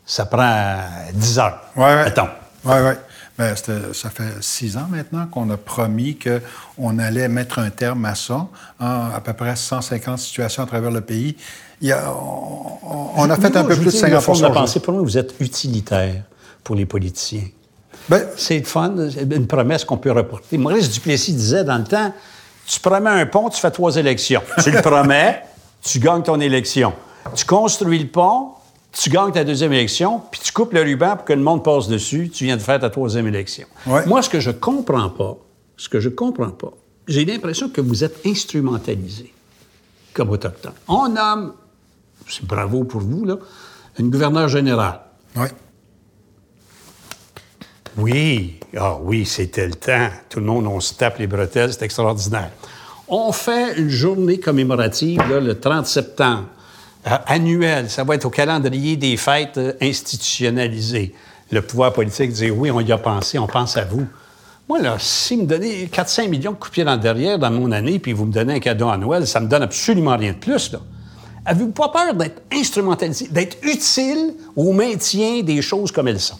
ça 0.04 0.26
prend 0.26 0.76
10 1.12 1.38
heures. 1.38 1.60
Oui, 1.76 1.84
oui. 1.86 2.04
Mettons. 2.04 2.28
Oui, 2.64 2.76
oui. 2.84 2.92
Bien, 3.38 3.54
ça 3.54 4.10
fait 4.10 4.42
six 4.42 4.76
ans 4.76 4.88
maintenant 4.90 5.26
qu'on 5.26 5.48
a 5.50 5.56
promis 5.56 6.18
qu'on 6.18 6.98
allait 6.98 7.28
mettre 7.28 7.60
un 7.60 7.70
terme 7.70 8.04
à 8.04 8.16
ça, 8.16 8.48
en 8.80 9.10
à 9.14 9.20
peu 9.22 9.32
près 9.32 9.54
150 9.54 10.18
situations 10.18 10.64
à 10.64 10.66
travers 10.66 10.90
le 10.90 11.00
pays. 11.00 11.36
Il 11.80 11.94
on, 11.94 13.30
a 13.30 13.36
fait 13.36 13.56
un 13.56 13.62
peu 13.62 13.76
plus 13.76 13.84
de 13.84 13.90
50 13.90 14.52
pensée, 14.52 14.80
Pour 14.80 14.94
moi, 14.94 15.02
vous 15.02 15.16
êtes 15.16 15.34
utilitaire 15.38 16.24
pour 16.64 16.74
les 16.74 16.84
politiciens. 16.84 17.44
Ben, 18.08 18.26
c'est 18.36 18.60
fun, 18.62 18.94
une 19.30 19.46
promesse 19.46 19.84
qu'on 19.84 19.98
peut 19.98 20.10
reporter. 20.10 20.58
Maurice 20.58 20.90
Duplessis 20.90 21.34
disait 21.34 21.62
dans 21.62 21.78
le 21.78 21.84
temps, 21.84 22.12
tu 22.66 22.80
promets 22.80 23.10
un 23.10 23.26
pont, 23.26 23.50
tu 23.50 23.60
fais 23.60 23.70
trois 23.70 23.96
élections. 23.96 24.42
Tu 24.64 24.72
le 24.72 24.82
promets, 24.82 25.44
tu 25.82 26.00
gagnes 26.00 26.22
ton 26.22 26.40
élection. 26.40 26.92
Tu 27.36 27.44
construis 27.44 28.00
le 28.00 28.08
pont, 28.08 28.48
tu 29.00 29.10
gagnes 29.10 29.32
ta 29.32 29.44
deuxième 29.44 29.72
élection, 29.72 30.20
puis 30.30 30.40
tu 30.42 30.52
coupes 30.52 30.72
le 30.72 30.82
ruban 30.82 31.16
pour 31.16 31.24
que 31.24 31.32
le 31.32 31.40
monde 31.40 31.62
passe 31.62 31.88
dessus, 31.88 32.30
tu 32.30 32.44
viens 32.44 32.56
de 32.56 32.62
faire 32.62 32.80
ta 32.80 32.90
troisième 32.90 33.26
élection. 33.28 33.66
Moi, 33.86 34.22
ce 34.22 34.28
que 34.28 34.40
je 34.40 34.50
comprends 34.50 35.10
pas, 35.10 35.36
ce 35.76 35.88
que 35.88 36.00
je 36.00 36.08
comprends 36.08 36.50
pas, 36.50 36.72
j'ai 37.06 37.24
l'impression 37.24 37.68
que 37.68 37.80
vous 37.80 38.02
êtes 38.02 38.26
instrumentalisé 38.26 39.32
comme 40.12 40.30
autochtone. 40.30 40.72
On 40.88 41.08
nomme, 41.08 41.54
c'est 42.28 42.44
bravo 42.44 42.84
pour 42.84 43.00
vous, 43.00 43.24
là, 43.24 43.36
une 43.98 44.10
gouverneure 44.10 44.48
générale. 44.48 45.00
Oui. 45.36 45.46
Oui, 47.96 48.60
ah 48.76 48.96
oui, 49.00 49.24
c'était 49.24 49.66
le 49.66 49.74
temps. 49.74 50.08
Tout 50.28 50.40
le 50.40 50.46
monde, 50.46 50.66
on 50.66 50.80
se 50.80 50.94
tape 50.94 51.18
les 51.18 51.26
bretelles, 51.26 51.72
c'est 51.72 51.82
extraordinaire. 51.82 52.50
On 53.08 53.32
fait 53.32 53.78
une 53.78 53.88
journée 53.88 54.38
commémorative 54.38 55.22
le 55.28 55.58
30 55.58 55.86
septembre. 55.86 56.44
Euh, 57.08 57.16
annuel. 57.26 57.90
Ça 57.90 58.04
va 58.04 58.14
être 58.14 58.24
au 58.24 58.30
calendrier 58.30 58.96
des 58.96 59.16
fêtes 59.16 59.58
euh, 59.58 59.72
institutionnalisées. 59.80 61.14
Le 61.50 61.62
pouvoir 61.62 61.92
politique 61.92 62.32
dit 62.32 62.50
oui, 62.50 62.70
on 62.70 62.80
y 62.80 62.92
a 62.92 62.98
pensé, 62.98 63.38
on 63.38 63.46
pense 63.46 63.76
à 63.76 63.84
vous. 63.84 64.06
Moi, 64.68 64.80
là, 64.80 64.96
si 64.98 65.36
me 65.36 65.46
donnez 65.46 65.86
4-5 65.86 66.28
millions 66.28 66.52
de 66.52 66.56
coups 66.56 66.84
dans 66.84 66.96
derrière 66.98 67.38
dans 67.38 67.50
mon 67.50 67.72
année, 67.72 67.98
puis 67.98 68.12
vous 68.12 68.26
me 68.26 68.32
donnez 68.32 68.54
un 68.54 68.60
cadeau 68.60 68.88
à 68.88 68.98
Noël, 68.98 69.26
ça 69.26 69.40
me 69.40 69.48
donne 69.48 69.62
absolument 69.62 70.16
rien 70.16 70.32
de 70.32 70.36
plus. 70.36 70.76
Avez-vous 71.46 71.70
pas 71.70 71.88
peur 71.88 72.12
d'être 72.14 72.42
instrumentalisé, 72.52 73.28
d'être 73.28 73.56
utile 73.62 74.34
au 74.54 74.72
maintien 74.72 75.42
des 75.42 75.62
choses 75.62 75.90
comme 75.90 76.08
elles 76.08 76.20
sont? 76.20 76.38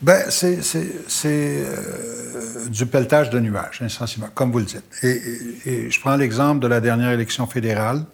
Bien, 0.00 0.20
c'est 0.28 0.60
euh, 1.24 2.68
du 2.68 2.86
pelletage 2.86 3.30
de 3.30 3.40
nuages, 3.40 3.80
essentiellement, 3.84 4.28
comme 4.34 4.52
vous 4.52 4.58
le 4.58 4.66
dites. 4.66 4.84
Et, 5.02 5.90
je 5.90 6.00
prends 6.00 6.16
l'exemple 6.16 6.60
de 6.60 6.68
la 6.68 6.80
dernière 6.80 7.10
élection 7.10 7.46
fédérale, 7.46 8.04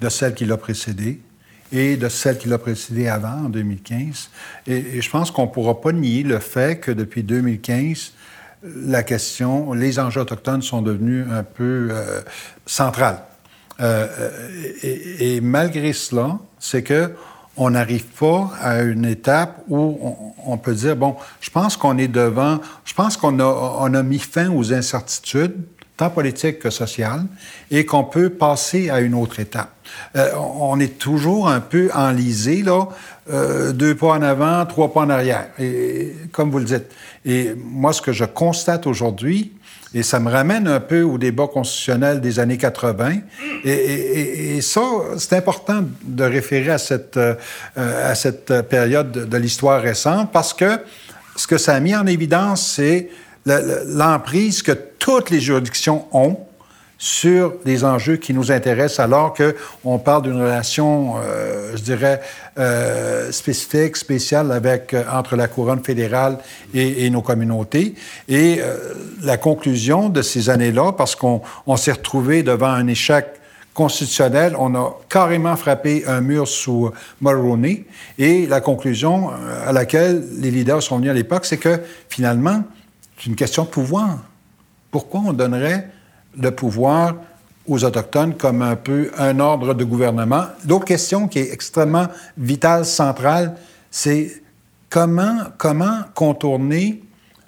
de 0.00 0.08
celle 0.08 0.34
qui 0.34 0.44
l'a 0.44 0.56
précédée 0.56 1.20
et 1.72 1.96
de 1.96 2.08
celle 2.08 2.38
qui 2.38 2.48
l'a 2.48 2.58
précédée 2.58 3.08
avant, 3.08 3.46
en 3.46 3.48
2015. 3.48 4.30
Et, 4.66 5.00
je 5.00 5.10
pense 5.10 5.30
qu'on 5.30 5.46
ne 5.46 5.50
pourra 5.50 5.80
pas 5.80 5.92
nier 5.92 6.22
le 6.22 6.38
fait 6.38 6.78
que 6.78 6.92
depuis 6.92 7.22
2015, 7.22 8.12
la 8.62 9.02
question, 9.02 9.72
les 9.72 9.98
enjeux 9.98 10.20
autochtones 10.20 10.62
sont 10.62 10.82
devenus 10.82 11.26
un 11.30 11.42
peu 11.42 11.88
euh, 11.90 12.20
centrales. 12.64 13.22
Euh, 13.80 14.06
et, 14.82 15.36
et, 15.36 15.40
malgré 15.40 15.92
cela, 15.92 16.38
c'est 16.58 16.82
que 16.82 17.12
on 17.56 17.70
n'arrive 17.70 18.04
pas 18.04 18.50
à 18.60 18.82
une 18.82 19.04
étape 19.04 19.62
où 19.68 20.34
on, 20.44 20.58
peut 20.58 20.74
dire, 20.74 20.94
bon, 20.94 21.16
je 21.40 21.50
pense 21.50 21.76
qu'on 21.76 21.96
est 21.96 22.08
devant, 22.08 22.60
je 22.84 22.92
pense 22.92 23.16
qu'on 23.16 23.38
a, 23.40 23.78
on 23.80 23.94
a 23.94 24.02
mis 24.02 24.18
fin 24.18 24.50
aux 24.50 24.72
incertitudes, 24.72 25.56
tant 25.96 26.10
politiques 26.10 26.58
que 26.58 26.70
sociales, 26.70 27.24
et 27.70 27.86
qu'on 27.86 28.04
peut 28.04 28.30
passer 28.30 28.90
à 28.90 29.00
une 29.00 29.14
autre 29.14 29.40
étape. 29.40 29.70
Euh, 30.16 30.30
on 30.36 30.78
est 30.78 30.98
toujours 30.98 31.48
un 31.48 31.60
peu 31.60 31.90
enlisé, 31.94 32.62
là, 32.62 32.88
euh, 33.30 33.72
deux 33.72 33.94
pas 33.94 34.08
en 34.08 34.22
avant, 34.22 34.64
trois 34.66 34.92
pas 34.92 35.00
en 35.00 35.10
arrière, 35.10 35.48
et, 35.58 36.14
comme 36.32 36.50
vous 36.50 36.58
le 36.58 36.64
dites. 36.64 36.86
Et 37.24 37.54
moi, 37.56 37.92
ce 37.92 38.02
que 38.02 38.12
je 38.12 38.24
constate 38.24 38.86
aujourd'hui, 38.86 39.52
et 39.94 40.02
ça 40.02 40.20
me 40.20 40.30
ramène 40.30 40.68
un 40.68 40.80
peu 40.80 41.02
au 41.02 41.16
débat 41.16 41.46
constitutionnel 41.46 42.20
des 42.20 42.38
années 42.38 42.58
80. 42.58 43.14
Et, 43.64 44.60
ça, 44.60 44.82
c'est 45.16 45.34
important 45.34 45.84
de 46.02 46.24
référer 46.24 46.70
à 46.70 46.78
cette, 46.78 47.16
euh, 47.16 47.34
à 47.76 48.14
cette 48.14 48.62
période 48.68 49.10
de, 49.10 49.36
l'histoire 49.38 49.80
récente 49.80 50.32
parce 50.32 50.52
que 50.52 50.78
ce 51.36 51.46
que 51.46 51.56
ça 51.56 51.74
a 51.74 51.80
mis 51.80 51.96
en 51.96 52.06
évidence, 52.06 52.74
c'est 52.74 53.08
l'emprise 53.46 54.62
que 54.62 54.72
toutes 54.72 55.30
les 55.30 55.40
juridictions 55.40 56.06
ont 56.12 56.38
sur 56.98 57.54
des 57.64 57.84
enjeux 57.84 58.16
qui 58.16 58.32
nous 58.32 58.50
intéressent 58.50 59.00
alors 59.00 59.34
qu'on 59.34 59.98
parle 59.98 60.22
d'une 60.22 60.40
relation, 60.40 61.16
euh, 61.18 61.76
je 61.76 61.82
dirais, 61.82 62.22
euh, 62.58 63.30
spécifique, 63.32 63.96
spéciale 63.96 64.50
avec, 64.50 64.94
euh, 64.94 65.04
entre 65.12 65.36
la 65.36 65.46
couronne 65.46 65.84
fédérale 65.84 66.38
et, 66.72 67.08
nos 67.10 67.20
communautés. 67.20 67.94
Et 68.28 68.60
la 69.22 69.36
conclusion 69.36 70.08
de 70.08 70.22
ces 70.22 70.50
années-là, 70.50 70.92
parce 70.92 71.14
qu'on 71.14 71.42
s'est 71.76 71.92
retrouvé 71.92 72.42
devant 72.42 72.68
un 72.68 72.86
échec 72.88 73.26
constitutionnel, 73.74 74.56
on 74.58 74.74
a 74.74 74.98
carrément 75.08 75.54
frappé 75.56 76.04
un 76.06 76.20
mur 76.20 76.48
sous 76.48 76.90
Mulroney. 77.20 77.84
Et 78.18 78.46
la 78.46 78.60
conclusion 78.60 79.30
à 79.66 79.72
laquelle 79.72 80.24
les 80.38 80.50
leaders 80.50 80.82
sont 80.82 80.96
venus 80.96 81.10
à 81.10 81.14
l'époque, 81.14 81.44
c'est 81.44 81.58
que 81.58 81.80
finalement, 82.08 82.64
c'est 83.18 83.26
une 83.26 83.36
question 83.36 83.64
de 83.64 83.68
pouvoir. 83.68 84.18
Pourquoi 84.90 85.20
on 85.26 85.32
donnerait 85.32 85.90
le 86.38 86.50
pouvoir 86.50 87.16
aux 87.66 87.84
Autochtones 87.84 88.36
comme 88.36 88.62
un 88.62 88.76
peu 88.76 89.10
un 89.18 89.40
ordre 89.40 89.74
de 89.74 89.84
gouvernement? 89.84 90.44
L'autre 90.68 90.84
question 90.84 91.28
qui 91.28 91.38
est 91.38 91.52
extrêmement 91.52 92.06
vitale, 92.38 92.84
centrale, 92.84 93.56
c'est 93.90 94.42
comment, 94.90 95.38
comment 95.58 96.00
contourner 96.14 97.02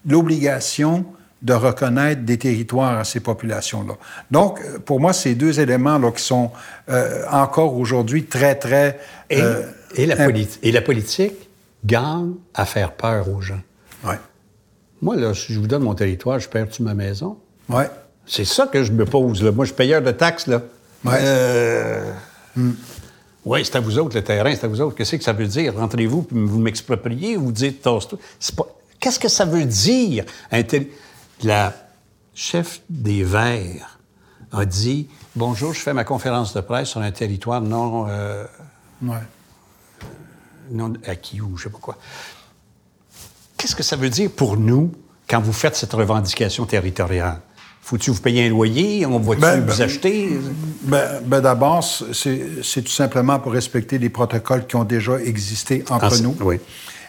l'obligation 0.06 1.04
de 1.40 1.52
reconnaître 1.52 2.22
des 2.22 2.38
territoires 2.38 2.98
à 2.98 3.04
ces 3.04 3.20
populations-là? 3.20 3.94
Donc, 4.30 4.60
pour 4.80 5.00
moi, 5.00 5.12
ces 5.12 5.34
deux 5.34 5.60
éléments 5.60 5.98
là, 5.98 6.10
qui 6.10 6.22
sont 6.22 6.50
euh, 6.88 7.24
encore 7.30 7.76
aujourd'hui 7.76 8.24
très, 8.24 8.56
très... 8.56 8.98
Et, 9.30 9.40
euh, 9.40 9.62
et, 9.94 10.06
la 10.06 10.28
et 10.62 10.72
la 10.72 10.82
politique 10.82 11.48
gagne 11.84 12.32
à 12.54 12.64
faire 12.64 12.92
peur 12.92 13.28
aux 13.28 13.40
gens. 13.40 13.60
Ouais. 14.04 14.18
Moi, 15.00 15.16
là, 15.16 15.34
si 15.34 15.52
je 15.52 15.60
vous 15.60 15.66
donne 15.66 15.82
mon 15.82 15.94
territoire, 15.94 16.38
je 16.38 16.48
perds-tu 16.48 16.82
ma 16.82 16.94
maison? 16.94 17.38
Oui. 17.68 17.84
C'est 18.26 18.44
ça 18.44 18.66
que 18.66 18.82
je 18.82 18.92
me 18.92 19.04
pose. 19.04 19.42
Là. 19.42 19.52
Moi, 19.52 19.64
je 19.64 19.70
suis 19.70 19.76
payeur 19.76 20.02
de 20.02 20.10
taxes. 20.10 20.46
Là. 20.46 20.62
Ouais. 21.04 21.18
Euh... 21.20 22.12
Hmm. 22.56 22.72
Oui, 23.44 23.64
c'est 23.64 23.76
à 23.76 23.80
vous 23.80 23.98
autres, 23.98 24.14
le 24.14 24.22
terrain, 24.22 24.54
c'est 24.54 24.64
à 24.64 24.68
vous 24.68 24.80
autres. 24.80 24.96
Qu'est-ce 24.96 25.16
que 25.16 25.24
ça 25.24 25.32
veut 25.32 25.46
dire? 25.46 25.74
Rentrez-vous, 25.74 26.22
puis 26.22 26.38
vous 26.38 26.58
m'expropriez, 26.58 27.36
vous 27.36 27.52
dites 27.52 27.80
tasse-toi. 27.80 28.18
Pas... 28.56 28.66
Qu'est-ce 29.00 29.18
que 29.18 29.28
ça 29.28 29.44
veut 29.44 29.64
dire? 29.64 30.24
La 31.42 31.72
chef 32.34 32.82
des 32.90 33.22
Verts 33.22 33.98
a 34.52 34.64
dit 34.66 35.08
Bonjour, 35.36 35.72
je 35.72 35.80
fais 35.80 35.94
ma 35.94 36.04
conférence 36.04 36.52
de 36.52 36.60
presse 36.60 36.88
sur 36.88 37.00
un 37.00 37.10
territoire 37.10 37.60
non. 37.60 38.06
Euh... 38.08 38.44
Ouais. 39.02 39.16
non 40.70 40.92
acquis 41.06 41.40
ou 41.40 41.56
je 41.56 41.64
sais 41.64 41.70
pas 41.70 41.78
quoi. 41.78 41.96
Qu'est-ce 43.58 43.74
que 43.74 43.82
ça 43.82 43.96
veut 43.96 44.08
dire 44.08 44.30
pour 44.30 44.56
nous 44.56 44.92
quand 45.28 45.40
vous 45.40 45.52
faites 45.52 45.74
cette 45.74 45.92
revendication 45.92 46.64
territoriale? 46.64 47.40
Faut-tu 47.82 48.10
vous 48.10 48.20
payer 48.20 48.46
un 48.46 48.50
loyer? 48.50 49.04
On 49.04 49.18
va-tu 49.18 49.40
ben, 49.40 49.60
vous 49.60 49.76
ben, 49.76 49.82
acheter? 49.82 50.38
Ben, 50.82 51.20
ben 51.24 51.40
d'abord, 51.40 51.82
c'est 51.82 52.82
tout 52.82 52.92
simplement 52.92 53.38
pour 53.40 53.52
respecter 53.52 53.98
les 53.98 54.10
protocoles 54.10 54.66
qui 54.66 54.76
ont 54.76 54.84
déjà 54.84 55.18
existé 55.18 55.84
entre 55.90 56.22
nous. 56.22 56.36
Oui. 56.40 56.60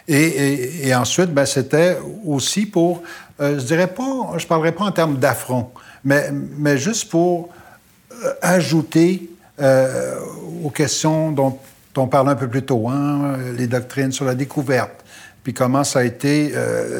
Et, 0.08 0.88
et, 0.88 0.96
ensuite, 0.96 1.30
c'était 1.46 2.00
aussi 2.26 2.66
pour, 2.66 3.04
euh, 3.40 3.60
je 3.60 3.66
dirais 3.66 3.94
pas, 3.94 4.34
je 4.38 4.48
parlerai 4.48 4.72
pas 4.72 4.86
en 4.86 4.92
termes 4.92 5.18
d'affront, 5.20 5.70
mais, 6.04 6.32
mais 6.58 6.80
juste 6.80 7.10
pour 7.10 7.50
euh, 8.24 8.34
ajouter 8.42 9.30
euh, 9.62 10.16
aux 10.64 10.72
questions 10.72 11.32
dont 11.32 11.60
on 11.96 12.08
parlait 12.08 12.32
un 12.32 12.36
peu 12.36 12.48
plus 12.48 12.64
tôt, 12.64 12.88
hein, 12.90 13.38
les 13.56 13.68
doctrines 13.68 14.12
sur 14.12 14.26
la 14.26 14.34
découverte, 14.34 14.99
puis 15.44 15.54
comment 15.54 15.84
ça 15.84 16.00
a 16.00 16.04
été, 16.04 16.54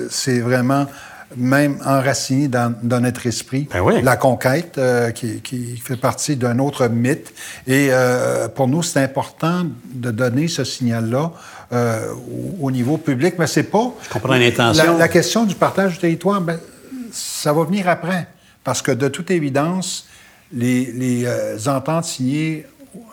c'est 0.10 0.40
vraiment 0.40 0.88
même 1.36 1.78
enraciné 1.86 2.48
dans, 2.48 2.74
notre 2.84 3.28
esprit. 3.28 3.68
Ben 3.72 4.02
La 4.02 4.18
conquête, 4.18 4.78
euh, 4.78 5.12
qui, 5.12 5.78
fait 5.78 5.96
partie 5.96 6.36
d'un 6.36 6.60
autre 6.60 6.88
mythe. 6.88 7.34
Et 7.68 7.90
euh, 7.92 8.48
pour 8.48 8.68
nous, 8.68 8.84
c'est 8.84 9.02
important 9.02 9.66
de 9.94 10.12
donner 10.12 10.48
ce 10.48 10.64
signal-là 10.64 11.32
euh, 11.72 12.14
au, 12.60 12.72
niveau 12.72 12.98
public, 12.98 13.36
mais 13.38 13.48
c'est 13.48 13.64
pas... 13.64 13.94
Je 14.04 14.10
comprends 14.10 14.36
l'intention. 14.36 14.98
La, 14.98 15.08
question 15.08 15.46
du 15.46 15.56
partage 15.56 15.94
du 15.94 16.00
territoire, 16.00 16.42
ben, 16.42 16.60
ça 17.12 17.54
va 17.54 17.64
venir 17.64 17.88
après. 17.88 18.28
Parce 18.64 18.82
que 18.82 18.92
de 18.92 19.08
toute 19.08 19.32
évidence, 19.32 20.08
les, 20.52 21.26
ententes 21.68 22.06
signées 22.06 22.66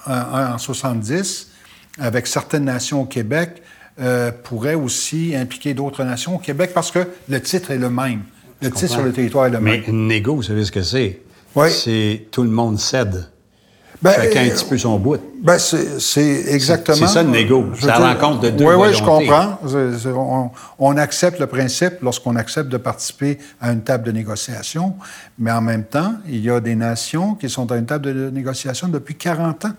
en, 0.07 0.55
en 0.55 0.59
70 0.59 1.51
avec 1.99 2.27
certaines 2.27 2.65
nations 2.65 3.03
au 3.03 3.07
Québec 3.07 3.63
euh, 4.01 4.31
pourrait 4.31 4.75
aussi 4.75 5.35
impliquer 5.35 5.73
d'autres 5.75 6.05
nations 6.05 6.37
au 6.37 6.39
Québec 6.39 6.73
parce 6.75 6.91
que 6.91 7.07
le 7.29 7.41
titre 7.41 7.71
est 7.71 7.79
le 7.79 7.91
même. 7.91 8.23
Le 8.61 8.71
titre 8.71 8.93
sur 8.93 9.03
le 9.03 9.13
territoire 9.13 9.47
est 9.47 9.51
le 9.51 9.61
même. 9.61 9.83
Mais 9.87 9.93
négo, 9.93 10.37
vous 10.37 10.43
savez 10.43 10.65
ce 10.65 10.73
que 10.73 10.83
c'est? 10.83 11.21
Oui. 11.55 11.71
C'est 11.71 12.27
tout 12.31 12.43
le 12.43 12.51
monde 12.51 12.79
cède. 12.79 13.29
Ben, 14.03 14.13
Chacun 14.13 14.45
un 14.45 14.49
petit 14.51 14.65
peu 14.67 14.77
son 14.77 14.99
bout. 14.99 15.19
Ben, 15.43 15.59
c'est 15.59 16.45
exactement. 16.49 16.99
C'est 16.99 17.07
ça 17.07 17.23
le 17.23 17.31
négo. 17.31 17.65
C'est 17.79 17.87
la 17.87 18.13
rencontre 18.13 18.41
de 18.41 18.51
deux 18.51 18.65
Oui, 18.67 18.75
oui, 18.77 18.89
je 18.93 19.03
comprends. 19.03 19.59
on, 20.05 20.51
on, 20.79 20.97
accepte 20.99 21.41
le 21.41 21.47
principe 21.47 22.03
lorsqu'on 22.03 22.37
accepte 22.37 22.69
de 22.69 22.77
participer 22.77 23.39
à 23.61 23.73
une 23.73 23.81
table 23.81 24.05
de 24.05 24.13
négociation, 24.13 24.95
mais 25.39 25.51
en 25.51 25.63
même 25.63 25.85
temps, 25.85 26.13
il 26.29 26.45
y 26.45 26.51
a 26.51 26.61
des 26.61 26.75
nations 26.75 27.35
qui 27.35 27.49
sont 27.49 27.73
à 27.73 27.77
une 27.77 27.87
table 27.87 28.13
de 28.15 28.31
négociation 28.31 28.89
depuis 28.89 29.15
40 29.15 29.65
ans. 29.65 29.73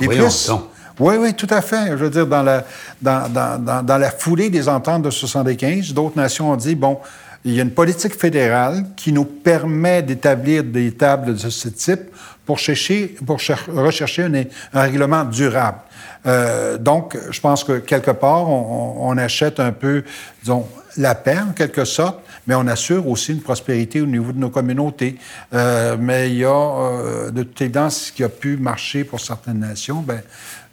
Ben 0.00 0.12
Et 0.12 0.16
plus. 0.16 0.50
Oui, 0.98 1.16
oui, 1.18 1.34
tout 1.34 1.46
à 1.50 1.60
fait. 1.60 1.88
Je 1.90 1.94
veux 1.94 2.10
dire, 2.10 2.26
dans 2.26 2.42
la, 2.42 2.64
dans, 3.02 3.28
dans, 3.30 3.84
dans, 3.84 3.98
la 3.98 4.10
foulée 4.10 4.48
des 4.48 4.68
ententes 4.68 5.02
de 5.02 5.10
75, 5.10 5.92
d'autres 5.92 6.16
nations 6.16 6.50
ont 6.50 6.56
dit, 6.56 6.74
bon, 6.74 6.98
il 7.44 7.54
y 7.54 7.60
a 7.60 7.62
une 7.62 7.70
politique 7.70 8.18
fédérale 8.18 8.84
qui 8.96 9.12
nous 9.12 9.24
permet 9.24 10.02
d'établir 10.02 10.64
des 10.64 10.92
tables 10.92 11.34
de 11.34 11.50
ce 11.50 11.68
type 11.68 12.00
pour 12.46 12.58
chercher, 12.58 13.14
pour 13.26 13.38
rechercher 13.68 14.22
un, 14.22 14.34
un, 14.34 14.80
règlement 14.80 15.24
durable. 15.24 15.78
Euh, 16.26 16.78
donc, 16.78 17.16
je 17.30 17.40
pense 17.40 17.62
que 17.62 17.78
quelque 17.78 18.10
part, 18.12 18.48
on, 18.48 18.96
on, 19.00 19.18
achète 19.18 19.60
un 19.60 19.72
peu, 19.72 20.02
disons, 20.42 20.66
la 20.96 21.14
paix 21.14 21.38
en 21.38 21.52
quelque 21.52 21.84
sorte, 21.84 22.20
mais 22.46 22.54
on 22.54 22.66
assure 22.66 23.08
aussi 23.08 23.32
une 23.32 23.40
prospérité 23.40 24.00
au 24.00 24.06
niveau 24.06 24.32
de 24.32 24.38
nos 24.38 24.50
communautés. 24.50 25.16
Euh, 25.52 25.96
mais 25.98 26.30
il 26.30 26.38
y 26.38 26.44
a 26.44 26.48
euh, 26.50 27.30
de 27.30 27.42
toute 27.42 27.60
évidence 27.60 28.06
ce 28.06 28.12
qui 28.12 28.24
a 28.24 28.28
pu 28.28 28.56
marcher 28.56 29.04
pour 29.04 29.20
certaines 29.20 29.60
nations, 29.60 30.00
ben 30.00 30.20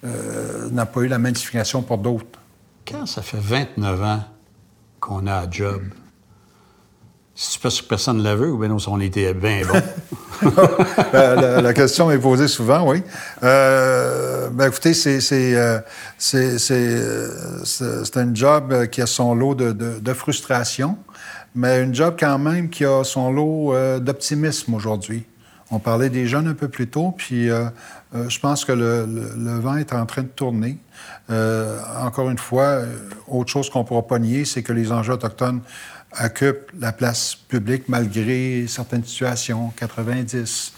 euh, 0.03 0.69
n'a 0.71 0.85
pas 0.85 1.01
eu 1.01 1.07
la 1.07 1.19
même 1.19 1.35
signification 1.35 1.81
pour 1.81 1.97
d'autres. 1.97 2.39
Quand 2.85 3.05
ça 3.05 3.21
fait 3.21 3.39
29 3.39 4.03
ans 4.03 4.23
qu'on 4.99 5.27
a 5.27 5.41
un 5.41 5.51
job, 5.51 5.81
si 7.35 7.57
tu 7.57 7.67
que 7.67 7.87
personne 7.87 8.17
ne 8.17 8.23
la 8.23 8.35
veut 8.35 8.51
ou 8.51 8.57
bien 8.57 8.67
non, 8.69 8.77
on 8.87 8.99
était 8.99 9.33
bien 9.33 9.61
bon? 9.65 9.81
la, 11.13 11.73
question 11.73 12.11
est 12.11 12.17
posée 12.17 12.47
souvent, 12.47 12.87
oui. 12.87 13.01
Euh, 13.43 14.49
ben 14.49 14.67
écoutez, 14.67 14.93
c'est, 14.93 15.21
c'est, 15.21 15.55
euh, 15.55 15.79
c'est, 16.17 16.59
c'est, 16.59 18.17
un 18.17 18.35
job 18.35 18.87
qui 18.87 19.01
a 19.01 19.07
son 19.07 19.33
lot 19.33 19.55
de, 19.55 19.71
de, 19.71 20.13
frustration, 20.13 20.97
mais 21.55 21.81
un 21.81 21.93
job 21.93 22.15
quand 22.19 22.37
même 22.39 22.69
qui 22.69 22.83
a 22.83 23.03
son 23.03 23.31
lot 23.31 23.73
d'optimisme 23.99 24.73
aujourd'hui. 24.73 25.25
On 25.73 25.79
parlait 25.79 26.11
des 26.11 26.27
jeunes 26.27 26.47
un 26.47 26.53
peu 26.53 26.67
plus 26.67 26.87
tôt, 26.87 27.15
puis 27.17 27.49
euh, 27.49 27.65
euh, 28.13 28.29
je 28.29 28.39
pense 28.39 28.63
que 28.63 28.71
le, 28.71 29.59
vent 29.59 29.75
est 29.77 29.91
en 29.91 30.05
train 30.05 30.21
de 30.21 30.27
tourner. 30.27 30.77
Euh, 31.31 31.79
encore 31.99 32.29
une 32.29 32.37
fois, 32.37 32.83
autre 33.27 33.49
chose 33.49 33.71
qu'on 33.71 33.79
ne 33.79 33.83
pourra 33.83 34.05
pas 34.05 34.19
nier, 34.19 34.45
c'est 34.45 34.61
que 34.61 34.71
les 34.71 34.91
enjeux 34.91 35.13
autochtones 35.13 35.61
occupent 36.23 36.71
la 36.79 36.91
place 36.91 37.33
publique 37.33 37.89
malgré 37.89 38.67
certaines 38.67 39.03
situations, 39.03 39.73
90, 39.77 40.73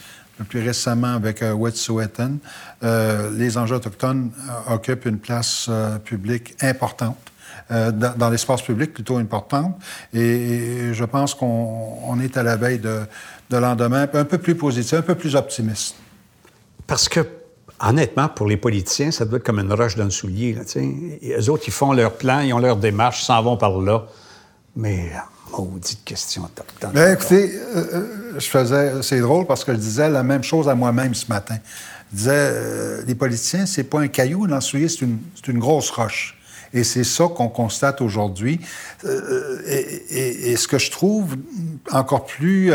plus 0.47 0.63
récemment 0.63 1.13
avec 1.13 1.41
euh, 1.41 1.51
Wet'suwet'en. 1.51 2.37
les 2.81 3.57
enjeux 3.57 3.75
autochtones 3.75 4.31
occupent 4.69 5.07
une 5.07 5.19
place 5.19 5.69
publique 6.05 6.55
importante. 6.61 7.33
Dans, 7.69 8.13
dans 8.17 8.29
l'espace 8.29 8.61
public 8.61 8.93
plutôt 8.93 9.17
importante. 9.17 9.75
Et, 10.13 10.93
je 10.93 11.05
pense 11.05 11.33
qu'on 11.33 12.19
est 12.21 12.37
à 12.37 12.43
la 12.43 12.55
veille 12.55 12.79
de, 12.79 13.01
de 13.49 13.57
lendemain 13.57 14.07
un 14.13 14.25
peu 14.25 14.37
plus 14.37 14.55
positif, 14.55 14.93
un 14.93 15.01
peu 15.01 15.15
plus 15.15 15.35
optimiste. 15.35 15.95
Parce 16.87 17.09
que, 17.09 17.21
honnêtement, 17.79 18.29
pour 18.29 18.47
les 18.47 18.57
politiciens, 18.57 19.11
ça 19.11 19.25
doit 19.25 19.37
être 19.37 19.45
comme 19.45 19.59
une 19.59 19.73
roche 19.73 19.95
d'un 19.95 20.09
soulier. 20.09 20.53
Là, 20.53 20.61
Eux 21.39 21.49
autres, 21.49 21.63
ils 21.67 21.73
font 21.73 21.93
leur 21.93 22.13
plan, 22.13 22.41
ils 22.41 22.53
ont 22.53 22.59
leur 22.59 22.77
démarche, 22.77 23.23
s'en 23.23 23.41
vont 23.41 23.57
par 23.57 23.79
là. 23.79 24.05
Mais, 24.75 25.11
maudite 25.51 26.03
question 26.03 26.43
autochtone. 26.43 26.91
Ben, 26.93 27.13
écoutez, 27.13 27.55
euh, 27.55 27.83
euh, 27.93 28.39
je 28.39 28.47
faisais... 28.47 29.01
C'est 29.01 29.19
drôle 29.19 29.45
parce 29.45 29.63
que 29.63 29.73
je 29.73 29.77
disais 29.77 30.09
la 30.09 30.23
même 30.23 30.43
chose 30.43 30.67
à 30.67 30.75
moi-même 30.75 31.13
ce 31.13 31.27
matin. 31.27 31.57
Je 32.11 32.17
disais, 32.17 32.31
euh, 32.33 33.03
les 33.05 33.15
politiciens, 33.15 33.65
c'est 33.65 33.83
pas 33.83 34.01
un 34.01 34.07
caillou 34.07 34.47
dans 34.47 34.55
le 34.55 34.61
soulier, 34.61 34.89
c'est 34.89 35.01
une, 35.01 35.19
une 35.47 35.59
grosse 35.59 35.89
roche. 35.89 36.34
Et 36.75 36.83
c'est 36.83 37.03
ça 37.03 37.25
qu'on 37.27 37.47
constate 37.47 38.01
aujourd'hui. 38.01 38.59
et, 39.03 40.51
et, 40.51 40.55
ce 40.55 40.67
que 40.67 40.77
je 40.77 40.91
trouve 40.91 41.35
encore 41.91 42.25
plus 42.25 42.71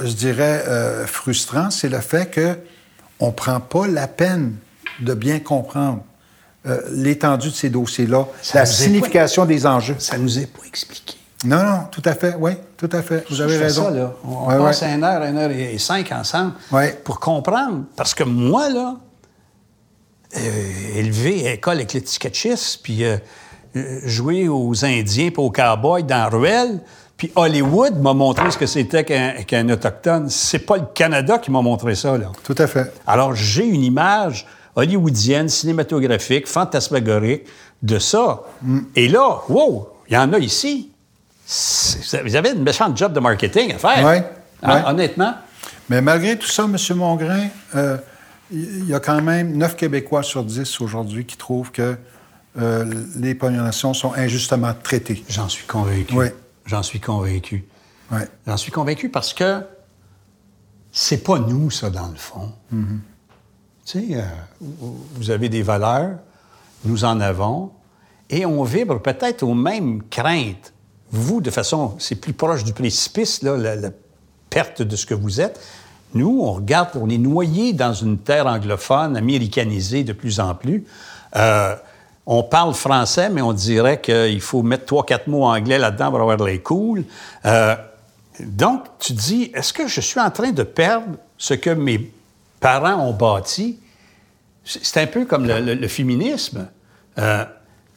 je 0.00 0.12
dirais, 0.12 0.64
euh, 0.66 1.06
frustrant, 1.06 1.70
c'est 1.70 1.88
le 1.88 2.00
fait 2.00 2.30
qu'on 2.32 3.26
ne 3.26 3.32
prend 3.32 3.60
pas 3.60 3.86
la 3.86 4.06
peine 4.06 4.56
de 5.00 5.14
bien 5.14 5.40
comprendre 5.40 6.02
euh, 6.66 6.80
l'étendue 6.92 7.50
de 7.50 7.54
ces 7.54 7.70
dossiers-là, 7.70 8.26
la 8.54 8.66
signification 8.66 9.46
des 9.46 9.66
enjeux. 9.66 9.96
Ça 9.98 10.18
nous 10.18 10.38
est 10.38 10.46
pas 10.46 10.66
expliqué. 10.66 11.16
Non, 11.44 11.62
non, 11.62 11.80
tout 11.90 12.02
à 12.04 12.14
fait, 12.14 12.34
oui, 12.38 12.52
tout 12.76 12.90
à 12.92 13.00
fait. 13.00 13.24
Vous 13.30 13.40
avez 13.40 13.56
raison. 13.56 13.84
Ça, 13.84 13.90
là. 13.90 14.12
On, 14.24 14.46
passe 14.46 14.82
une 14.82 15.02
heure, 15.02 15.22
une 15.22 15.38
heure 15.38 15.50
et 15.50 15.78
cinq 15.78 16.12
ensemble 16.12 16.52
pour 17.02 17.18
comprendre. 17.18 17.84
Parce 17.96 18.12
que 18.12 18.24
moi, 18.24 18.68
là, 18.68 18.96
euh, 18.96 19.09
élevé 20.94 21.46
à 21.46 21.50
l'école 21.52 21.76
avec 21.76 21.92
les 21.92 22.02
puis 22.82 23.04
jouer 24.04 24.48
aux 24.48 24.84
Indiens 24.84 25.26
et 25.26 25.34
aux 25.36 25.50
cowboys 25.50 26.02
dans 26.02 26.28
Ruelle, 26.30 26.80
puis 27.20 27.30
Hollywood 27.34 28.00
m'a 28.00 28.14
montré 28.14 28.50
ce 28.50 28.56
que 28.56 28.64
c'était 28.64 29.04
qu'un 29.04 29.68
Autochtone. 29.68 30.30
C'est 30.30 30.60
pas 30.60 30.78
le 30.78 30.86
Canada 30.94 31.36
qui 31.36 31.50
m'a 31.50 31.60
montré 31.60 31.94
ça, 31.94 32.16
là. 32.16 32.32
Tout 32.42 32.54
à 32.56 32.66
fait. 32.66 32.90
Alors, 33.06 33.34
j'ai 33.34 33.66
une 33.66 33.82
image 33.84 34.46
hollywoodienne, 34.74 35.48
cinématographique, 35.50 36.46
fantasmagorique 36.46 37.42
de 37.82 37.98
ça. 37.98 38.40
Mm. 38.62 38.78
Et 38.96 39.08
là, 39.08 39.42
wow, 39.50 39.88
il 40.08 40.14
y 40.14 40.16
en 40.16 40.32
a 40.32 40.38
ici. 40.38 40.90
Vous 42.24 42.36
avez 42.36 42.52
une 42.52 42.62
méchante 42.62 42.96
job 42.96 43.12
de 43.12 43.20
marketing 43.20 43.74
à 43.74 43.78
faire. 43.78 44.06
Oui. 44.06 44.22
Hein, 44.62 44.84
honnêtement. 44.86 45.34
Mais 45.90 46.00
malgré 46.00 46.38
tout 46.38 46.48
ça, 46.48 46.64
M. 46.64 46.76
Mongrain, 46.96 47.48
euh, 47.74 47.98
il 48.52 48.86
y 48.86 48.94
a 48.94 49.00
quand 49.00 49.22
même 49.22 49.56
9 49.56 49.76
Québécois 49.76 50.22
sur 50.22 50.44
10 50.44 50.80
aujourd'hui 50.80 51.24
qui 51.24 51.36
trouvent 51.36 51.70
que 51.70 51.96
euh, 52.58 53.04
les 53.16 53.34
Premières 53.34 53.62
Nations 53.62 53.94
sont 53.94 54.12
injustement 54.14 54.74
traitées. 54.74 55.24
J'en 55.28 55.48
suis 55.48 55.66
convaincu. 55.66 56.14
Oui. 56.14 56.26
J'en 56.66 56.82
suis 56.82 57.00
convaincu. 57.00 57.64
Ouais. 58.10 58.28
J'en 58.46 58.56
suis 58.56 58.72
convaincu 58.72 59.08
parce 59.08 59.32
que 59.32 59.62
c'est 60.90 61.22
pas 61.22 61.38
nous, 61.38 61.70
ça, 61.70 61.90
dans 61.90 62.08
le 62.08 62.16
fond. 62.16 62.52
Mm-hmm. 62.74 62.98
Tu 63.86 64.08
sais, 64.08 64.16
euh, 64.16 64.22
vous 64.60 65.30
avez 65.30 65.48
des 65.48 65.62
valeurs, 65.62 66.18
nous 66.84 67.04
en 67.04 67.20
avons, 67.20 67.70
et 68.28 68.46
on 68.46 68.62
vibre 68.64 69.00
peut-être 69.00 69.42
aux 69.42 69.54
mêmes 69.54 70.02
craintes. 70.08 70.72
Vous, 71.12 71.40
de 71.40 71.50
façon, 71.50 71.96
c'est 71.98 72.16
plus 72.16 72.32
proche 72.32 72.64
du 72.64 72.72
précipice, 72.72 73.42
là, 73.42 73.56
la, 73.56 73.90
perte 74.50 74.82
de 74.82 74.96
ce 74.96 75.06
que 75.06 75.14
vous 75.14 75.40
êtes. 75.40 75.60
Nous, 76.14 76.40
on 76.42 76.52
regarde, 76.52 76.90
on 76.94 77.08
est 77.08 77.18
noyé 77.18 77.72
dans 77.72 77.92
une 77.92 78.18
terre 78.18 78.46
anglophone, 78.46 79.16
américanisée 79.16 80.04
de 80.04 80.12
plus 80.12 80.40
en 80.40 80.54
plus. 80.54 80.84
Euh, 81.36 81.74
on 82.26 82.42
parle 82.42 82.74
français, 82.74 83.28
mais 83.28 83.42
on 83.42 83.52
dirait 83.52 84.00
qu'il 84.00 84.40
faut 84.40 84.62
mettre 84.62 84.86
trois, 84.86 85.04
quatre 85.04 85.26
mots 85.26 85.44
anglais 85.44 85.78
là-dedans 85.78 86.10
pour 86.10 86.20
avoir 86.20 86.48
les 86.48 86.60
cool. 86.60 87.04
Euh, 87.44 87.76
donc, 88.40 88.84
tu 88.98 89.12
dis, 89.12 89.50
est-ce 89.54 89.72
que 89.72 89.86
je 89.86 90.00
suis 90.00 90.20
en 90.20 90.30
train 90.30 90.50
de 90.50 90.62
perdre 90.62 91.16
ce 91.38 91.54
que 91.54 91.70
mes 91.70 92.10
parents 92.58 93.06
ont 93.06 93.12
bâti? 93.12 93.78
C'est 94.64 95.00
un 95.00 95.06
peu 95.06 95.24
comme 95.24 95.46
le, 95.46 95.88
féminisme. 95.88 96.68
Euh, 97.18 97.44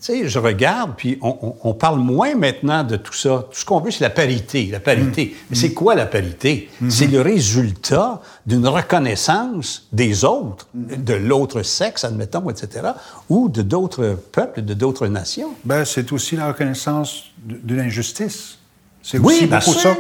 sais, 0.05 0.27
je 0.27 0.39
regarde, 0.39 0.93
puis 0.97 1.17
on, 1.21 1.73
parle 1.73 1.99
moins 1.99 2.35
maintenant 2.35 2.83
de 2.83 2.97
tout 2.97 3.13
ça. 3.13 3.45
Tout 3.51 3.59
ce 3.59 3.65
qu'on 3.65 3.79
veut, 3.79 3.91
c'est 3.91 4.03
la 4.03 4.09
parité. 4.09 4.67
La 4.71 4.79
parité. 4.79 5.25
Mm. 5.25 5.45
Mais 5.49 5.55
c'est 5.55 5.73
quoi 5.73 5.95
la 5.95 6.05
parité? 6.05 6.69
Mm-hmm. 6.81 6.89
C'est 6.89 7.07
le 7.07 7.21
résultat 7.21 8.21
d'une 8.45 8.67
reconnaissance 8.67 9.87
des 9.91 10.25
autres, 10.25 10.67
mm-hmm. 10.75 11.03
de 11.03 11.13
l'autre 11.13 11.63
sexe, 11.63 12.03
admettons, 12.03 12.49
etc., 12.49 12.87
ou 13.29 13.49
de 13.49 13.61
d'autres 13.61 14.17
peuples, 14.31 14.61
de 14.61 14.73
d'autres 14.73 15.07
nations. 15.07 15.53
Ben, 15.63 15.85
c'est 15.85 16.11
aussi 16.11 16.35
la 16.35 16.47
reconnaissance 16.47 17.25
d'une 17.45 17.79
injustice. 17.79 18.57
C'est 19.01 19.19
aussi 19.19 19.47
beaucoup 19.47 19.73
ça. 19.73 19.95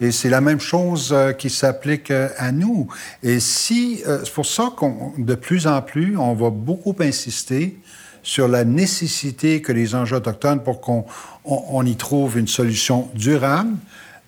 Et 0.00 0.12
c'est 0.12 0.28
la 0.28 0.40
même 0.40 0.60
chose 0.60 1.10
euh, 1.12 1.32
qui 1.32 1.50
s'applique 1.50 2.10
euh, 2.10 2.28
à 2.38 2.52
nous. 2.52 2.88
Et 3.22 3.40
si, 3.40 4.02
euh, 4.06 4.20
c'est 4.24 4.32
pour 4.32 4.46
ça 4.46 4.72
qu'on, 4.76 5.12
de 5.18 5.34
plus 5.34 5.66
en 5.66 5.82
plus, 5.82 6.16
on 6.16 6.34
va 6.34 6.50
beaucoup 6.50 6.94
insister 7.00 7.78
sur 8.28 8.46
la 8.46 8.66
nécessité 8.66 9.62
que 9.62 9.72
les 9.72 9.94
enjeux 9.94 10.16
autochtones, 10.16 10.62
pour 10.62 10.82
qu'on 10.82 11.06
on, 11.46 11.86
y 11.86 11.96
trouve 11.96 12.36
une 12.36 12.46
solution 12.46 13.08
durable, 13.14 13.70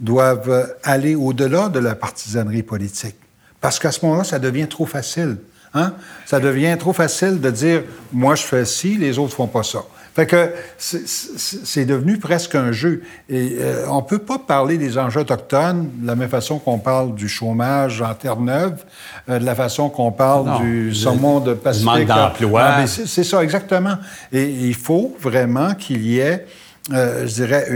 doivent 0.00 0.74
aller 0.82 1.14
au-delà 1.14 1.68
de 1.68 1.80
la 1.80 1.94
partisanerie 1.94 2.62
politique. 2.62 3.16
Parce 3.60 3.78
qu'à 3.78 3.92
ce 3.92 4.02
moment-là, 4.06 4.24
ça 4.24 4.38
devient 4.38 4.68
trop 4.68 4.86
facile. 4.86 5.36
Hein? 5.74 5.94
Ça 6.26 6.40
devient 6.40 6.76
trop 6.78 6.92
facile 6.92 7.40
de 7.40 7.50
dire, 7.50 7.82
moi 8.12 8.34
je 8.34 8.42
fais 8.42 8.64
ci, 8.64 8.96
les 8.96 9.18
autres 9.18 9.34
font 9.34 9.46
pas 9.46 9.62
ça. 9.62 9.80
Fait 10.14 10.26
que 10.26 10.50
c'est 10.76 11.84
devenu 11.84 12.18
presque 12.18 12.56
un 12.56 12.72
jeu. 12.72 13.02
Et 13.28 13.58
euh, 13.60 13.86
on 13.88 14.02
peut 14.02 14.18
pas 14.18 14.38
parler 14.38 14.76
des 14.76 14.98
enjeux 14.98 15.20
autochtones 15.20 15.88
de 15.98 16.06
la 16.06 16.16
même 16.16 16.28
façon 16.28 16.58
qu'on 16.58 16.78
parle 16.78 17.14
du 17.14 17.28
chômage 17.28 18.02
en 18.02 18.12
Terre-Neuve, 18.14 18.84
euh, 19.28 19.38
de 19.38 19.44
la 19.44 19.54
façon 19.54 19.88
qu'on 19.88 20.10
parle 20.10 20.62
du 20.62 20.92
saumon 20.92 21.38
de 21.38 21.54
Pacifique. 21.54 21.86
manque 21.86 22.06
d'emploi. 22.06 22.62
Ah, 22.62 22.86
c'est 22.88 23.24
ça, 23.24 23.42
exactement. 23.44 23.98
Et 24.32 24.44
il 24.46 24.74
faut 24.74 25.16
vraiment 25.20 25.74
qu'il 25.74 26.04
y 26.04 26.18
ait, 26.18 26.44
euh, 26.92 27.28
je 27.28 27.34
dirais, 27.34 27.68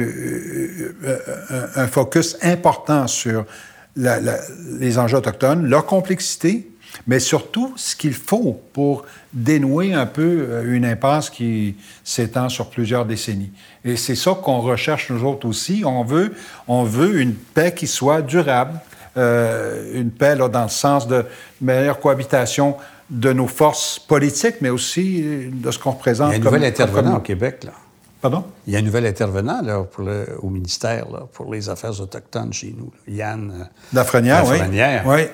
un 1.77 1.87
focus 1.87 2.37
important 2.43 3.07
sur 3.07 3.45
les 3.97 4.99
enjeux 4.99 5.19
autochtones, 5.19 5.67
leur 5.67 5.87
complexité, 5.87 6.69
mais 7.07 7.19
surtout 7.19 7.73
ce 7.77 7.97
qu'il 7.97 8.15
faut 8.15 8.61
pour 8.73 9.05
dénouer 9.33 9.95
un 9.95 10.07
peu 10.07 10.47
euh, 10.49 10.75
une 10.75 10.85
impasse 10.85 11.31
qui 11.31 11.77
s'étend 12.03 12.49
sur 12.49 12.71
plusieurs 12.71 13.05
décennies. 13.05 13.53
Et 13.85 13.97
c'est 13.97 14.15
ça 14.15 14.33
qu'on 14.33 14.61
recherche 14.61 15.11
nous 15.11 15.25
autres 15.25 15.47
aussi. 15.47 15.83
On 15.85 16.05
veut, 16.05 16.35
on 16.69 16.85
veut 16.85 17.21
une 17.21 17.35
paix 17.35 17.75
qui 17.75 17.87
soit 17.87 18.23
durable, 18.23 18.81
euh, 19.17 20.01
une 20.01 20.11
paix 20.11 20.35
là, 20.35 20.49
dans 20.49 20.65
le 20.65 20.69
sens 20.69 21.07
de 21.07 21.25
meilleure 21.61 22.01
cohabitation 22.01 22.77
de 23.11 23.33
nos 23.33 23.47
forces 23.47 23.99
politiques, 23.99 24.57
mais 24.61 24.71
aussi 24.71 25.23
euh, 25.23 25.51
de 25.53 25.71
ce 25.71 25.79
qu'on 25.79 25.93
représente. 25.93 26.31
Il 26.31 26.33
y 26.33 26.37
a 26.37 26.41
un 26.41 26.45
nouvel 26.45 26.65
intervenant 26.65 27.17
au 27.17 27.21
Québec, 27.21 27.65
là. 27.65 27.73
Pardon? 28.21 28.43
Il 28.67 28.73
y 28.73 28.77
a 28.77 28.79
un 28.79 28.83
nouvel 28.83 29.05
intervenant 29.05 29.61
là, 29.61 29.83
pour 29.83 30.03
le, 30.03 30.27
au 30.41 30.49
ministère 30.49 31.11
là, 31.11 31.25
pour 31.31 31.53
les 31.53 31.69
Affaires 31.69 32.01
autochtones 32.01 32.55
chez 32.55 32.75
nous, 32.75 32.91
Yann 33.07 33.69
Lafrenière. 33.93 34.47
Lafrenière. 34.47 35.03
Oui. 35.07 35.17
oui. 35.17 35.27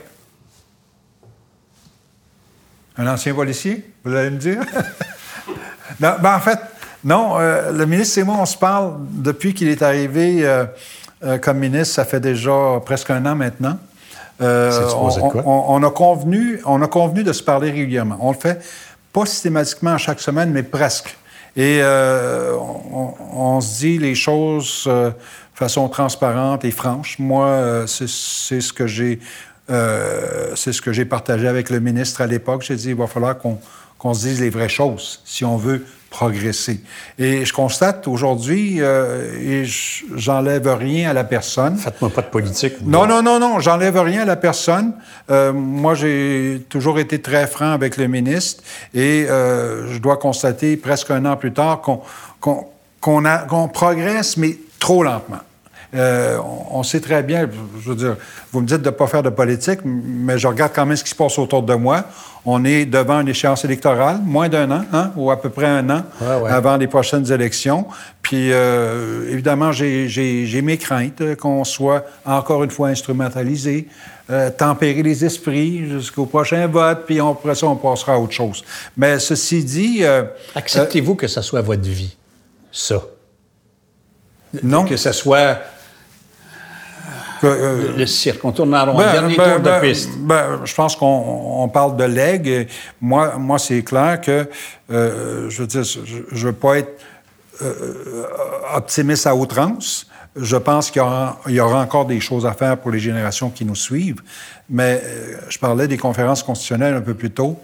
Un 3.00 3.06
ancien 3.06 3.32
policier, 3.32 3.82
vous 4.04 4.14
allez 4.14 4.28
me 4.28 4.36
dire? 4.36 4.60
non, 6.00 6.16
ben 6.20 6.34
en 6.34 6.38
fait, 6.38 6.58
non, 7.02 7.38
euh, 7.38 7.72
le 7.72 7.86
ministre 7.86 8.18
et 8.18 8.24
moi, 8.24 8.36
on 8.38 8.44
se 8.44 8.58
parle 8.58 8.96
depuis 8.98 9.54
qu'il 9.54 9.68
est 9.68 9.80
arrivé 9.80 10.40
euh, 10.46 10.66
euh, 11.24 11.38
comme 11.38 11.56
ministre, 11.56 11.94
ça 11.94 12.04
fait 12.04 12.20
déjà 12.20 12.78
presque 12.84 13.08
un 13.08 13.24
an 13.24 13.34
maintenant. 13.34 13.78
on, 14.38 15.82
a 15.82 15.90
convenu, 15.90 16.60
on 16.66 16.82
a 16.82 16.88
convenu 16.88 17.24
de 17.24 17.32
se 17.32 17.42
parler 17.42 17.70
régulièrement. 17.70 18.18
On 18.20 18.32
le 18.32 18.38
fait 18.38 18.62
pas 19.14 19.24
systématiquement 19.24 19.96
chaque 19.96 20.20
semaine, 20.20 20.50
mais 20.50 20.62
presque. 20.62 21.16
Et 21.56 21.80
on, 21.82 23.62
se 23.62 23.78
dit 23.78 23.96
les 23.96 24.14
choses 24.14 24.84
de 24.86 25.12
façon 25.54 25.88
transparente 25.88 26.66
et 26.66 26.70
franche. 26.70 27.18
Moi, 27.18 27.84
c'est 27.86 28.60
ce 28.60 28.72
que 28.74 28.86
j'ai 28.86 29.20
euh, 29.70 30.52
c'est 30.56 30.72
ce 30.72 30.82
que 30.82 30.92
j'ai 30.92 31.04
partagé 31.04 31.46
avec 31.48 31.70
le 31.70 31.80
ministre 31.80 32.20
à 32.20 32.26
l'époque. 32.26 32.62
J'ai 32.62 32.76
dit, 32.76 32.88
il 32.88 32.94
va 32.94 33.06
falloir 33.06 33.36
qu'on 33.38 34.14
se 34.14 34.26
dise 34.26 34.40
les 34.40 34.50
vraies 34.50 34.68
choses 34.68 35.20
si 35.24 35.44
on 35.44 35.56
veut 35.56 35.84
progresser. 36.10 36.80
Et 37.20 37.44
je 37.44 37.52
constate 37.52 38.08
aujourd'hui, 38.08 38.78
euh, 38.80 39.62
et 39.62 39.64
j'enlève 40.16 40.66
rien 40.66 41.10
à 41.10 41.12
la 41.12 41.22
personne. 41.22 41.76
Faites-moi 41.76 42.10
pas 42.10 42.22
de 42.22 42.26
politique. 42.26 42.74
non, 42.84 43.06
non, 43.06 43.22
non, 43.22 43.38
non, 43.38 43.60
j'enlève 43.60 43.96
rien 44.00 44.22
à 44.22 44.24
la 44.24 44.36
personne. 44.36 44.92
Euh, 45.30 45.52
moi, 45.52 45.94
j'ai 45.94 46.66
toujours 46.68 46.98
été 46.98 47.20
très 47.20 47.46
franc 47.46 47.70
avec 47.70 47.96
le 47.96 48.08
ministre 48.08 48.64
et 48.92 49.26
je 49.28 49.98
dois 49.98 50.16
constater 50.16 50.76
presque 50.76 51.12
un 51.12 51.24
an 51.26 51.36
plus 51.36 51.52
tard 51.52 51.80
qu'on 51.80 52.02
qu'on 53.00 53.68
progresse, 53.68 54.36
mais 54.36 54.58
trop 54.78 55.02
lentement. 55.02 55.38
Euh, 55.92 56.38
on, 56.70 56.84
sait 56.84 57.00
très 57.00 57.22
bien, 57.24 57.48
je 57.82 57.88
veux 57.88 57.96
dire, 57.96 58.16
vous 58.52 58.60
me 58.60 58.66
dites 58.66 58.80
de 58.80 58.90
ne 58.90 58.94
pas 58.94 59.08
faire 59.08 59.24
de 59.24 59.30
politique, 59.30 59.80
mais 59.84 60.38
je 60.38 60.46
regarde 60.46 60.70
quand 60.72 60.86
même 60.86 60.96
ce 60.96 61.02
qui 61.02 61.10
se 61.10 61.16
passe 61.16 61.36
autour 61.38 61.64
de 61.64 61.74
moi. 61.74 62.04
On 62.46 62.64
est 62.64 62.86
devant 62.86 63.20
une 63.20 63.28
échéance 63.28 63.64
électorale, 63.64 64.20
moins 64.22 64.48
d'un 64.48 64.70
an, 64.70 64.84
hein, 64.92 65.10
ou 65.16 65.32
à 65.32 65.42
peu 65.42 65.50
près 65.50 65.66
un 65.66 65.90
an 65.90 66.02
avant 66.48 66.76
les 66.76 66.86
prochaines 66.86 67.30
élections. 67.32 67.86
Puis, 68.22 68.52
euh, 68.52 69.32
évidemment, 69.32 69.72
j'ai 69.72 70.62
mes 70.62 70.78
craintes 70.78 71.34
qu'on 71.36 71.64
soit 71.64 72.04
encore 72.24 72.62
une 72.62 72.70
fois 72.70 72.88
instrumentalisé, 72.88 73.88
euh, 74.30 74.48
tempérer 74.50 75.02
les 75.02 75.24
esprits 75.24 75.88
jusqu'au 75.90 76.26
prochain 76.26 76.68
vote, 76.68 77.00
puis 77.04 77.18
après 77.18 77.56
ça, 77.56 77.66
on 77.66 77.74
passera 77.74 78.14
à 78.14 78.16
autre 78.16 78.32
chose. 78.32 78.62
Mais 78.96 79.18
ceci 79.18 79.64
dit... 79.64 80.04
Acceptez-vous 80.54 81.16
que 81.16 81.26
ça 81.26 81.42
soit 81.42 81.62
votre 81.62 81.82
vie, 81.82 82.16
ça? 82.70 83.02
Non. 84.62 84.84
Que 84.84 84.96
ce 84.96 85.12
soit 85.12 85.58
euh, 87.44 87.96
le 87.96 88.06
cirque, 88.06 88.44
on 88.44 88.52
tourne 88.52 88.74
en 88.74 88.92
rond, 88.92 88.98
ben, 88.98 89.12
dernier 89.12 89.36
ben, 89.36 89.52
tour 89.52 89.60
de 89.60 89.64
ben, 89.64 89.80
piste. 89.80 90.10
je 90.64 90.74
pense 90.74 90.96
qu'on 90.96 91.70
parle 91.72 91.96
de 91.96 92.04
legs. 92.04 92.68
Moi, 93.00 93.36
moi 93.38 93.58
c'est 93.58 93.82
clair 93.82 94.20
que, 94.20 94.46
euh, 94.90 95.48
je 95.48 95.60
veux 95.62 95.66
dire, 95.66 95.82
je 95.82 95.98
ne 96.00 96.40
veux 96.40 96.52
pas 96.52 96.78
être 96.78 97.00
euh, 97.62 98.24
optimiste 98.74 99.26
à 99.26 99.34
outrance. 99.34 100.06
Je 100.36 100.56
pense 100.56 100.90
qu'il 100.90 101.02
y, 101.02 101.52
y, 101.52 101.60
aura 101.60 101.82
encore 101.82 102.06
des 102.06 102.20
choses 102.20 102.46
à 102.46 102.52
faire 102.52 102.76
pour 102.76 102.90
les 102.90 103.00
générations 103.00 103.50
qui 103.50 103.64
nous 103.64 103.74
suivent. 103.74 104.22
Mais 104.68 105.02
je 105.48 105.58
parlais 105.58 105.88
des 105.88 105.98
conférences 105.98 106.44
constitutionnelles 106.44 106.94
un 106.94 107.00
peu 107.00 107.14
plus 107.14 107.30
tôt. 107.30 107.58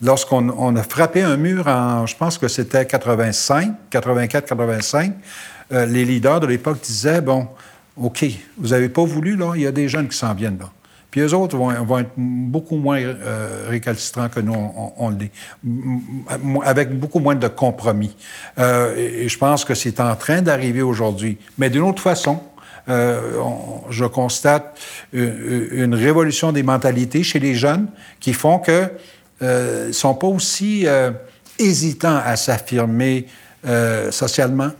Lorsqu'on 0.00 0.48
on 0.56 0.76
a 0.76 0.82
frappé 0.82 1.22
un 1.22 1.36
mur 1.36 1.66
en, 1.66 2.06
je 2.06 2.16
pense 2.16 2.38
que 2.38 2.46
c'était 2.46 2.86
85, 2.86 3.72
84, 3.90 4.46
85, 4.46 5.12
les 5.70 6.04
leaders 6.04 6.38
de 6.38 6.46
l'époque 6.46 6.80
disaient, 6.80 7.20
bon, 7.20 7.48
OK, 7.96 8.24
vous 8.56 8.68
n'avez 8.68 8.88
pas 8.88 9.04
voulu, 9.04 9.36
là, 9.36 9.52
il 9.54 9.62
y 9.62 9.66
a 9.66 9.72
des 9.72 9.88
jeunes 9.88 10.08
qui 10.08 10.16
s'en 10.16 10.34
viennent 10.34 10.58
là. 10.58 10.70
Puis 11.12 11.20
eux 11.20 11.34
autres 11.34 11.58
vont, 11.58 11.98
être 11.98 12.10
beaucoup 12.16 12.78
moins 12.78 12.98
euh, 12.98 13.66
récalcitrants 13.68 14.30
que 14.30 14.40
nous, 14.40 14.54
on, 14.96 15.10
l'est, 15.10 15.30
avec 16.64 16.98
beaucoup 16.98 17.18
moins 17.18 17.34
de 17.34 17.48
compromis. 17.48 18.16
Euh, 18.58 18.96
et, 18.96 19.28
je 19.28 19.36
pense 19.36 19.66
que 19.66 19.74
c'est 19.74 20.00
en 20.00 20.16
train 20.16 20.40
d'arriver 20.40 20.80
aujourd'hui. 20.80 21.36
Mais 21.58 21.68
d'une 21.68 21.82
autre 21.82 22.00
façon, 22.00 22.40
euh, 22.88 23.20
je 23.90 24.06
constate 24.06 24.80
une, 25.12 25.94
révolution 25.94 26.50
des 26.50 26.62
mentalités 26.62 27.22
chez 27.22 27.38
les 27.38 27.54
jeunes 27.54 27.88
qui 28.18 28.32
font 28.32 28.58
que 28.58 28.90
ne 29.42 29.92
sont 29.92 30.14
pas 30.14 30.28
aussi 30.28 30.86
hésitants 31.58 32.20
à 32.24 32.36
s'affirmer 32.36 33.26
socialement, 34.10 34.70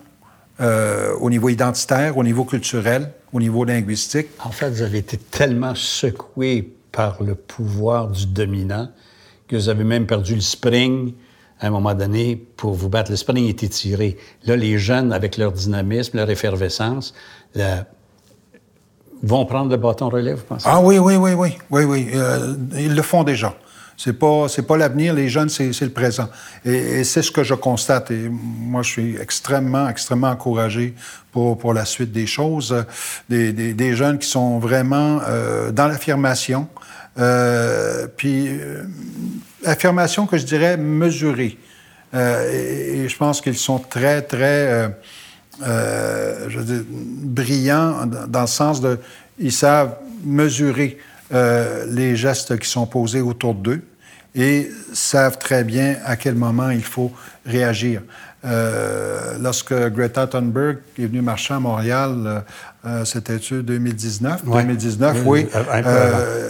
euh, 0.63 1.15
au 1.21 1.29
niveau 1.29 1.49
identitaire, 1.49 2.17
au 2.17 2.25
niveau 2.25 2.45
culturel, 2.45 3.11
au 3.33 3.41
niveau 3.41 3.65
linguistique. 3.65 4.29
En 4.45 4.51
fait, 4.51 4.71
vous 4.71 4.83
avez 4.83 4.99
été 4.99 5.17
tellement 5.17 5.75
secoué 5.75 6.73
par 6.93 7.23
le 7.23 7.35
pouvoir 7.35 8.09
du 8.09 8.27
dominant 8.27 8.89
que 9.49 9.57
vous 9.57 9.69
avez 9.69 9.85
même 9.85 10.07
perdu 10.07 10.35
le 10.35 10.41
spring 10.41 11.15
à 11.61 11.67
un 11.67 11.71
moment 11.71 11.95
donné 11.95 12.37
pour 12.57 12.75
vous 12.75 12.89
battre. 12.89 13.11
Le 13.11 13.17
spring 13.17 13.49
était 13.49 13.69
tiré. 13.69 14.17
Là, 14.45 14.57
les 14.57 14.79
jeunes, 14.79 15.13
avec 15.13 15.37
leur 15.37 15.53
dynamisme, 15.53 16.17
leur 16.17 16.31
effervescence, 16.31 17.15
vont 19.23 19.47
prendre 19.47 19.71
le 19.71 19.77
bâton 19.77 20.09
relais, 20.09 20.35
vous 20.35 20.43
pensez? 20.43 20.67
Ah 20.69 20.81
oui, 20.81 20.99
oui, 20.99 21.17
oui, 21.17 21.33
oui, 21.35 21.57
oui, 21.71 21.85
oui. 21.85 22.09
Euh, 22.15 22.55
ils 22.77 22.95
le 22.95 23.03
font 23.03 23.23
déjà. 23.25 23.55
C'est 24.05 24.15
pas, 24.15 24.47
pas 24.67 24.77
l'avenir, 24.77 25.15
les 25.15 25.29
jeunes, 25.29 25.49
c'est, 25.49 25.81
le 25.81 25.91
présent. 25.91 26.29
Et, 26.65 27.05
c'est 27.05 27.23
ce 27.23 27.31
que 27.31 27.45
je 27.45 27.55
constate. 27.55 28.11
Et 28.11 28.29
moi, 28.29 28.83
je 28.83 28.89
suis 28.89 29.17
extrêmement, 29.17 29.89
extrêmement 29.89 30.31
encouragé 30.31 30.97
pour, 31.31 31.57
pour 31.57 31.73
la 31.73 31.85
suite 31.85 32.11
des 32.11 32.27
choses. 32.27 32.85
Des, 33.29 33.53
des, 33.53 33.95
jeunes 33.95 34.19
qui 34.19 34.29
sont 34.29 34.59
vraiment 34.59 35.21
euh, 35.29 35.71
dans 35.71 35.87
l'affirmation. 35.87 36.67
Euh, 37.17 38.09
puis, 38.17 38.49
euh, 38.49 38.83
affirmation 39.65 40.27
que 40.27 40.37
je 40.37 40.47
dirais 40.47 40.77
mesurée. 40.77 41.57
Et, 42.13 43.09
je 43.09 43.17
pense 43.17 43.41
qu'ils 43.41 43.57
sont 43.57 43.79
très, 43.79 44.21
très, 44.23 44.93
brillants 47.25 48.07
dans 48.27 48.41
le 48.41 48.47
sens 48.49 48.81
de, 48.81 48.99
ils 49.39 49.53
savent 49.53 49.95
mesurer 50.25 50.99
les 51.31 52.17
gestes 52.17 52.59
qui 52.59 52.69
sont 52.69 52.87
posés 52.87 53.21
autour 53.21 53.55
d'eux 53.55 53.81
et 54.35 54.71
savent 54.93 55.39
très 55.39 55.65
bien 55.65 55.97
à 56.05 56.17
quel 56.17 56.35
moment 56.35 56.71
il 56.71 56.85
faut 56.85 57.13
réagir. 57.45 58.03
Euh, 58.45 59.37
lorsque 59.41 59.73
Greta 59.73 60.27
Thunberg 60.27 60.79
est 60.99 61.07
venue 61.07 61.23
marcher 61.23 61.55
à 61.55 61.61
Montréal, 61.61 62.45
euh, 62.85 63.05
c'était-tu 63.05 63.63
2019? 63.63 64.45
2019, 64.45 65.23
oui. 65.25 65.47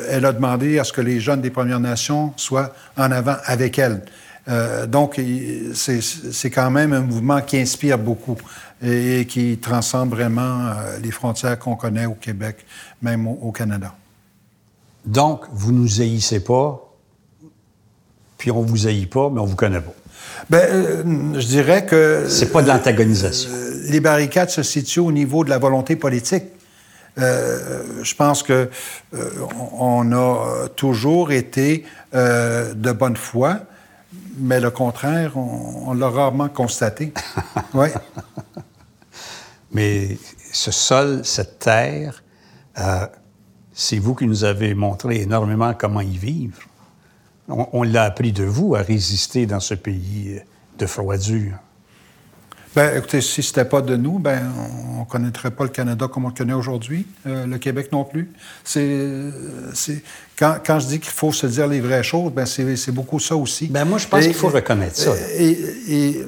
elle 0.08 0.24
a 0.24 0.32
demandé 0.32 0.78
à 0.78 0.84
ce 0.84 0.92
que 0.92 1.02
les 1.02 1.20
jeunes 1.20 1.42
des 1.42 1.50
Premières 1.50 1.80
Nations 1.80 2.32
soient 2.36 2.72
en 2.96 3.10
avant 3.10 3.36
avec 3.44 3.78
elle. 3.78 4.02
donc, 4.88 5.20
c'est 5.74 6.50
quand 6.50 6.70
même 6.70 6.92
un 6.94 7.00
mouvement 7.00 7.42
qui 7.42 7.58
inspire 7.58 7.98
beaucoup 7.98 8.38
et, 8.82 9.26
qui 9.26 9.58
transcende 9.58 10.10
vraiment 10.10 10.72
les 11.02 11.10
frontières 11.10 11.58
qu'on 11.58 11.76
connaît 11.76 12.06
au 12.06 12.14
Québec, 12.14 12.64
même 13.02 13.26
au 13.26 13.52
Canada. 13.52 13.94
Donc, 15.04 15.44
vous 15.52 15.72
nous 15.72 16.00
haïssez 16.00 16.42
pas, 16.42 16.91
puis 18.42 18.50
on 18.50 18.62
vous 18.62 18.88
haït 18.88 19.06
pas, 19.06 19.30
mais 19.30 19.38
on 19.38 19.44
vous 19.44 19.54
connaît 19.54 19.80
pas. 19.80 19.94
Bien, 20.50 20.58
euh, 20.58 21.04
je 21.38 21.46
dirais 21.46 21.86
que... 21.86 22.26
C'est 22.28 22.50
pas 22.50 22.60
de 22.60 22.66
l'antagonisation. 22.66 23.52
Euh, 23.52 23.84
les 23.88 24.00
barricades 24.00 24.50
se 24.50 24.64
situent 24.64 24.98
au 24.98 25.12
niveau 25.12 25.44
de 25.44 25.50
la 25.50 25.58
volonté 25.58 25.94
politique. 25.94 26.42
Euh, 27.18 28.02
je 28.02 28.14
pense 28.16 28.42
que 28.42 28.68
on 29.78 30.10
a 30.10 30.66
toujours 30.74 31.30
été 31.30 31.84
de 32.12 32.90
bonne 32.90 33.16
foi, 33.16 33.60
mais 34.38 34.58
le 34.58 34.72
contraire, 34.72 35.36
on, 35.36 35.94
l'a 35.94 36.08
rarement 36.08 36.48
constaté. 36.48 37.12
oui. 37.74 37.90
Mais 39.70 40.18
ce 40.52 40.72
sol, 40.72 41.20
cette 41.22 41.60
terre, 41.60 42.24
c'est 43.72 43.98
vous 43.98 44.16
qui 44.16 44.26
nous 44.26 44.42
avez 44.42 44.74
montré 44.74 45.20
énormément 45.20 45.74
comment 45.74 46.00
y 46.00 46.16
vivre. 46.16 46.58
On, 47.48 47.82
l'a 47.82 48.04
appris 48.04 48.32
de 48.32 48.44
vous 48.44 48.74
à 48.74 48.82
résister 48.82 49.46
dans 49.46 49.60
ce 49.60 49.74
pays 49.74 50.40
de 50.78 50.86
froidure. 50.86 51.54
Bien, 52.74 52.94
écoutez, 52.96 53.20
si 53.20 53.42
ce 53.42 53.50
n'était 53.50 53.68
pas 53.68 53.82
de 53.82 53.96
nous, 53.96 54.18
ben, 54.18 54.50
on 54.96 55.00
ne 55.00 55.04
connaîtrait 55.04 55.50
pas 55.50 55.64
le 55.64 55.70
Canada 55.70 56.08
comme 56.08 56.24
on 56.24 56.28
le 56.28 56.34
connaît 56.34 56.54
aujourd'hui, 56.54 57.06
euh, 57.26 57.46
le 57.46 57.58
Québec 57.58 57.90
non 57.92 58.04
plus. 58.04 58.30
C'est, 58.64 59.30
quand, 60.38 60.56
quand, 60.64 60.78
je 60.78 60.86
dis 60.86 61.00
qu'il 61.00 61.12
faut 61.12 61.32
se 61.32 61.46
dire 61.46 61.66
les 61.66 61.80
vraies 61.80 62.02
choses, 62.02 62.32
ben, 62.32 62.46
c'est, 62.46 62.92
beaucoup 62.92 63.20
ça 63.20 63.36
aussi. 63.36 63.66
Ben, 63.66 63.84
moi, 63.84 63.98
je 63.98 64.06
pense 64.06 64.24
qu'il 64.24 64.34
faut 64.34 64.48
reconnaître 64.48 64.96
ça. 64.96 65.12
Et, 65.36 65.58
et 65.88 66.26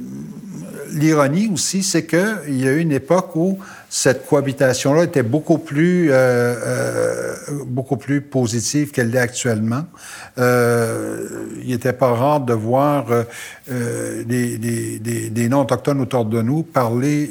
l'ironie 0.92 1.48
aussi, 1.52 1.82
c'est 1.82 2.06
qu'il 2.06 2.60
y 2.60 2.68
a 2.68 2.72
eu 2.72 2.80
une 2.80 2.92
époque 2.92 3.34
où 3.36 3.58
cette 3.96 4.26
cohabitation-là 4.26 5.04
était 5.04 5.22
beaucoup 5.22 5.58
plus, 5.58 6.10
euh, 6.10 6.14
euh, 6.16 7.34
beaucoup 7.64 7.96
plus 7.96 8.22
positive 8.22 8.90
qu'elle 8.90 9.10
l'est 9.10 9.20
actuellement. 9.20 9.84
Euh, 10.36 11.28
il 11.62 11.68
n'était 11.68 11.92
pas 11.92 12.12
rare 12.12 12.40
de 12.40 12.54
voir 12.54 13.06
des, 13.68 14.58
des, 14.58 14.98
des, 15.30 15.48
non-autochtones 15.48 16.00
autour 16.00 16.24
de 16.24 16.42
nous 16.42 16.64
parler 16.64 17.30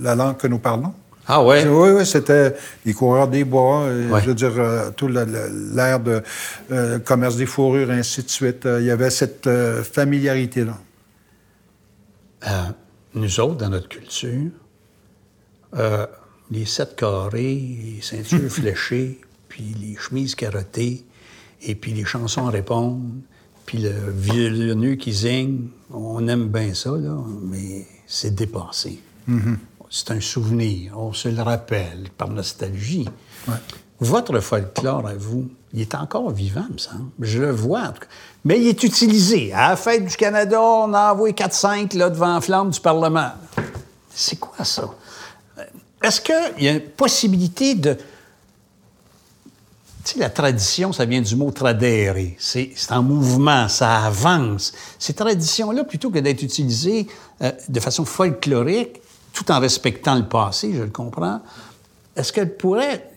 la 0.00 0.14
langue 0.14 0.38
que 0.38 0.46
nous 0.46 0.58
parlons. 0.58 0.94
Ah 1.28 1.44
ouais? 1.44 1.68
Oui, 1.68 1.90
oui, 1.90 2.06
c'était 2.06 2.54
les 2.86 2.94
coureurs 2.94 3.28
des 3.28 3.44
bois, 3.44 3.88
je 4.22 4.28
veux 4.28 4.34
dire, 4.34 4.54
tout 4.96 5.08
l'ère 5.08 6.00
de 6.00 6.22
commerce 7.04 7.36
des 7.36 7.46
fourrures, 7.46 7.90
ainsi 7.90 8.22
de 8.22 8.30
suite. 8.30 8.66
il 8.80 8.86
y 8.86 8.90
avait 8.90 9.10
cette 9.10 9.50
familiarité-là. 9.82 10.78
nous 13.14 13.40
autres, 13.40 13.56
dans 13.56 13.68
notre 13.68 13.90
culture, 13.90 14.48
euh, 15.76 16.06
les 16.50 16.66
sept 16.66 16.96
carrés, 16.96 17.54
les 17.54 18.00
ceintures 18.02 18.50
fléchées, 18.50 19.20
puis 19.48 19.74
les 19.80 19.96
chemises 19.96 20.34
carottées, 20.34 21.04
et 21.62 21.74
puis 21.74 21.92
les 21.92 22.04
chansons 22.04 22.46
répondent, 22.46 23.20
puis 23.66 23.78
le 23.78 23.92
violonneux 24.10 24.96
qui 24.96 25.12
zigne. 25.12 25.68
On 25.92 26.26
aime 26.28 26.48
bien 26.48 26.74
ça, 26.74 26.90
là, 26.90 27.16
mais 27.42 27.86
c'est 28.06 28.34
dépassé. 28.34 29.00
Mm-hmm. 29.28 29.56
C'est 29.90 30.10
un 30.10 30.20
souvenir, 30.20 30.98
on 30.98 31.12
se 31.12 31.28
le 31.28 31.42
rappelle 31.42 32.08
par 32.16 32.28
nostalgie. 32.28 33.08
Votre 34.00 34.40
folklore 34.40 35.06
à 35.06 35.14
vous, 35.14 35.48
Il 35.74 35.80
est 35.80 35.94
encore 35.94 36.30
vivant, 36.30 36.66
me 36.70 36.78
semble. 36.78 37.10
Je 37.20 37.40
le 37.40 37.50
vois. 37.50 37.94
Mais 38.44 38.60
il 38.60 38.68
est 38.68 38.82
utilisé. 38.82 39.52
À 39.52 39.70
la 39.70 39.76
fête 39.76 40.04
du 40.04 40.16
Canada, 40.16 40.60
on 40.60 40.92
a 40.92 41.12
envoyé 41.12 41.34
4-5 41.34 41.96
là, 41.96 42.10
devant 42.10 42.34
la 42.34 42.40
flamme 42.40 42.70
du 42.70 42.80
Parlement. 42.80 43.30
C'est 44.14 44.38
quoi 44.38 44.64
ça? 44.64 44.90
Est-ce 46.02 46.20
qu'il 46.20 46.64
y 46.64 46.68
a 46.68 46.72
une 46.72 46.80
possibilité 46.80 47.74
de. 47.74 47.96
Tu 50.04 50.14
sais, 50.14 50.18
la 50.18 50.30
tradition, 50.30 50.92
ça 50.92 51.04
vient 51.04 51.20
du 51.20 51.36
mot 51.36 51.52
tradere. 51.52 52.32
C'est 52.38 52.74
en 52.90 53.02
mouvement, 53.02 53.68
ça 53.68 54.04
avance. 54.06 54.72
Ces 54.98 55.14
traditions-là, 55.14 55.84
plutôt 55.84 56.10
que 56.10 56.18
d'être 56.18 56.42
utilisées 56.42 57.06
euh, 57.40 57.52
de 57.68 57.78
façon 57.78 58.04
folklorique, 58.04 59.00
tout 59.32 59.50
en 59.52 59.60
respectant 59.60 60.16
le 60.16 60.26
passé, 60.26 60.72
je 60.74 60.82
le 60.82 60.90
comprends, 60.90 61.40
est-ce 62.16 62.32
qu'elles 62.32 62.56
pourraient 62.56 63.10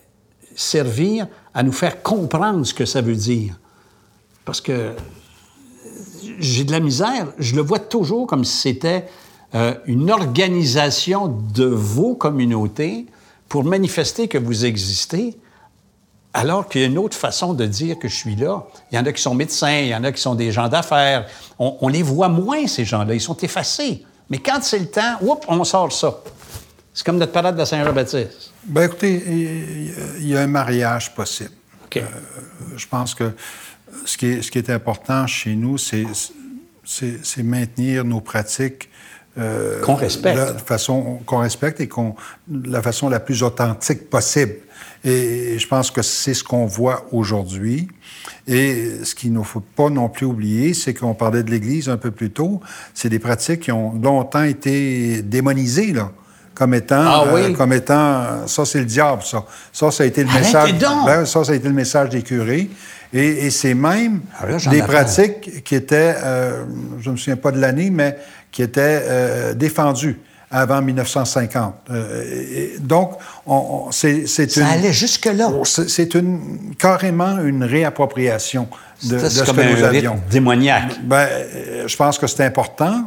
servir 0.56 1.28
à 1.54 1.64
nous 1.64 1.72
faire 1.72 2.04
comprendre 2.04 2.66
ce 2.66 2.74
que 2.74 2.86
ça 2.86 3.02
veut 3.02 3.16
dire? 3.16 3.60
Parce 4.46 4.62
que 4.62 4.94
j'ai 6.40 6.64
de 6.64 6.72
la 6.72 6.80
misère, 6.80 7.34
je 7.40 7.56
le 7.56 7.62
vois 7.62 7.80
toujours 7.80 8.28
comme 8.28 8.46
si 8.46 8.58
c'était 8.58 9.08
euh, 9.56 9.74
une 9.86 10.12
organisation 10.12 11.28
de 11.28 11.66
vos 11.66 12.16
communautés 12.16 13.06
pour 13.48 13.64
manifester 13.64 14.28
que 14.28 14.38
vous 14.38 14.66
existez, 14.66 15.38
alors 16.34 16.68
qu'il 16.68 16.82
y 16.82 16.84
a 16.84 16.88
une 16.88 16.98
autre 16.98 17.16
façon 17.16 17.54
de 17.54 17.66
dire 17.66 17.98
que 17.98 18.10
je 18.10 18.16
suis 18.16 18.36
là. 18.36 18.68
Il 18.92 18.96
y 18.96 19.00
en 19.00 19.06
a 19.06 19.14
qui 19.14 19.22
sont 19.22 19.34
médecins, 19.34 19.80
il 19.80 19.88
y 19.88 19.96
en 19.96 20.04
a 20.04 20.12
qui 20.12 20.22
sont 20.22 20.36
des 20.36 20.52
gens 20.52 20.68
d'affaires. 20.68 21.28
On, 21.58 21.88
les 21.88 22.04
voit 22.04 22.28
moins, 22.28 22.68
ces 22.68 22.84
gens-là. 22.84 23.14
Ils 23.14 23.22
sont 23.22 23.38
effacés. 23.38 24.04
Mais 24.30 24.40
quand 24.40 24.62
c'est 24.62 24.80
le 24.80 24.88
temps, 24.88 25.18
on 25.48 25.64
sort 25.64 25.94
ça. 25.94 26.20
C'est 26.94 27.06
comme 27.06 27.18
notre 27.18 27.32
parade 27.32 27.58
de 27.58 27.64
Saint-Jean-Baptiste. 27.64 28.52
Bien, 28.66 28.84
écoutez, 28.84 29.24
il 30.20 30.28
y 30.28 30.36
a 30.36 30.42
un 30.42 30.48
mariage 30.48 31.14
possible. 31.16 31.52
Euh, 31.98 32.02
je 32.76 32.88
pense 32.88 33.14
que 33.16 33.32
ce 34.06 34.18
qui 34.18 34.28
est, 34.28 34.42
ce 34.42 34.52
qui 34.52 34.58
est 34.58 34.70
important 34.70 35.28
chez 35.28 35.56
nous, 35.56 35.78
c'est 35.78 36.04
maintenir 37.44 38.04
nos 38.04 38.22
pratiques 38.22 38.90
euh, 39.38 39.82
qu'on 39.82 39.96
respecte. 39.96 40.38
De 40.38 40.62
façon 40.62 41.20
qu'on 41.26 41.40
respecte 41.40 41.82
et 41.82 41.88
qu'on 41.88 42.16
la 42.50 42.82
façon 42.82 43.10
la 43.10 43.20
plus 43.20 43.44
authentique 43.44 44.10
possible. 44.10 44.56
Et 45.04 45.60
je 45.60 45.68
pense 45.68 45.92
que 45.92 46.02
c'est 46.02 46.34
ce 46.34 46.44
qu'on 46.44 46.66
voit 46.66 47.06
aujourd'hui. 47.12 47.88
Et 48.48 49.04
ce 49.04 49.14
qu'il 49.14 49.34
ne 49.34 49.44
faut 49.44 49.62
pas 49.76 49.90
non 49.90 50.10
plus 50.10 50.26
oublier, 50.26 50.74
c'est 50.74 50.94
qu'on 50.94 51.14
parlait 51.14 51.44
de 51.44 51.52
l'Église 51.52 51.90
un 51.90 51.98
peu 51.98 52.12
plus 52.12 52.32
tôt. 52.32 52.62
C'est 52.94 53.10
des 53.10 53.20
pratiques 53.20 53.62
qui 53.62 53.72
ont 53.72 53.94
longtemps 54.02 54.44
été 54.44 55.22
démonisées, 55.22 55.94
là 55.94 56.12
comme 56.56 56.74
étant, 56.74 57.04
ah, 57.06 57.26
oui. 57.34 57.42
euh, 57.42 57.54
comme 57.54 57.74
étant, 57.74 58.48
ça 58.48 58.64
c'est 58.66 58.80
le 58.80 58.86
diable, 58.86 59.22
ça. 59.24 59.44
Ça, 59.74 59.92
ça 59.92 60.04
a 60.04 60.06
été 60.06 60.24
le 60.24 60.32
message. 60.32 60.74
Ben, 61.06 61.26
ça, 61.26 61.44
ça 61.44 61.52
a 61.52 61.56
été 61.56 61.68
le 61.68 61.74
message 61.74 62.10
des 62.10 62.22
curés. 62.22 62.70
Et, 63.16 63.46
et 63.46 63.50
c'est 63.50 63.74
même 63.74 64.20
ah, 64.38 64.46
là, 64.46 64.58
des 64.70 64.82
pratiques 64.82 65.64
qui 65.64 65.76
étaient, 65.76 66.16
euh, 66.22 66.66
je 67.00 67.08
ne 67.08 67.14
me 67.14 67.18
souviens 67.18 67.38
pas 67.38 67.52
de 67.52 67.60
l'année, 67.60 67.90
mais 67.90 68.18
qui 68.52 68.62
était 68.62 69.02
euh, 69.04 69.54
défendu 69.54 70.20
avant 70.52 70.82
1950. 70.82 71.76
Euh, 71.92 72.68
donc, 72.82 73.14
on, 73.48 73.88
c'est, 73.92 74.28
c'est 74.28 74.52
Ça 74.52 74.68
allait 74.68 74.92
jusque-là. 74.92 75.50
C'est, 75.64 76.14
une, 76.14 76.76
carrément 76.78 77.40
une 77.40 77.64
réappropriation 77.64 78.68
de, 79.04 79.18
de 79.18 79.30
ce 79.30 79.44
que 79.44 79.76
nous 79.76 79.84
avions. 79.84 80.20
démoniaque. 80.30 81.00
Ben, 81.04 81.28
je 81.88 81.96
pense 81.96 82.18
que 82.18 82.28
c'est 82.28 82.44
important. 82.44 83.06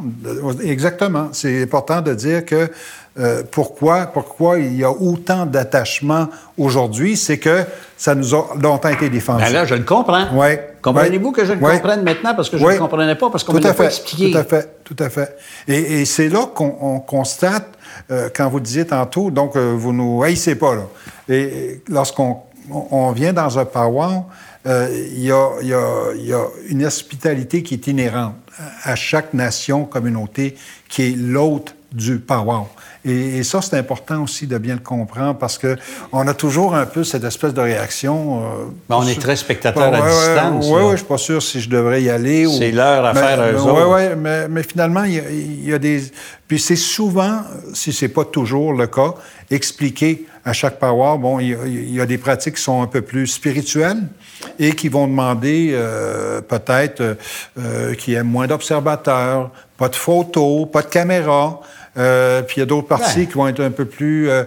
Exactement. 0.62 1.28
C'est 1.32 1.62
important 1.62 2.00
de 2.00 2.14
dire 2.14 2.46
que 2.46 2.70
euh, 3.18 3.42
pourquoi, 3.50 4.06
pourquoi 4.06 4.58
il 4.58 4.76
y 4.76 4.84
a 4.84 4.90
autant 4.90 5.46
d'attachement 5.46 6.28
aujourd'hui, 6.56 7.16
c'est 7.16 7.38
que 7.38 7.64
ça 7.96 8.14
nous 8.14 8.34
a 8.34 8.48
longtemps 8.60 8.88
été 8.88 9.08
défendu. 9.08 9.42
Ben 9.42 9.52
là, 9.52 9.64
je 9.64 9.74
le 9.74 9.84
comprends. 9.84 10.26
Oui. 10.32 10.48
Comprenez-vous 10.82 11.32
que 11.32 11.44
je 11.44 11.52
le 11.52 11.58
comprenne 11.58 12.02
maintenant 12.02 12.34
parce 12.34 12.48
que 12.48 12.58
je 12.58 12.64
ne 12.64 12.70
le 12.70 12.78
comprenais 12.78 13.14
pas, 13.16 13.30
parce 13.30 13.44
qu'on 13.44 13.52
ne 13.54 13.58
me 13.58 13.64
l'a 13.64 13.74
pas 13.74 13.86
expliqué. 13.86 14.30
Tout 14.30 14.38
à 14.38 14.44
fait, 14.44 14.84
tout 14.84 14.96
à 14.98 15.10
fait. 15.10 15.36
Et, 15.66 16.00
et 16.00 16.04
c'est 16.04 16.28
là 16.28 16.46
qu'on 16.46 17.00
constate, 17.00 17.68
euh, 18.10 18.28
quand 18.34 18.48
vous 18.48 18.60
disiez 18.60 18.86
tantôt, 18.86 19.30
donc 19.30 19.56
euh, 19.56 19.74
vous 19.76 19.92
nous 19.92 20.22
haïssez 20.22 20.54
pas, 20.54 20.74
là. 20.74 20.86
Et, 21.28 21.82
lorsqu'on 21.88 22.38
on 22.70 23.12
vient 23.12 23.32
dans 23.32 23.58
un 23.58 23.66
euh, 24.66 24.88
il 25.12 25.24
y, 25.24 25.32
a, 25.32 25.48
y, 25.62 25.72
a, 25.72 26.14
y, 26.14 26.32
a, 26.32 26.44
une 26.68 26.84
hospitalité 26.84 27.62
qui 27.62 27.74
est 27.74 27.86
inhérente 27.86 28.34
à 28.82 28.94
chaque 28.96 29.32
nation, 29.32 29.84
communauté, 29.84 30.56
qui 30.88 31.02
est 31.02 31.16
l'hôte 31.16 31.74
du 31.92 32.18
power. 32.18 32.64
Et, 33.08 33.42
ça, 33.42 33.62
c'est 33.62 33.76
important 33.76 34.22
aussi 34.22 34.46
de 34.46 34.58
bien 34.58 34.74
le 34.74 34.80
comprendre 34.80 35.38
parce 35.38 35.58
que 35.58 35.76
on 36.12 36.26
a 36.28 36.34
toujours 36.34 36.74
un 36.74 36.86
peu 36.86 37.04
cette 37.04 37.24
espèce 37.24 37.54
de 37.54 37.60
réaction. 37.60 38.38
Euh, 38.38 38.42
ben, 38.88 38.96
on 38.98 39.06
est 39.06 39.20
très 39.20 39.36
spectateur 39.36 39.92
à 39.92 40.00
distance. 40.00 40.66
Oui, 40.68 40.80
oui, 40.84 40.90
je 40.92 40.96
suis 40.96 41.06
pas 41.06 41.18
sûr 41.18 41.42
si 41.42 41.60
je 41.60 41.70
devrais 41.70 42.02
y 42.02 42.10
aller. 42.10 42.46
C'est 42.46 42.72
l'heure 42.72 43.04
à 43.04 43.14
faire 43.14 43.40
eux 43.42 43.56
Oui, 43.60 43.82
oui, 43.88 44.02
mais, 44.16 44.48
mais, 44.48 44.62
finalement, 44.62 45.04
il 45.04 45.66
y, 45.66 45.72
a 45.72 45.78
des... 45.78 46.02
Puis 46.46 46.58
c'est 46.58 46.76
souvent, 46.76 47.42
si 47.74 47.92
c'est 47.92 48.08
pas 48.08 48.24
toujours 48.24 48.72
le 48.72 48.86
cas, 48.86 49.14
expliqué 49.50 50.26
à 50.44 50.52
chaque 50.52 50.78
power, 50.78 51.18
bon, 51.18 51.40
il 51.40 51.94
y, 51.94 52.00
a 52.00 52.06
des 52.06 52.16
pratiques 52.16 52.54
qui 52.54 52.62
sont 52.62 52.80
un 52.80 52.86
peu 52.86 53.02
plus 53.02 53.26
spirituelles 53.26 54.02
et 54.58 54.72
qui 54.72 54.88
vont 54.88 55.06
demander 55.06 55.70
euh, 55.72 56.40
peut-être 56.40 57.16
euh, 57.58 57.94
qu'il 57.94 58.14
y 58.14 58.16
ait 58.16 58.22
moins 58.22 58.46
d'observateurs, 58.46 59.50
pas 59.76 59.88
de 59.88 59.96
photos, 59.96 60.66
pas 60.72 60.82
de 60.82 60.88
caméras. 60.88 61.60
Euh, 61.98 62.42
puis 62.42 62.56
il 62.56 62.60
y 62.60 62.62
a 62.62 62.66
d'autres 62.66 62.86
parties 62.86 63.26
qui 63.26 63.32
vont 63.32 63.48
être 63.48 63.60
un 63.60 63.70
peu 63.70 63.84
plus 63.84 64.30
euh, 64.30 64.44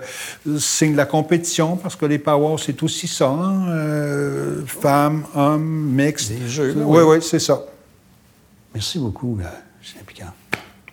signe 0.57 0.93
de 0.93 0.97
la 0.97 1.05
compétition, 1.05 1.75
parce 1.75 1.95
que 1.95 2.05
les 2.05 2.17
powers, 2.17 2.59
c'est 2.59 2.81
aussi 2.81 3.07
ça. 3.07 3.27
Hein? 3.27 3.69
Euh, 3.69 4.65
femmes, 4.65 5.25
hommes, 5.35 5.91
mixtes. 5.91 6.31
Des 6.31 6.47
jeux. 6.47 6.73
Oui, 6.77 7.01
oui, 7.03 7.17
c'est 7.21 7.39
ça. 7.39 7.61
Merci 8.73 8.99
beaucoup, 8.99 9.37
Julien 9.81 10.03
Picard. 10.05 10.33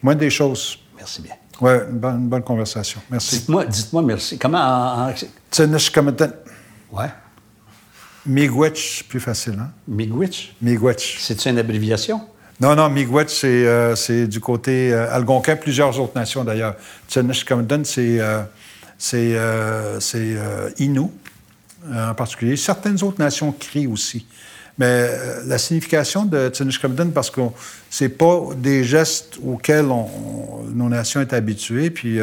Moins 0.03 0.17
des 0.17 0.31
choses. 0.31 0.79
Merci 0.97 1.23
bien. 1.23 1.35
Oui, 1.61 1.73
une 1.91 1.99
bonne, 1.99 2.21
une 2.23 2.29
bonne, 2.29 2.43
conversation. 2.43 3.01
Merci. 3.11 3.39
Dites-moi 3.39 3.65
dites 3.67 3.93
merci. 3.93 4.39
Comment 4.39 4.59
en... 4.59 5.13
Ouais. 6.93 7.11
Miigwech, 8.27 9.05
plus 9.09 9.21
facile, 9.21 9.57
hein? 9.59 9.71
Miigwech? 9.87 10.55
Miigwech. 10.61 11.19
C'est-tu 11.21 11.49
une 11.49 11.59
abréviation? 11.59 12.21
Non, 12.61 12.75
non, 12.75 12.89
Miigwech, 12.89 13.29
c'est, 13.29 13.67
euh, 13.67 14.27
du 14.27 14.41
côté 14.41 14.93
euh, 14.93 15.15
algonquin, 15.15 15.55
plusieurs 15.55 16.01
autres 16.01 16.19
nations 16.19 16.43
d'ailleurs. 16.43 16.75
Tsenishkamden, 17.09 17.85
c'est, 17.85 18.19
euh, 18.19 18.43
c'est, 18.99 19.37
euh, 19.37 20.01
c'est 20.01 20.37
Innu 20.79 21.03
en 21.89 22.15
particulier. 22.15 22.57
Certaines 22.57 23.01
autres 23.05 23.21
nations 23.21 23.53
crient 23.53 23.87
aussi. 23.87 24.27
Mais 24.77 25.09
la 25.47 25.59
signification 25.59 26.25
de 26.25 26.49
Tsenishkamden, 26.49 27.13
parce 27.13 27.31
que 27.31 27.41
c'est 27.91 28.09
pas 28.09 28.49
des 28.57 28.83
gestes 28.83 29.39
auxquels 29.45 29.87
nos 29.87 30.89
nations 30.89 31.23
sont 31.23 31.35
habituées, 31.35 31.91
puis 31.91 32.19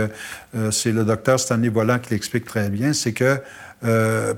c'est 0.71 0.91
le 0.91 1.03
docteur 1.03 1.37
Stanley 1.37 1.67
Volant 1.67 1.99
qui 1.99 2.11
l'explique 2.11 2.45
très 2.45 2.69
bien, 2.69 2.93
c'est 2.93 3.11
que 3.11 3.41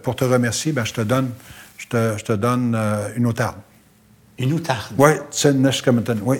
pour 0.02 0.16
te 0.16 0.24
remercier, 0.24 0.72
ben, 0.72 0.84
je 0.84 0.94
te 0.94 1.02
donne, 1.02 1.30
je 1.78 1.88
te, 1.88 2.18
je 2.18 2.24
te 2.24 2.34
donne 2.34 2.76
une 3.16 3.28
outarde. 3.28 3.58
Une 4.40 4.54
outarde. 4.54 4.94
Oui, 4.98 5.12
c'est 5.32 5.52
une 5.52 5.66
oui. 6.24 6.38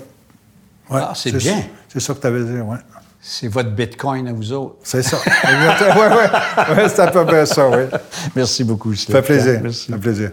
Ouais, 0.90 1.02
ah, 1.04 1.14
c'est 1.16 1.32
bien. 1.32 1.64
C'est 1.90 2.00
ça 2.00 2.14
que 2.14 2.20
tu 2.20 2.28
avais 2.28 2.44
dit, 2.44 2.60
oui. 2.64 2.78
C'est 3.20 3.48
votre 3.48 3.72
bitcoin 3.72 4.28
à 4.28 4.34
vous 4.34 4.54
autres. 4.54 4.76
C'est 4.84 5.02
ça. 5.04 5.18
oui, 5.26 5.52
oui. 5.98 6.76
Ouais, 6.76 6.90
c'est 6.90 7.00
à 7.00 7.08
peu 7.08 7.26
près 7.26 7.46
ça, 7.46 7.68
oui. 7.68 7.84
Merci 8.36 8.64
beaucoup, 8.64 8.94
Ça 8.96 9.08
fait 9.08 9.22
plaisir. 9.22 9.60
Merci. 9.62 9.88
Ça 9.88 9.94
fait 9.94 10.00
plaisir. 10.00 10.32